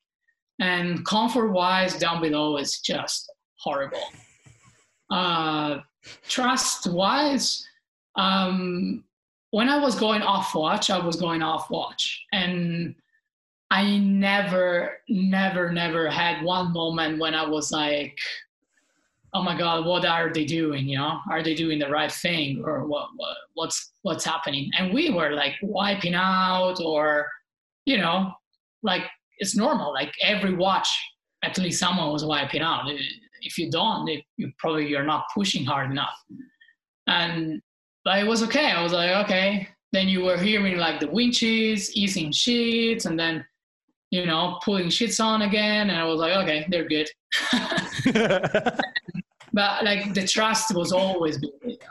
And 0.61 1.05
comfort 1.05 1.51
wise, 1.53 1.99
down 1.99 2.21
below 2.23 2.57
is 2.57 2.81
just 2.81 3.31
horrible 3.59 4.03
uh, 5.11 5.79
trust 6.29 6.87
wise, 6.91 7.67
um, 8.17 9.05
when 9.51 9.69
I 9.69 9.79
was 9.79 9.95
going 9.95 10.23
off 10.23 10.55
watch, 10.55 10.91
I 10.91 10.99
was 10.99 11.17
going 11.17 11.43
off 11.43 11.71
watch. 11.71 12.25
And 12.33 12.95
I 13.71 13.99
never, 13.99 14.99
never, 15.09 15.73
never 15.73 16.11
had 16.11 16.45
one 16.45 16.73
moment 16.73 17.19
when 17.19 17.35
I 17.35 17.47
was 17.47 17.73
like, 17.73 18.19
oh 19.37 19.43
my 19.43 19.57
God, 19.57 19.85
what 19.85 20.07
are 20.07 20.33
they 20.33 20.47
doing? 20.47 20.89
You 20.89 20.97
know, 20.97 21.21
are 21.31 21.43
they 21.43 21.55
doing 21.55 21.79
the 21.79 21.91
right 21.91 22.11
thing 22.11 22.63
or 22.65 22.87
what, 22.87 23.09
what 23.17 23.37
what's, 23.53 23.93
what's 24.01 24.25
happening? 24.25 24.71
And 24.79 24.95
we 24.95 25.11
were 25.11 25.33
like 25.33 25.55
wiping 25.63 26.15
out 26.15 26.81
or, 26.83 27.29
you 27.85 27.99
know, 27.99 28.33
like 28.83 29.03
it's 29.39 29.55
normal. 29.55 29.93
Like 29.93 30.15
every 30.23 30.55
watch, 30.55 30.89
at 31.45 31.59
least 31.59 31.79
someone 31.79 32.13
was 32.13 32.25
wiping 32.25 32.63
out 32.63 32.89
uh, 32.89 32.95
if 33.43 33.59
you 33.59 33.71
don't, 33.71 34.09
it, 34.09 34.25
you 34.39 34.51
probably 34.59 34.89
you're 34.89 35.05
not 35.05 35.27
pushing 35.35 35.67
hard 35.67 35.91
enough. 35.91 36.19
And 37.07 37.61
but 38.05 38.19
it 38.19 38.27
was 38.27 38.43
okay. 38.45 38.71
I 38.71 38.83
was 38.83 38.93
like, 38.93 39.11
okay. 39.27 39.69
Then 39.93 40.09
you 40.09 40.25
were 40.25 40.39
hearing 40.39 40.79
like 40.79 40.99
the 40.99 41.11
winches, 41.11 41.95
easing 41.95 42.33
sheets, 42.33 43.05
and 43.05 43.19
then 43.19 43.45
you 44.11 44.25
know 44.25 44.59
pulling 44.65 44.89
sheets 44.89 45.21
on 45.21 45.43
again. 45.43 45.91
And 45.91 45.99
I 45.99 46.05
was 46.05 46.21
like, 46.21 46.37
okay, 46.39 46.67
they're 46.71 46.89
good. 46.89 47.11
but 49.57 49.83
like 49.85 50.13
the 50.13 50.27
trust 50.27 50.75
was 50.75 50.93
always 50.93 51.43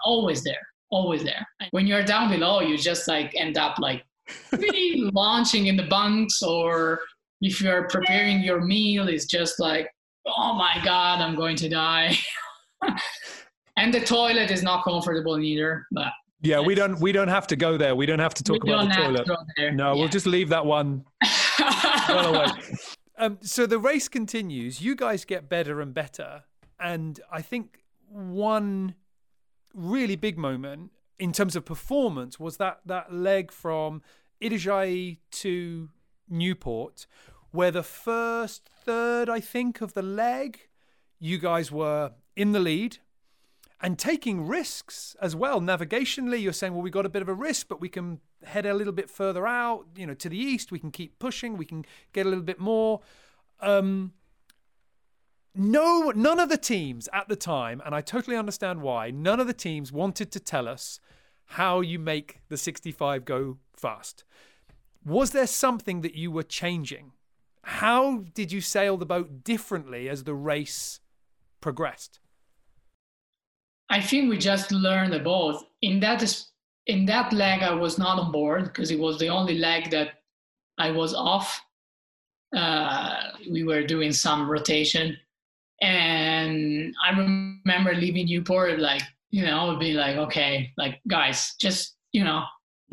always 0.06 0.44
there, 0.44 0.66
always 0.92 1.24
there. 1.24 1.46
When 1.72 1.88
you're 1.88 2.04
down 2.04 2.30
below, 2.30 2.62
you 2.62 2.78
just 2.78 3.08
like 3.08 3.34
end 3.36 3.58
up 3.58 3.80
like 3.80 4.06
really 4.52 5.10
launching 5.14 5.66
in 5.66 5.76
the 5.76 5.88
bunks, 5.88 6.44
or 6.44 7.02
if 7.42 7.60
you're 7.60 7.88
preparing 7.90 8.42
your 8.42 8.62
meal, 8.62 9.10
it's 9.10 9.26
just 9.26 9.60
like 9.60 9.90
oh 10.28 10.56
my 10.56 10.82
god 10.84 11.22
i'm 11.22 11.36
going 11.36 11.58
to 11.58 11.68
die. 11.68 12.18
And 13.78 13.94
the 13.94 14.00
toilet 14.00 14.52
is 14.52 14.64
not 14.64 14.86
comfortable 14.86 15.38
either 15.38 15.86
but 15.92 16.14
yeah 16.42 16.62
we 16.62 16.76
don't 16.76 16.98
we 17.02 17.12
don't 17.12 17.28
have 17.28 17.46
to 17.48 17.58
go 17.58 17.76
there. 17.78 17.94
We 17.94 18.06
don't 18.06 18.20
have 18.20 18.34
to 18.36 18.44
talk 18.44 18.64
we 18.64 18.72
about 18.72 18.88
the 18.88 18.96
toilet. 18.96 19.28
no 19.74 19.92
yeah. 19.92 19.92
we'll 19.94 20.08
just 20.08 20.26
leave 20.26 20.50
that 20.50 20.66
one. 20.66 21.04
Well 22.08 22.36
away. 22.36 22.48
Um, 23.18 23.40
so 23.42 23.66
the 23.66 23.80
race 23.80 24.08
continues. 24.08 24.80
You 24.80 24.96
guys 24.96 25.26
get 25.26 25.50
better 25.50 25.82
and 25.82 25.94
better 25.94 26.44
and 26.80 27.20
i 27.32 27.42
think 27.42 27.84
one 28.10 28.96
really 29.74 30.16
big 30.16 30.38
moment 30.38 30.92
in 31.20 31.32
terms 31.32 31.56
of 31.56 31.66
performance 31.66 32.40
was 32.40 32.58
that 32.58 32.80
that 32.86 33.14
leg 33.14 33.52
from 33.52 34.02
Itajaí 34.42 35.18
to 35.32 35.90
Newport, 36.30 37.08
where 37.52 37.72
the 37.72 37.84
first 37.84 38.68
third, 38.68 39.30
I 39.30 39.40
think, 39.40 39.82
of 39.82 39.94
the 39.94 40.02
leg, 40.02 40.68
you 41.20 41.38
guys 41.38 41.72
were 41.72 42.12
in 42.36 42.52
the 42.52 42.60
lead 42.60 42.98
and 43.82 43.98
taking 43.98 44.46
risks 44.46 45.16
as 45.22 45.36
well. 45.36 45.62
Navigationally, 45.62 46.42
you're 46.42 46.54
saying, 46.54 46.74
well, 46.74 46.82
we 46.82 46.90
got 46.90 47.06
a 47.06 47.10
bit 47.10 47.22
of 47.22 47.30
a 47.30 47.34
risk, 47.34 47.68
but 47.68 47.80
we 47.80 47.90
can 47.90 48.20
head 48.44 48.66
a 48.66 48.74
little 48.74 48.94
bit 48.94 49.10
further 49.10 49.48
out, 49.48 49.86
you 49.96 50.06
know, 50.06 50.14
to 50.14 50.30
the 50.30 50.38
east. 50.38 50.72
We 50.72 50.80
can 50.80 50.92
keep 50.92 51.18
pushing. 51.20 51.58
We 51.58 51.66
can 51.66 51.86
get 52.12 52.26
a 52.26 52.30
little 52.30 52.44
bit 52.44 52.60
more. 52.60 53.02
Um, 53.62 54.14
no, 55.56 56.12
none 56.16 56.40
of 56.40 56.50
the 56.50 56.58
teams 56.58 57.10
at 57.14 57.28
the 57.28 57.36
time, 57.36 57.82
and 57.86 57.96
I 57.96 58.02
totally 58.02 58.36
understand 58.36 58.82
why, 58.82 59.12
none 59.12 59.40
of 59.40 59.48
the 59.48 59.54
teams 59.54 59.92
wanted 59.92 60.32
to 60.32 60.40
tell 60.40 60.68
us 60.68 61.00
how 61.46 61.82
you 61.82 62.00
make 62.00 62.42
the 62.50 62.58
65 62.58 63.26
go 63.26 63.58
fast. 63.76 64.24
Was 65.06 65.32
there 65.32 65.48
something 65.48 66.02
that 66.02 66.16
you 66.16 66.32
were 66.32 66.44
changing? 66.44 67.12
How 67.62 68.26
did 68.34 68.52
you 68.52 68.62
sail 68.62 68.98
the 68.98 69.06
boat 69.06 69.44
differently 69.44 70.10
as 70.10 70.24
the 70.24 70.34
race 70.34 71.00
progressed? 71.62 72.20
I 73.90 74.02
think 74.02 74.30
we 74.30 74.38
just 74.38 74.72
learned 74.72 75.24
both. 75.24 75.64
In 75.82 76.00
that 76.00 76.46
in 76.88 77.06
that 77.06 77.34
leg, 77.34 77.64
I 77.64 77.74
was 77.74 77.98
not 77.98 78.20
on 78.20 78.32
board 78.32 78.66
because 78.66 78.92
it 78.92 79.00
was 79.00 79.18
the 79.18 79.30
only 79.30 79.58
leg 79.58 79.90
that 79.92 80.22
I 80.78 80.92
was 80.92 81.14
off. 81.14 81.62
Uh, 82.56 83.32
we 83.50 83.64
were 83.64 83.84
doing 83.84 84.12
some 84.12 84.50
rotation, 84.50 85.18
and 85.82 86.94
I 87.04 87.18
remember 87.18 87.94
leaving 87.94 88.28
Newport 88.28 88.80
like 88.80 89.02
you 89.36 89.44
know, 89.46 89.60
I 89.60 89.66
would 89.66 89.80
be 89.80 89.92
like, 89.92 90.16
okay, 90.16 90.72
like 90.78 91.02
guys, 91.10 91.56
just 91.60 91.98
you 92.14 92.24
know, 92.24 92.44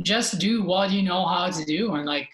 just 0.00 0.40
do 0.40 0.64
what 0.64 0.90
you 0.90 1.02
know 1.02 1.24
how 1.24 1.48
to 1.48 1.64
do, 1.64 1.94
and 1.94 2.04
like, 2.04 2.28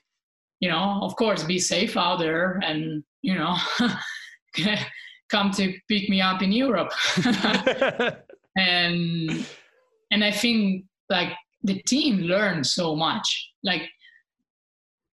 you 0.61 0.71
know, 0.71 1.01
of 1.03 1.15
course, 1.17 1.45
be 1.45 1.59
safe 1.59 1.95
out 1.95 2.19
there, 2.19 2.59
and 2.65 3.05
you 3.21 3.35
know, 3.35 3.55
come 5.31 5.51
to 5.53 5.75
pick 5.89 6.09
me 6.09 6.23
up 6.23 6.41
in 6.41 6.53
Europe. 6.53 6.91
and 8.57 9.47
and 10.11 10.25
I 10.25 10.31
think 10.31 10.87
like 11.11 11.33
the 11.63 11.83
team 11.83 12.21
learned 12.21 12.67
so 12.67 12.97
much. 12.97 13.53
Like 13.63 13.83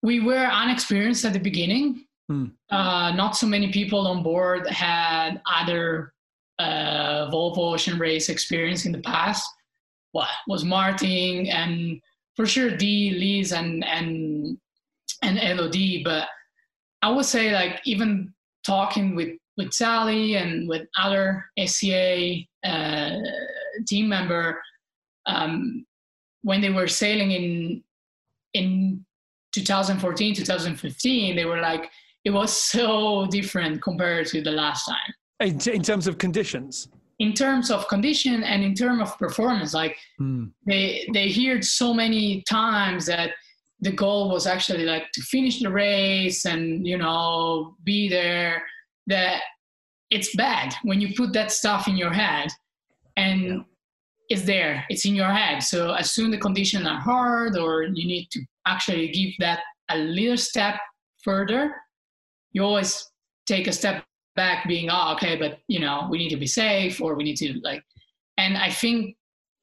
we 0.01 0.21
were 0.21 0.45
unexperienced 0.45 1.25
at 1.25 1.33
the 1.33 1.39
beginning. 1.39 2.05
Hmm. 2.27 2.45
Uh, 2.71 3.11
not 3.11 3.37
so 3.37 3.45
many 3.45 3.71
people 3.71 4.07
on 4.07 4.23
board 4.23 4.67
had 4.67 5.41
other 5.51 6.13
uh, 6.57 7.29
Volvo 7.29 7.73
Ocean 7.73 7.99
Race 7.99 8.29
experience 8.29 8.85
in 8.85 8.91
the 8.91 9.01
past. 9.01 9.47
What 10.11 10.29
was 10.47 10.63
Martin 10.63 11.47
and 11.47 12.01
for 12.35 12.45
sure 12.45 12.75
Dee, 12.75 13.11
Liz, 13.11 13.51
and 13.51 13.85
and 13.85 14.57
and 15.21 15.37
Elodie. 15.37 16.03
But 16.03 16.27
I 17.01 17.11
would 17.11 17.25
say 17.25 17.53
like 17.53 17.81
even 17.85 18.33
talking 18.65 19.15
with 19.15 19.37
with 19.57 19.73
Sally 19.73 20.35
and 20.35 20.67
with 20.67 20.87
other 20.97 21.45
SCA 21.63 22.45
uh, 22.63 23.17
team 23.87 24.09
member 24.09 24.61
um, 25.27 25.85
when 26.41 26.61
they 26.61 26.69
were 26.69 26.87
sailing 26.87 27.31
in 27.31 27.83
in 28.53 29.05
2014 29.53 30.35
2015 30.35 31.35
they 31.35 31.45
were 31.45 31.59
like 31.59 31.89
it 32.25 32.31
was 32.31 32.51
so 32.51 33.27
different 33.29 33.81
compared 33.81 34.25
to 34.27 34.41
the 34.41 34.51
last 34.51 34.85
time 34.85 35.13
in, 35.39 35.59
in 35.69 35.81
terms 35.81 36.07
of 36.07 36.17
conditions 36.17 36.89
in 37.19 37.33
terms 37.33 37.71
of 37.71 37.87
condition 37.87 38.43
and 38.43 38.63
in 38.63 38.73
terms 38.73 39.01
of 39.01 39.17
performance 39.17 39.73
like 39.73 39.97
mm. 40.19 40.51
they 40.65 41.07
they 41.13 41.31
heard 41.31 41.63
so 41.63 41.93
many 41.93 42.43
times 42.49 43.05
that 43.05 43.31
the 43.81 43.91
goal 43.91 44.29
was 44.29 44.47
actually 44.47 44.85
like 44.85 45.11
to 45.13 45.21
finish 45.21 45.61
the 45.61 45.71
race 45.71 46.45
and 46.45 46.85
you 46.85 46.97
know 46.97 47.75
be 47.83 48.09
there 48.09 48.63
that 49.07 49.41
it's 50.09 50.35
bad 50.35 50.73
when 50.83 50.99
you 50.99 51.13
put 51.15 51.31
that 51.33 51.51
stuff 51.51 51.87
in 51.87 51.95
your 51.95 52.11
head 52.11 52.49
and 53.17 53.43
yeah. 53.43 53.59
it's 54.29 54.43
there 54.43 54.85
it's 54.89 55.05
in 55.05 55.15
your 55.15 55.31
head 55.31 55.59
so 55.59 55.93
as 55.93 56.11
soon 56.11 56.31
the 56.31 56.37
conditions 56.37 56.85
are 56.85 56.99
hard 56.99 57.57
or 57.57 57.83
you 57.83 58.05
need 58.07 58.27
to 58.31 58.41
actually 58.67 59.07
give 59.09 59.31
that 59.39 59.59
a 59.89 59.97
little 59.97 60.37
step 60.37 60.75
further 61.23 61.75
you 62.55 62.63
always 62.63 63.11
take 63.45 63.67
a 63.67 63.71
step 63.71 64.03
back 64.35 64.67
being 64.67 64.89
oh 64.89 65.13
okay 65.13 65.35
but 65.35 65.59
you 65.67 65.79
know 65.79 66.07
we 66.09 66.17
need 66.17 66.29
to 66.29 66.37
be 66.37 66.47
safe 66.47 66.99
or 66.99 67.13
we 67.13 67.23
need 67.23 67.37
to 67.37 67.53
like 67.63 67.83
and 68.37 68.57
i 68.57 68.69
think 68.69 69.15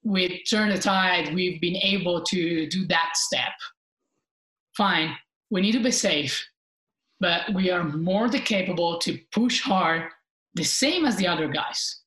with 0.03 0.31
turn 0.49 0.69
the 0.69 0.77
tide 0.77 1.33
we've 1.35 1.59
been 1.59 1.75
able 1.75 2.21
to 2.23 2.65
do 2.69 2.87
that 2.87 3.11
step 3.15 3.53
fine 4.77 5.13
we 5.51 5.59
need 5.59 5.73
to 5.73 5.83
be 5.83 5.91
safe 5.91 6.41
but 7.19 7.53
we 7.53 7.69
are 7.69 7.83
more 7.83 8.29
than 8.29 8.41
capable 8.41 8.97
to 8.99 9.17
push 9.31 9.61
hard 9.61 10.03
the 10.55 10.63
same 10.63 11.05
as 11.05 11.15
the 11.15 11.27
other 11.27 11.47
guys. 11.47 12.01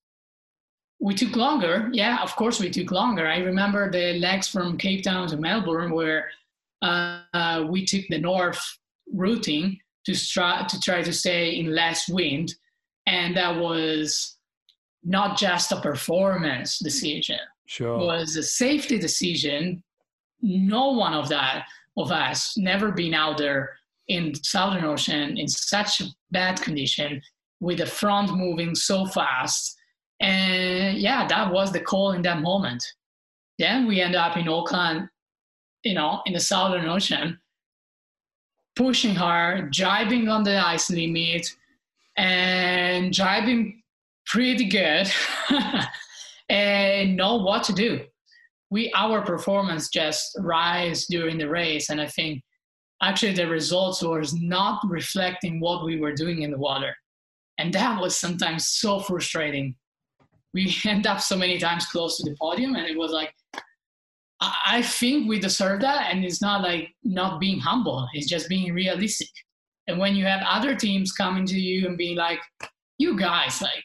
We 1.01 1.15
took 1.15 1.37
longer. 1.37 1.89
Yeah, 1.93 2.23
of 2.23 2.35
course 2.37 2.61
we 2.61 2.71
took 2.71 2.91
longer. 2.91 3.27
I 3.27 3.39
remember 3.39 3.91
the 3.91 4.19
legs 4.19 4.49
from 4.49 4.79
Cape 4.79 5.05
Town 5.05 5.29
to 5.29 5.37
Melbourne 5.37 5.93
where 5.93 6.29
uh, 6.83 7.65
we 7.69 7.85
took 7.85 8.05
the 8.09 8.19
north 8.19 8.63
routing 9.13 9.79
to 10.07 10.29
try 10.29 10.65
to 10.67 10.81
try 10.81 11.03
to 11.03 11.13
stay 11.13 11.59
in 11.59 11.75
less 11.75 12.09
wind, 12.09 12.55
and 13.07 13.37
that 13.37 13.57
was 13.57 14.37
not 15.05 15.37
just 15.37 15.73
a 15.73 15.81
performance 15.81 16.79
decision. 16.79 17.39
Sure, 17.67 18.01
it 18.01 18.05
was 18.05 18.37
a 18.37 18.43
safety 18.43 18.99
decision. 18.99 19.83
No 20.43 20.93
one 20.93 21.15
of 21.15 21.29
that 21.29 21.67
of 21.97 22.13
us 22.13 22.57
never 22.57 22.93
been 22.93 23.15
out 23.15 23.39
there 23.39 23.77
in 24.09 24.35
Southern 24.35 24.85
Ocean 24.85 25.37
in 25.37 25.49
such 25.49 26.03
bad 26.31 26.61
condition 26.61 27.21
with 27.61 27.79
the 27.79 27.87
front 27.87 28.37
moving 28.37 28.75
so 28.75 29.07
fast. 29.07 29.77
And 30.21 30.99
yeah, 30.99 31.27
that 31.27 31.53
was 31.53 31.73
the 31.73 31.81
call 31.81 32.13
in 32.13 32.23
that 32.23 32.41
moment. 32.41 32.85
Then 33.59 33.87
we 33.87 34.01
end 34.01 34.15
up 34.15 34.37
in 34.37 34.49
Auckland, 34.49 35.09
you 35.83 35.95
know, 35.95 36.21
in 36.27 36.35
the 36.35 36.41
Southern 36.41 36.87
Ocean, 36.87 37.39
pushing 38.77 39.15
hard, 39.15 39.73
driving 39.73 40.29
on 40.29 40.45
the 40.45 40.57
ice 40.57 40.91
limit, 40.91 41.49
and 42.17 43.13
driving 43.13 43.83
pretty 44.27 44.69
good, 44.69 45.11
and 46.49 47.17
know 47.17 47.37
what 47.37 47.65
to 47.65 47.73
do. 47.73 48.05
We 48.71 48.93
our 48.95 49.23
performance 49.23 49.89
just 49.89 50.37
rise 50.41 51.07
during 51.07 51.39
the 51.39 51.49
race, 51.49 51.91
and 51.91 52.01
I 52.01 52.07
think 52.07 52.43
actually 53.03 53.33
the 53.33 53.49
results 53.49 54.03
was 54.03 54.35
not 54.35 54.81
reflecting 54.89 55.61
what 55.61 55.85
we 55.85 55.99
were 56.01 56.13
doing 56.13 56.43
in 56.43 56.51
the 56.51 56.59
water 56.59 56.95
and 57.59 57.73
that 57.73 58.01
was 58.01 58.17
sometimes 58.17 58.69
so 58.69 59.01
frustrating 59.01 59.75
we 60.55 60.75
end 60.87 61.07
up 61.07 61.21
so 61.21 61.37
many 61.37 61.59
times 61.59 61.87
close 61.87 62.17
to 62.17 62.29
the 62.29 62.37
podium 62.41 62.75
and 62.77 62.87
it 62.87 62.97
was 62.97 63.11
like 63.11 63.33
i 64.41 64.83
think 64.83 65.29
we 65.29 65.39
deserve 65.39 65.81
that 65.81 66.13
and 66.13 66.25
it's 66.25 66.43
not 66.43 66.63
like 66.63 66.95
not 67.05 67.41
being 67.41 67.59
humble 67.59 68.07
it's 68.15 68.29
just 68.29 68.49
being 68.49 68.73
realistic. 68.73 69.31
And 69.89 70.01
when 70.01 70.17
you 70.17 70.25
have 70.25 70.43
other 70.45 70.75
teams 70.75 71.13
coming 71.13 71.47
to 71.47 71.59
you 71.59 71.87
and 71.87 71.97
being 71.97 72.17
like 72.17 72.41
you 72.99 73.17
guys 73.17 73.63
like 73.63 73.85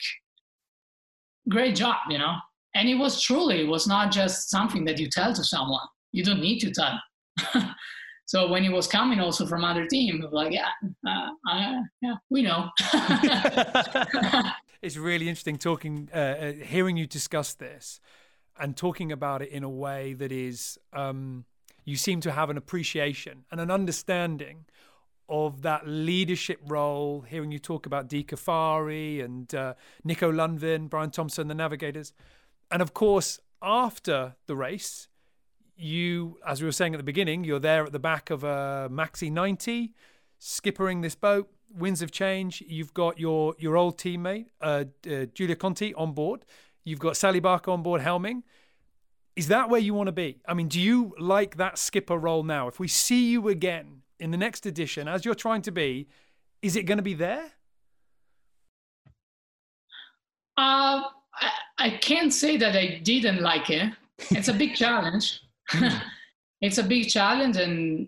great 1.50 1.76
job 1.76 1.98
you 2.10 2.18
know? 2.18 2.36
And 2.74 2.90
it 2.90 2.96
was 2.96 3.22
truly 3.22 3.62
it 3.62 3.68
was 3.68 3.88
not 3.88 4.12
just 4.12 4.50
something 4.50 4.84
that 4.86 5.00
you 5.00 5.10
tell 5.10 5.34
to 5.34 5.44
someone. 5.44 5.88
You 6.12 6.24
don't 6.24 6.42
need 6.42 6.60
to 6.60 6.72
tell. 6.72 7.00
So 8.32 8.48
when 8.48 8.64
it 8.64 8.72
was 8.72 8.88
coming 8.88 9.20
also 9.20 9.46
from 9.46 9.66
other 9.66 9.86
teams, 9.88 10.24
like, 10.32 10.54
yeah, 10.54 10.70
uh, 11.06 11.32
uh, 11.52 11.82
yeah, 12.02 12.14
we 12.30 12.44
know. 12.44 12.70
it's 14.82 14.96
really 14.96 15.28
interesting 15.28 15.58
talking, 15.58 16.08
uh, 16.16 16.18
uh, 16.18 16.52
hearing 16.54 16.96
you 16.96 17.08
discuss 17.08 17.56
this, 17.56 18.00
and 18.62 18.78
talking 18.78 19.12
about 19.12 19.42
it 19.42 19.50
in 19.50 19.64
a 19.64 19.70
way 19.70 20.14
that 20.14 20.32
is, 20.32 20.78
um, 20.94 21.44
you 21.84 21.98
seem 21.98 22.22
to 22.22 22.32
have 22.32 22.50
an 22.50 22.58
appreciation 22.58 23.44
and 23.52 23.60
an 23.60 23.72
understanding 23.72 24.66
of 25.28 25.64
that 25.64 25.88
leadership 25.88 26.60
role. 26.66 27.22
Hearing 27.22 27.52
you 27.52 27.60
talk 27.60 27.86
about 27.86 28.08
Dee 28.08 28.24
Caffari 28.24 29.24
and 29.24 29.54
uh, 29.54 29.74
Nico 30.04 30.32
Lunven, 30.32 30.90
Brian 30.90 31.10
Thompson, 31.10 31.48
the 31.48 31.56
navigators, 31.56 32.14
and 32.70 32.82
of 32.82 32.94
course 32.94 33.40
after 33.62 34.36
the 34.46 34.56
race 34.56 35.08
you, 35.82 36.38
as 36.46 36.62
we 36.62 36.68
were 36.68 36.72
saying 36.72 36.94
at 36.94 36.98
the 36.98 37.04
beginning, 37.04 37.44
you're 37.44 37.60
there 37.60 37.86
at 37.86 37.92
the 37.92 38.00
back 38.00 38.30
of 38.30 38.44
a 38.44 38.90
Maxi 38.92 39.32
90, 39.32 39.94
skippering 40.40 41.02
this 41.02 41.16
boat. 41.16 41.50
Winds 41.74 42.02
of 42.02 42.12
change. 42.12 42.62
You've 42.68 42.94
got 42.94 43.18
your 43.18 43.56
your 43.58 43.78
old 43.78 43.98
teammate 43.98 44.48
uh, 44.60 44.84
uh, 45.10 45.26
Giulia 45.34 45.56
Conti 45.56 45.94
on 45.94 46.12
board. 46.12 46.44
You've 46.84 47.00
got 47.00 47.18
Sally 47.18 47.40
Barker 47.40 47.72
on 47.72 47.84
board 47.84 48.02
helming. 48.02 48.44
Is 49.36 49.48
that 49.48 49.70
where 49.70 49.80
you 49.80 49.94
want 49.94 50.08
to 50.08 50.14
be? 50.14 50.42
I 50.48 50.54
mean, 50.54 50.68
do 50.68 50.80
you 50.80 51.16
like 51.20 51.58
that 51.58 51.78
skipper 51.78 52.18
role 52.18 52.44
now? 52.44 52.68
If 52.68 52.80
we 52.80 52.88
see 52.88 53.30
you 53.30 53.48
again 53.48 54.02
in 54.20 54.32
the 54.32 54.38
next 54.38 54.66
edition, 54.66 55.08
as 55.08 55.24
you're 55.24 55.36
trying 55.36 55.62
to 55.64 55.72
be, 55.72 56.08
is 56.62 56.76
it 56.76 56.84
going 56.84 56.98
to 56.98 57.04
be 57.04 57.14
there? 57.14 57.52
Uh, 60.58 61.04
I, 61.34 61.52
I 61.78 61.90
can't 62.02 62.34
say 62.34 62.58
that 62.58 62.76
I 62.76 63.00
didn't 63.04 63.42
like 63.42 63.70
it 63.70 63.94
it's 64.30 64.48
a 64.48 64.54
big 64.54 64.76
challenge. 64.76 65.42
Hmm. 65.70 65.88
it's 66.62 66.78
a 66.78 66.84
big 66.84 67.10
challenge, 67.10 67.58
and 67.58 68.08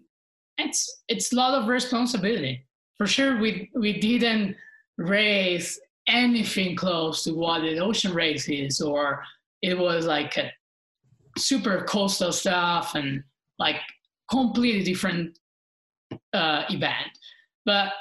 it's 0.57 1.01
it's 1.07 1.33
a 1.33 1.35
lot 1.35 1.59
of 1.59 1.67
responsibility. 1.67 2.65
For 2.97 3.07
sure, 3.07 3.39
we 3.39 3.69
we 3.73 3.99
didn't 3.99 4.55
race 4.97 5.79
anything 6.07 6.75
close 6.75 7.23
to 7.23 7.33
what 7.33 7.61
the 7.61 7.79
ocean 7.79 8.13
race 8.13 8.47
is, 8.49 8.81
or 8.81 9.23
it 9.61 9.77
was 9.77 10.05
like 10.05 10.37
a 10.37 10.51
super 11.37 11.83
coastal 11.83 12.31
stuff 12.31 12.95
and 12.95 13.23
like 13.59 13.77
completely 14.29 14.83
different 14.83 15.37
uh, 16.33 16.63
event. 16.69 17.17
But 17.65 17.93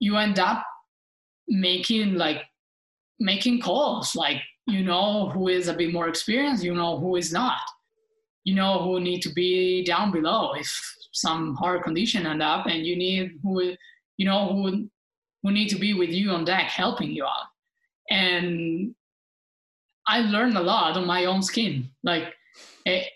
you 0.00 0.16
end 0.16 0.38
up 0.38 0.64
making 1.48 2.14
like 2.14 2.42
making 3.18 3.60
calls 3.60 4.16
like 4.16 4.40
you 4.66 4.82
know 4.84 5.28
who 5.30 5.48
is 5.48 5.68
a 5.68 5.74
bit 5.74 5.92
more 5.92 6.08
experienced 6.08 6.64
you 6.64 6.74
know 6.74 6.96
who 6.98 7.16
is 7.16 7.32
not 7.32 7.60
you 8.44 8.54
know 8.54 8.82
who 8.82 9.00
need 9.00 9.20
to 9.20 9.32
be 9.32 9.84
down 9.84 10.10
below 10.12 10.52
if 10.54 10.96
some 11.12 11.54
hard 11.56 11.82
condition 11.82 12.24
end 12.26 12.42
up 12.42 12.66
and 12.66 12.86
you 12.86 12.96
need 12.96 13.32
who 13.42 13.74
you 14.16 14.24
know 14.24 14.52
who 14.52 14.88
who 15.42 15.50
need 15.50 15.68
to 15.68 15.78
be 15.78 15.94
with 15.94 16.10
you 16.10 16.30
on 16.30 16.44
deck 16.44 16.64
helping 16.64 17.10
you 17.10 17.24
out. 17.24 17.46
And 18.10 18.94
i 20.06 20.20
learned 20.20 20.56
a 20.56 20.62
lot 20.62 20.96
on 20.96 21.06
my 21.06 21.26
own 21.26 21.42
skin. 21.42 21.88
Like 22.02 22.34
it, 22.84 23.06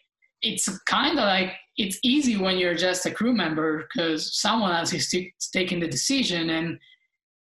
it's 0.43 0.69
kind 0.81 1.19
of 1.19 1.25
like 1.25 1.53
it's 1.77 1.99
easy 2.03 2.37
when 2.37 2.59
you're 2.59 2.75
just 2.75 3.07
a 3.07 3.11
crew 3.11 3.33
member 3.33 3.87
because 3.89 4.39
someone 4.41 4.73
else 4.73 4.93
is 4.93 5.09
t- 5.09 5.35
taking 5.53 5.81
the 5.81 5.89
decision 5.89 6.51
and 6.51 6.79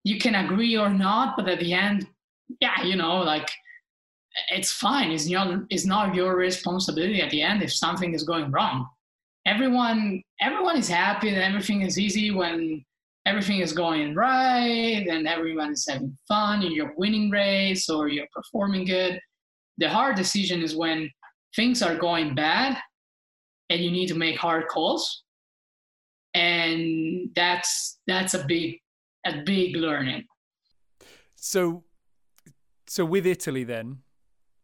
you 0.04 0.18
can 0.18 0.34
agree 0.34 0.76
or 0.76 0.88
not 0.88 1.36
but 1.36 1.48
at 1.48 1.58
the 1.58 1.72
end 1.72 2.06
yeah 2.60 2.82
you 2.82 2.96
know 2.96 3.18
like 3.18 3.50
it's 4.50 4.72
fine. 4.72 5.10
It's 5.10 5.28
not 5.28 5.62
it's 5.70 5.86
not 5.86 6.14
your 6.14 6.36
responsibility 6.36 7.20
at 7.20 7.30
the 7.30 7.42
end 7.42 7.62
if 7.62 7.72
something 7.72 8.14
is 8.14 8.22
going 8.22 8.50
wrong. 8.50 8.88
Everyone 9.46 10.22
everyone 10.40 10.76
is 10.76 10.88
happy 10.88 11.28
and 11.28 11.38
everything 11.38 11.82
is 11.82 11.98
easy 11.98 12.30
when 12.30 12.84
everything 13.30 13.60
is 13.66 13.72
going 13.72 14.14
right 14.14 15.04
and 15.12 15.22
everyone 15.36 15.70
is 15.72 15.86
having 15.88 16.12
fun 16.26 16.56
and 16.64 16.72
you're 16.76 16.94
winning 16.96 17.30
race 17.30 17.84
or 17.88 18.08
you're 18.08 18.32
performing 18.38 18.84
good 18.84 19.14
the 19.80 19.88
hard 19.88 20.14
decision 20.14 20.62
is 20.62 20.76
when 20.76 21.10
things 21.56 21.82
are 21.82 21.96
going 21.96 22.34
bad 22.34 22.76
and 23.70 23.80
you 23.80 23.90
need 23.90 24.08
to 24.08 24.14
make 24.14 24.36
hard 24.36 24.68
calls. 24.68 25.24
And 26.34 27.30
that's 27.34 27.98
that's 28.06 28.34
a 28.34 28.44
big 28.46 28.78
a 29.26 29.42
big 29.44 29.74
learning. 29.74 30.24
So 31.34 31.84
so 32.86 33.04
with 33.04 33.24
italy 33.24 33.62
then 33.62 33.98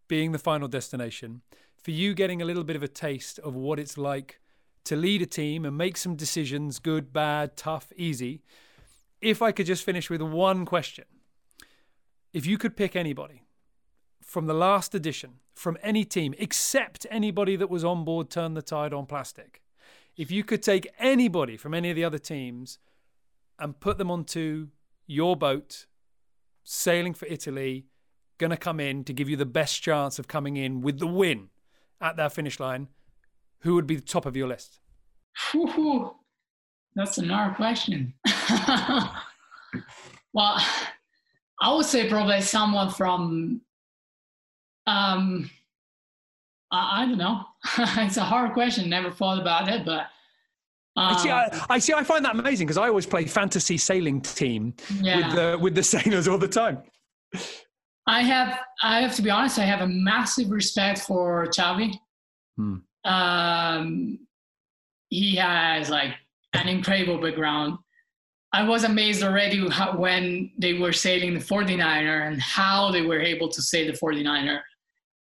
being 0.08 0.32
the 0.32 0.38
final 0.38 0.66
destination 0.66 1.42
for 1.80 1.92
you 1.92 2.12
getting 2.12 2.42
a 2.42 2.44
little 2.44 2.64
bit 2.64 2.74
of 2.74 2.82
a 2.82 2.88
taste 2.88 3.38
of 3.38 3.54
what 3.54 3.78
it's 3.78 3.96
like 3.96 4.40
to 4.86 4.96
lead 4.96 5.22
a 5.22 5.26
team 5.26 5.64
and 5.64 5.76
make 5.76 5.96
some 5.96 6.16
decisions 6.16 6.78
good 6.78 7.12
bad 7.12 7.56
tough 7.56 7.92
easy 7.96 8.42
if 9.20 9.42
i 9.42 9.52
could 9.52 9.66
just 9.66 9.84
finish 9.84 10.08
with 10.08 10.22
one 10.22 10.64
question 10.64 11.04
if 12.32 12.46
you 12.46 12.58
could 12.58 12.76
pick 12.76 12.96
anybody 12.96 13.42
from 14.22 14.46
the 14.46 14.54
last 14.54 14.94
edition 14.94 15.34
from 15.56 15.78
any 15.82 16.04
team 16.04 16.34
except 16.38 17.06
anybody 17.10 17.56
that 17.56 17.70
was 17.70 17.84
on 17.84 18.04
board 18.04 18.28
Turn 18.28 18.54
the 18.54 18.62
Tide 18.62 18.92
on 18.92 19.06
plastic. 19.06 19.62
If 20.16 20.30
you 20.30 20.44
could 20.44 20.62
take 20.62 20.92
anybody 20.98 21.56
from 21.56 21.74
any 21.74 21.90
of 21.90 21.96
the 21.96 22.04
other 22.04 22.18
teams 22.18 22.78
and 23.58 23.80
put 23.80 23.98
them 23.98 24.10
onto 24.10 24.68
your 25.06 25.36
boat, 25.36 25.86
sailing 26.62 27.14
for 27.14 27.26
Italy, 27.26 27.86
going 28.38 28.50
to 28.50 28.56
come 28.56 28.80
in 28.80 29.02
to 29.04 29.12
give 29.14 29.30
you 29.30 29.36
the 29.36 29.46
best 29.46 29.82
chance 29.82 30.18
of 30.18 30.28
coming 30.28 30.56
in 30.56 30.82
with 30.82 30.98
the 30.98 31.06
win 31.06 31.48
at 32.00 32.16
that 32.16 32.32
finish 32.32 32.60
line, 32.60 32.88
who 33.60 33.74
would 33.74 33.86
be 33.86 33.96
the 33.96 34.02
top 34.02 34.26
of 34.26 34.36
your 34.36 34.48
list? 34.48 34.78
Whew, 35.52 36.14
that's 36.94 37.18
another 37.18 37.54
question. 37.54 38.14
well, 40.32 40.62
I 41.60 41.74
would 41.74 41.86
say 41.86 42.08
probably 42.08 42.40
someone 42.40 42.90
from 42.90 43.60
um, 44.86 45.50
I, 46.70 47.02
I 47.02 47.06
don't 47.06 47.18
know. 47.18 47.42
it's 47.78 48.16
a 48.16 48.24
hard 48.24 48.52
question. 48.52 48.88
Never 48.88 49.10
thought 49.10 49.40
about 49.40 49.68
it, 49.68 49.84
but. 49.84 50.06
I 50.98 51.22
see. 51.22 51.30
I, 51.30 51.66
I, 51.68 51.78
see. 51.78 51.92
I 51.92 52.02
find 52.02 52.24
that 52.24 52.34
amazing 52.34 52.66
because 52.66 52.78
I 52.78 52.88
always 52.88 53.04
play 53.04 53.26
fantasy 53.26 53.76
sailing 53.76 54.22
team 54.22 54.72
yeah. 55.02 55.16
with 55.26 55.36
the 55.36 55.58
with 55.58 55.74
the 55.74 55.82
sailors 55.94 56.26
all 56.26 56.38
the 56.38 56.48
time. 56.48 56.82
I 58.06 58.22
have. 58.22 58.58
I 58.82 59.02
have 59.02 59.14
to 59.16 59.22
be 59.22 59.28
honest. 59.28 59.58
I 59.58 59.64
have 59.64 59.82
a 59.82 59.88
massive 59.88 60.50
respect 60.50 61.00
for 61.00 61.46
Xabi. 61.48 61.98
Hmm. 62.56 62.76
Um, 63.06 64.18
he 65.08 65.36
has 65.36 65.88
like 65.88 66.12
an 66.52 66.68
incredible 66.68 67.18
background. 67.20 67.78
I 68.52 68.66
was 68.66 68.84
amazed 68.84 69.22
already 69.22 69.68
how, 69.68 69.96
when 69.96 70.50
they 70.58 70.74
were 70.74 70.92
sailing 70.92 71.34
the 71.34 71.40
49er 71.40 72.26
and 72.26 72.40
how 72.40 72.90
they 72.90 73.02
were 73.02 73.20
able 73.20 73.48
to 73.48 73.62
sail 73.62 73.90
the 73.90 73.98
49er 73.98 74.60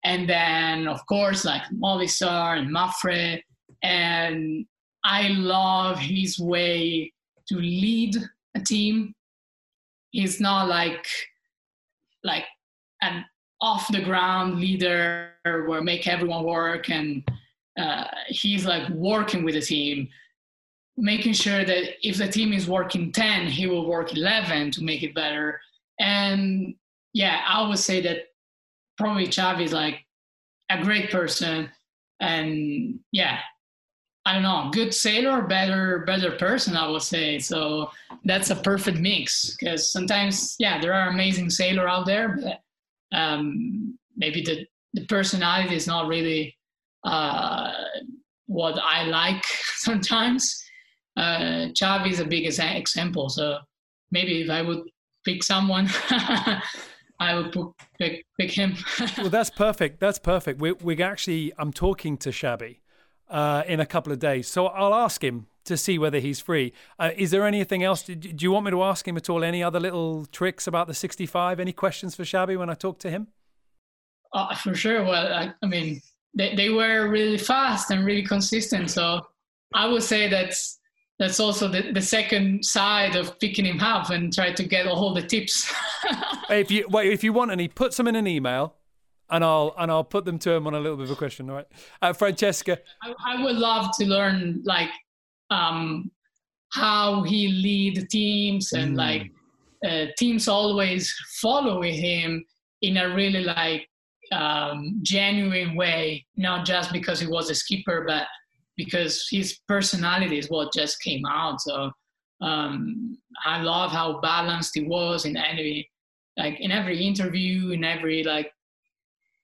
and 0.05 0.29
then 0.29 0.87
of 0.87 1.05
course 1.07 1.43
like 1.43 1.63
Movistar 1.73 2.59
and 2.59 2.69
Mapfre, 2.73 3.41
and 3.83 4.65
I 5.03 5.29
love 5.29 5.99
his 5.99 6.39
way 6.39 7.11
to 7.47 7.55
lead 7.57 8.15
a 8.55 8.59
team. 8.61 9.13
He's 10.11 10.39
not 10.39 10.69
like 10.69 11.05
like 12.23 12.45
an 13.01 13.25
off 13.61 13.91
the 13.91 14.01
ground 14.01 14.59
leader 14.59 15.31
where 15.43 15.81
make 15.81 16.07
everyone 16.07 16.43
work 16.43 16.89
and 16.89 17.23
uh, 17.77 18.05
he's 18.27 18.65
like 18.65 18.87
working 18.89 19.43
with 19.43 19.55
the 19.55 19.61
team 19.61 20.07
making 20.97 21.33
sure 21.33 21.65
that 21.65 22.07
if 22.07 22.17
the 22.17 22.27
team 22.27 22.53
is 22.53 22.67
working 22.67 23.11
10 23.11 23.47
he 23.47 23.67
will 23.67 23.87
work 23.87 24.15
11 24.15 24.71
to 24.71 24.83
make 24.83 25.03
it 25.03 25.13
better. 25.13 25.59
And 25.99 26.75
yeah 27.13 27.41
i 27.47 27.67
would 27.67 27.79
say 27.79 28.01
that 28.01 28.27
probably 28.97 29.27
Xabi 29.27 29.63
is 29.63 29.73
like 29.73 30.05
a 30.69 30.81
great 30.81 31.11
person. 31.11 31.69
And 32.21 32.99
yeah 33.11 33.39
i 34.25 34.33
don't 34.33 34.43
know 34.43 34.69
good 34.71 34.93
sailor 34.93 35.41
better 35.41 35.99
better 36.07 36.31
person 36.31 36.77
i 36.77 36.87
would 36.87 37.01
say. 37.01 37.39
So 37.39 37.91
that's 38.23 38.49
a 38.49 38.55
perfect 38.55 38.97
mix 38.97 39.57
because 39.57 39.91
sometimes 39.91 40.55
yeah 40.59 40.79
there 40.79 40.93
are 40.93 41.09
amazing 41.09 41.49
sailor 41.49 41.89
out 41.89 42.05
there 42.05 42.39
but 42.41 42.61
um, 43.17 43.97
maybe 44.15 44.41
the 44.41 44.65
the 44.93 45.05
personality 45.07 45.75
is 45.75 45.87
not 45.87 46.07
really 46.07 46.54
uh, 47.05 47.71
what 48.47 48.77
i 48.83 49.03
like 49.03 49.43
sometimes 49.77 50.61
uh, 51.17 51.71
Xabi 51.71 52.11
is 52.11 52.19
a 52.19 52.25
big 52.25 52.45
example 52.45 53.29
so 53.29 53.57
maybe 54.11 54.41
if 54.41 54.49
i 54.49 54.61
would 54.61 54.81
pick 55.23 55.43
someone 55.43 55.89
I 57.19 57.35
would 57.35 57.55
pick, 57.97 58.25
pick 58.39 58.51
him. 58.51 58.75
well, 59.17 59.29
that's 59.29 59.49
perfect. 59.49 59.99
That's 59.99 60.19
perfect. 60.19 60.59
We 60.59 60.73
we 60.73 61.01
actually 61.01 61.53
I'm 61.57 61.71
talking 61.71 62.17
to 62.17 62.29
Xabi 62.29 62.79
uh, 63.29 63.63
in 63.67 63.79
a 63.79 63.85
couple 63.85 64.11
of 64.11 64.19
days, 64.19 64.47
so 64.47 64.67
I'll 64.67 64.93
ask 64.93 65.23
him 65.23 65.47
to 65.65 65.77
see 65.77 65.97
whether 65.97 66.19
he's 66.19 66.39
free. 66.39 66.73
Uh, 66.99 67.11
is 67.15 67.31
there 67.31 67.45
anything 67.45 67.83
else? 67.83 68.03
Do, 68.03 68.15
do, 68.15 68.43
you 68.43 68.51
want 68.51 68.65
me 68.65 68.71
to 68.71 68.83
ask 68.83 69.07
him 69.07 69.17
at 69.17 69.29
all? 69.29 69.43
Any 69.43 69.63
other 69.63 69.79
little 69.79 70.25
tricks 70.27 70.67
about 70.67 70.87
the 70.87 70.93
65? 70.93 71.59
Any 71.59 71.73
questions 71.73 72.15
for 72.15 72.23
Xabi 72.23 72.57
when 72.57 72.69
I 72.69 72.75
talk 72.75 72.99
to 72.99 73.09
him? 73.09 73.27
Uh, 74.31 74.53
for 74.53 74.75
sure. 74.75 75.03
Well, 75.03 75.33
I, 75.33 75.53
I 75.63 75.65
mean, 75.65 76.01
they, 76.35 76.55
they 76.55 76.69
were 76.69 77.09
really 77.09 77.37
fast 77.37 77.91
and 77.91 78.05
really 78.05 78.23
consistent. 78.23 78.91
So 78.91 79.21
I 79.73 79.87
would 79.87 80.03
say 80.03 80.29
that's 80.29 80.79
that's 81.17 81.39
also 81.39 81.69
the, 81.69 81.91
the 81.93 82.01
second 82.01 82.65
side 82.65 83.15
of 83.15 83.39
picking 83.39 83.65
him 83.65 83.79
up 83.79 84.09
and 84.09 84.33
try 84.33 84.51
to 84.51 84.63
get 84.63 84.85
all 84.85 85.13
the 85.13 85.21
tips. 85.21 85.73
if 86.49 86.69
you 86.69 86.85
wait, 86.89 87.11
if 87.13 87.23
you 87.23 87.31
want 87.31 87.51
any, 87.51 87.67
put 87.67 87.93
some 87.93 88.07
in 88.07 88.15
an 88.15 88.27
email, 88.27 88.75
and 89.29 89.43
I'll 89.43 89.73
and 89.77 89.89
I'll 89.89 90.03
put 90.03 90.25
them 90.25 90.37
to 90.39 90.51
him 90.51 90.67
on 90.67 90.75
a 90.75 90.79
little 90.79 90.97
bit 90.97 91.05
of 91.05 91.11
a 91.11 91.15
question. 91.15 91.49
All 91.49 91.55
right, 91.57 91.67
uh, 92.01 92.13
Francesca. 92.13 92.79
I, 93.01 93.13
I, 93.25 93.43
would 93.43 93.55
love 93.55 93.91
to 93.99 94.05
learn 94.05 94.61
like 94.65 94.89
um, 95.49 96.11
how 96.73 97.23
he 97.23 97.47
lead 97.47 98.09
teams 98.09 98.73
and 98.73 98.95
mm. 98.95 98.97
like 98.97 99.31
uh, 99.89 100.11
teams 100.17 100.47
always 100.47 101.13
follow 101.41 101.81
him 101.81 102.43
in 102.81 102.97
a 102.97 103.15
really 103.15 103.43
like 103.43 103.87
um, 104.35 104.99
genuine 105.01 105.75
way, 105.75 106.25
not 106.35 106.65
just 106.65 106.91
because 106.91 107.19
he 107.19 107.27
was 107.27 107.49
a 107.49 107.55
skipper, 107.55 108.03
but 108.05 108.23
because 108.75 109.27
his 109.31 109.59
personality 109.67 110.37
is 110.37 110.49
what 110.49 110.73
just 110.73 111.01
came 111.01 111.25
out. 111.25 111.61
So 111.61 111.89
um, 112.41 113.17
I 113.45 113.61
love 113.61 113.91
how 113.91 114.19
balanced 114.19 114.71
he 114.75 114.83
was 114.83 115.25
in 115.25 115.37
every 115.37 115.89
like 116.37 116.59
in 116.59 116.69
every 116.69 117.01
interview, 117.01 117.71
in 117.71 117.85
every 117.85 118.23
like 118.23 118.51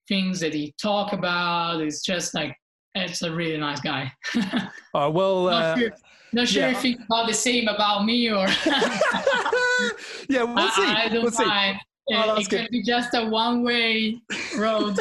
things 0.09 0.41
that 0.41 0.53
he 0.53 0.75
talk 0.81 1.13
about. 1.13 1.79
It's 1.79 2.01
just 2.01 2.33
like 2.33 2.53
it's 2.93 3.21
a 3.21 3.33
really 3.33 3.57
nice 3.57 3.79
guy. 3.79 4.11
uh, 4.93 5.09
well, 5.09 5.45
not 5.45 5.63
uh, 5.63 5.77
sure, 5.77 5.91
not 6.33 6.47
sure 6.49 6.63
yeah. 6.63 6.71
if 6.71 6.81
he 6.81 6.97
thought 7.07 7.27
the 7.27 7.33
same 7.33 7.69
about 7.69 8.03
me 8.03 8.29
or. 8.29 8.45
yeah, 10.27 10.43
we'll 10.43 10.69
see. 10.71 10.83
I, 10.83 11.03
I 11.05 11.09
don't 11.09 11.23
we'll 11.23 11.47
mind. 11.47 11.79
It, 12.07 12.39
it 12.39 12.49
could 12.49 12.69
be 12.69 12.83
just 12.83 13.13
a 13.13 13.25
one-way 13.25 14.21
road. 14.57 14.99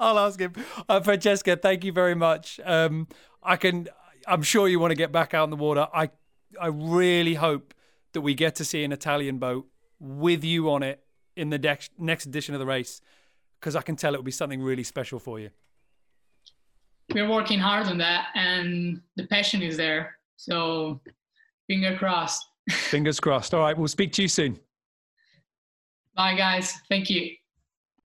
I'll 0.00 0.18
ask 0.18 0.38
him. 0.40 0.52
Uh, 0.88 1.00
Francesca, 1.00 1.56
thank 1.56 1.84
you 1.84 1.92
very 1.92 2.14
much. 2.14 2.60
Um, 2.64 3.08
I 3.42 3.56
can. 3.56 3.88
I'm 4.26 4.42
sure 4.42 4.68
you 4.68 4.78
want 4.78 4.92
to 4.92 4.96
get 4.96 5.10
back 5.10 5.34
out 5.34 5.44
in 5.44 5.50
the 5.50 5.56
water. 5.56 5.88
I, 5.92 6.10
I 6.60 6.68
really 6.68 7.34
hope 7.34 7.74
that 8.12 8.20
we 8.20 8.34
get 8.34 8.54
to 8.56 8.64
see 8.64 8.84
an 8.84 8.92
Italian 8.92 9.38
boat 9.38 9.66
with 9.98 10.44
you 10.44 10.70
on 10.70 10.82
it 10.82 11.02
in 11.36 11.50
the 11.50 11.58
next 11.58 11.90
next 11.98 12.26
edition 12.26 12.54
of 12.54 12.60
the 12.60 12.66
race, 12.66 13.00
because 13.60 13.74
I 13.74 13.82
can 13.82 13.96
tell 13.96 14.14
it 14.14 14.18
will 14.18 14.24
be 14.24 14.30
something 14.30 14.62
really 14.62 14.84
special 14.84 15.18
for 15.18 15.40
you. 15.40 15.50
We're 17.12 17.28
working 17.28 17.58
hard 17.58 17.86
on 17.88 17.98
that, 17.98 18.28
and 18.34 19.00
the 19.16 19.26
passion 19.26 19.62
is 19.62 19.76
there. 19.76 20.16
So, 20.36 21.00
finger 21.66 21.96
crossed. 21.96 22.46
Fingers 22.70 23.18
crossed. 23.20 23.54
All 23.54 23.60
right, 23.60 23.76
we'll 23.76 23.88
speak 23.88 24.12
to 24.12 24.22
you 24.22 24.28
soon. 24.28 24.58
Bye, 26.14 26.34
guys. 26.34 26.72
Thank 26.88 27.10
you. 27.10 27.41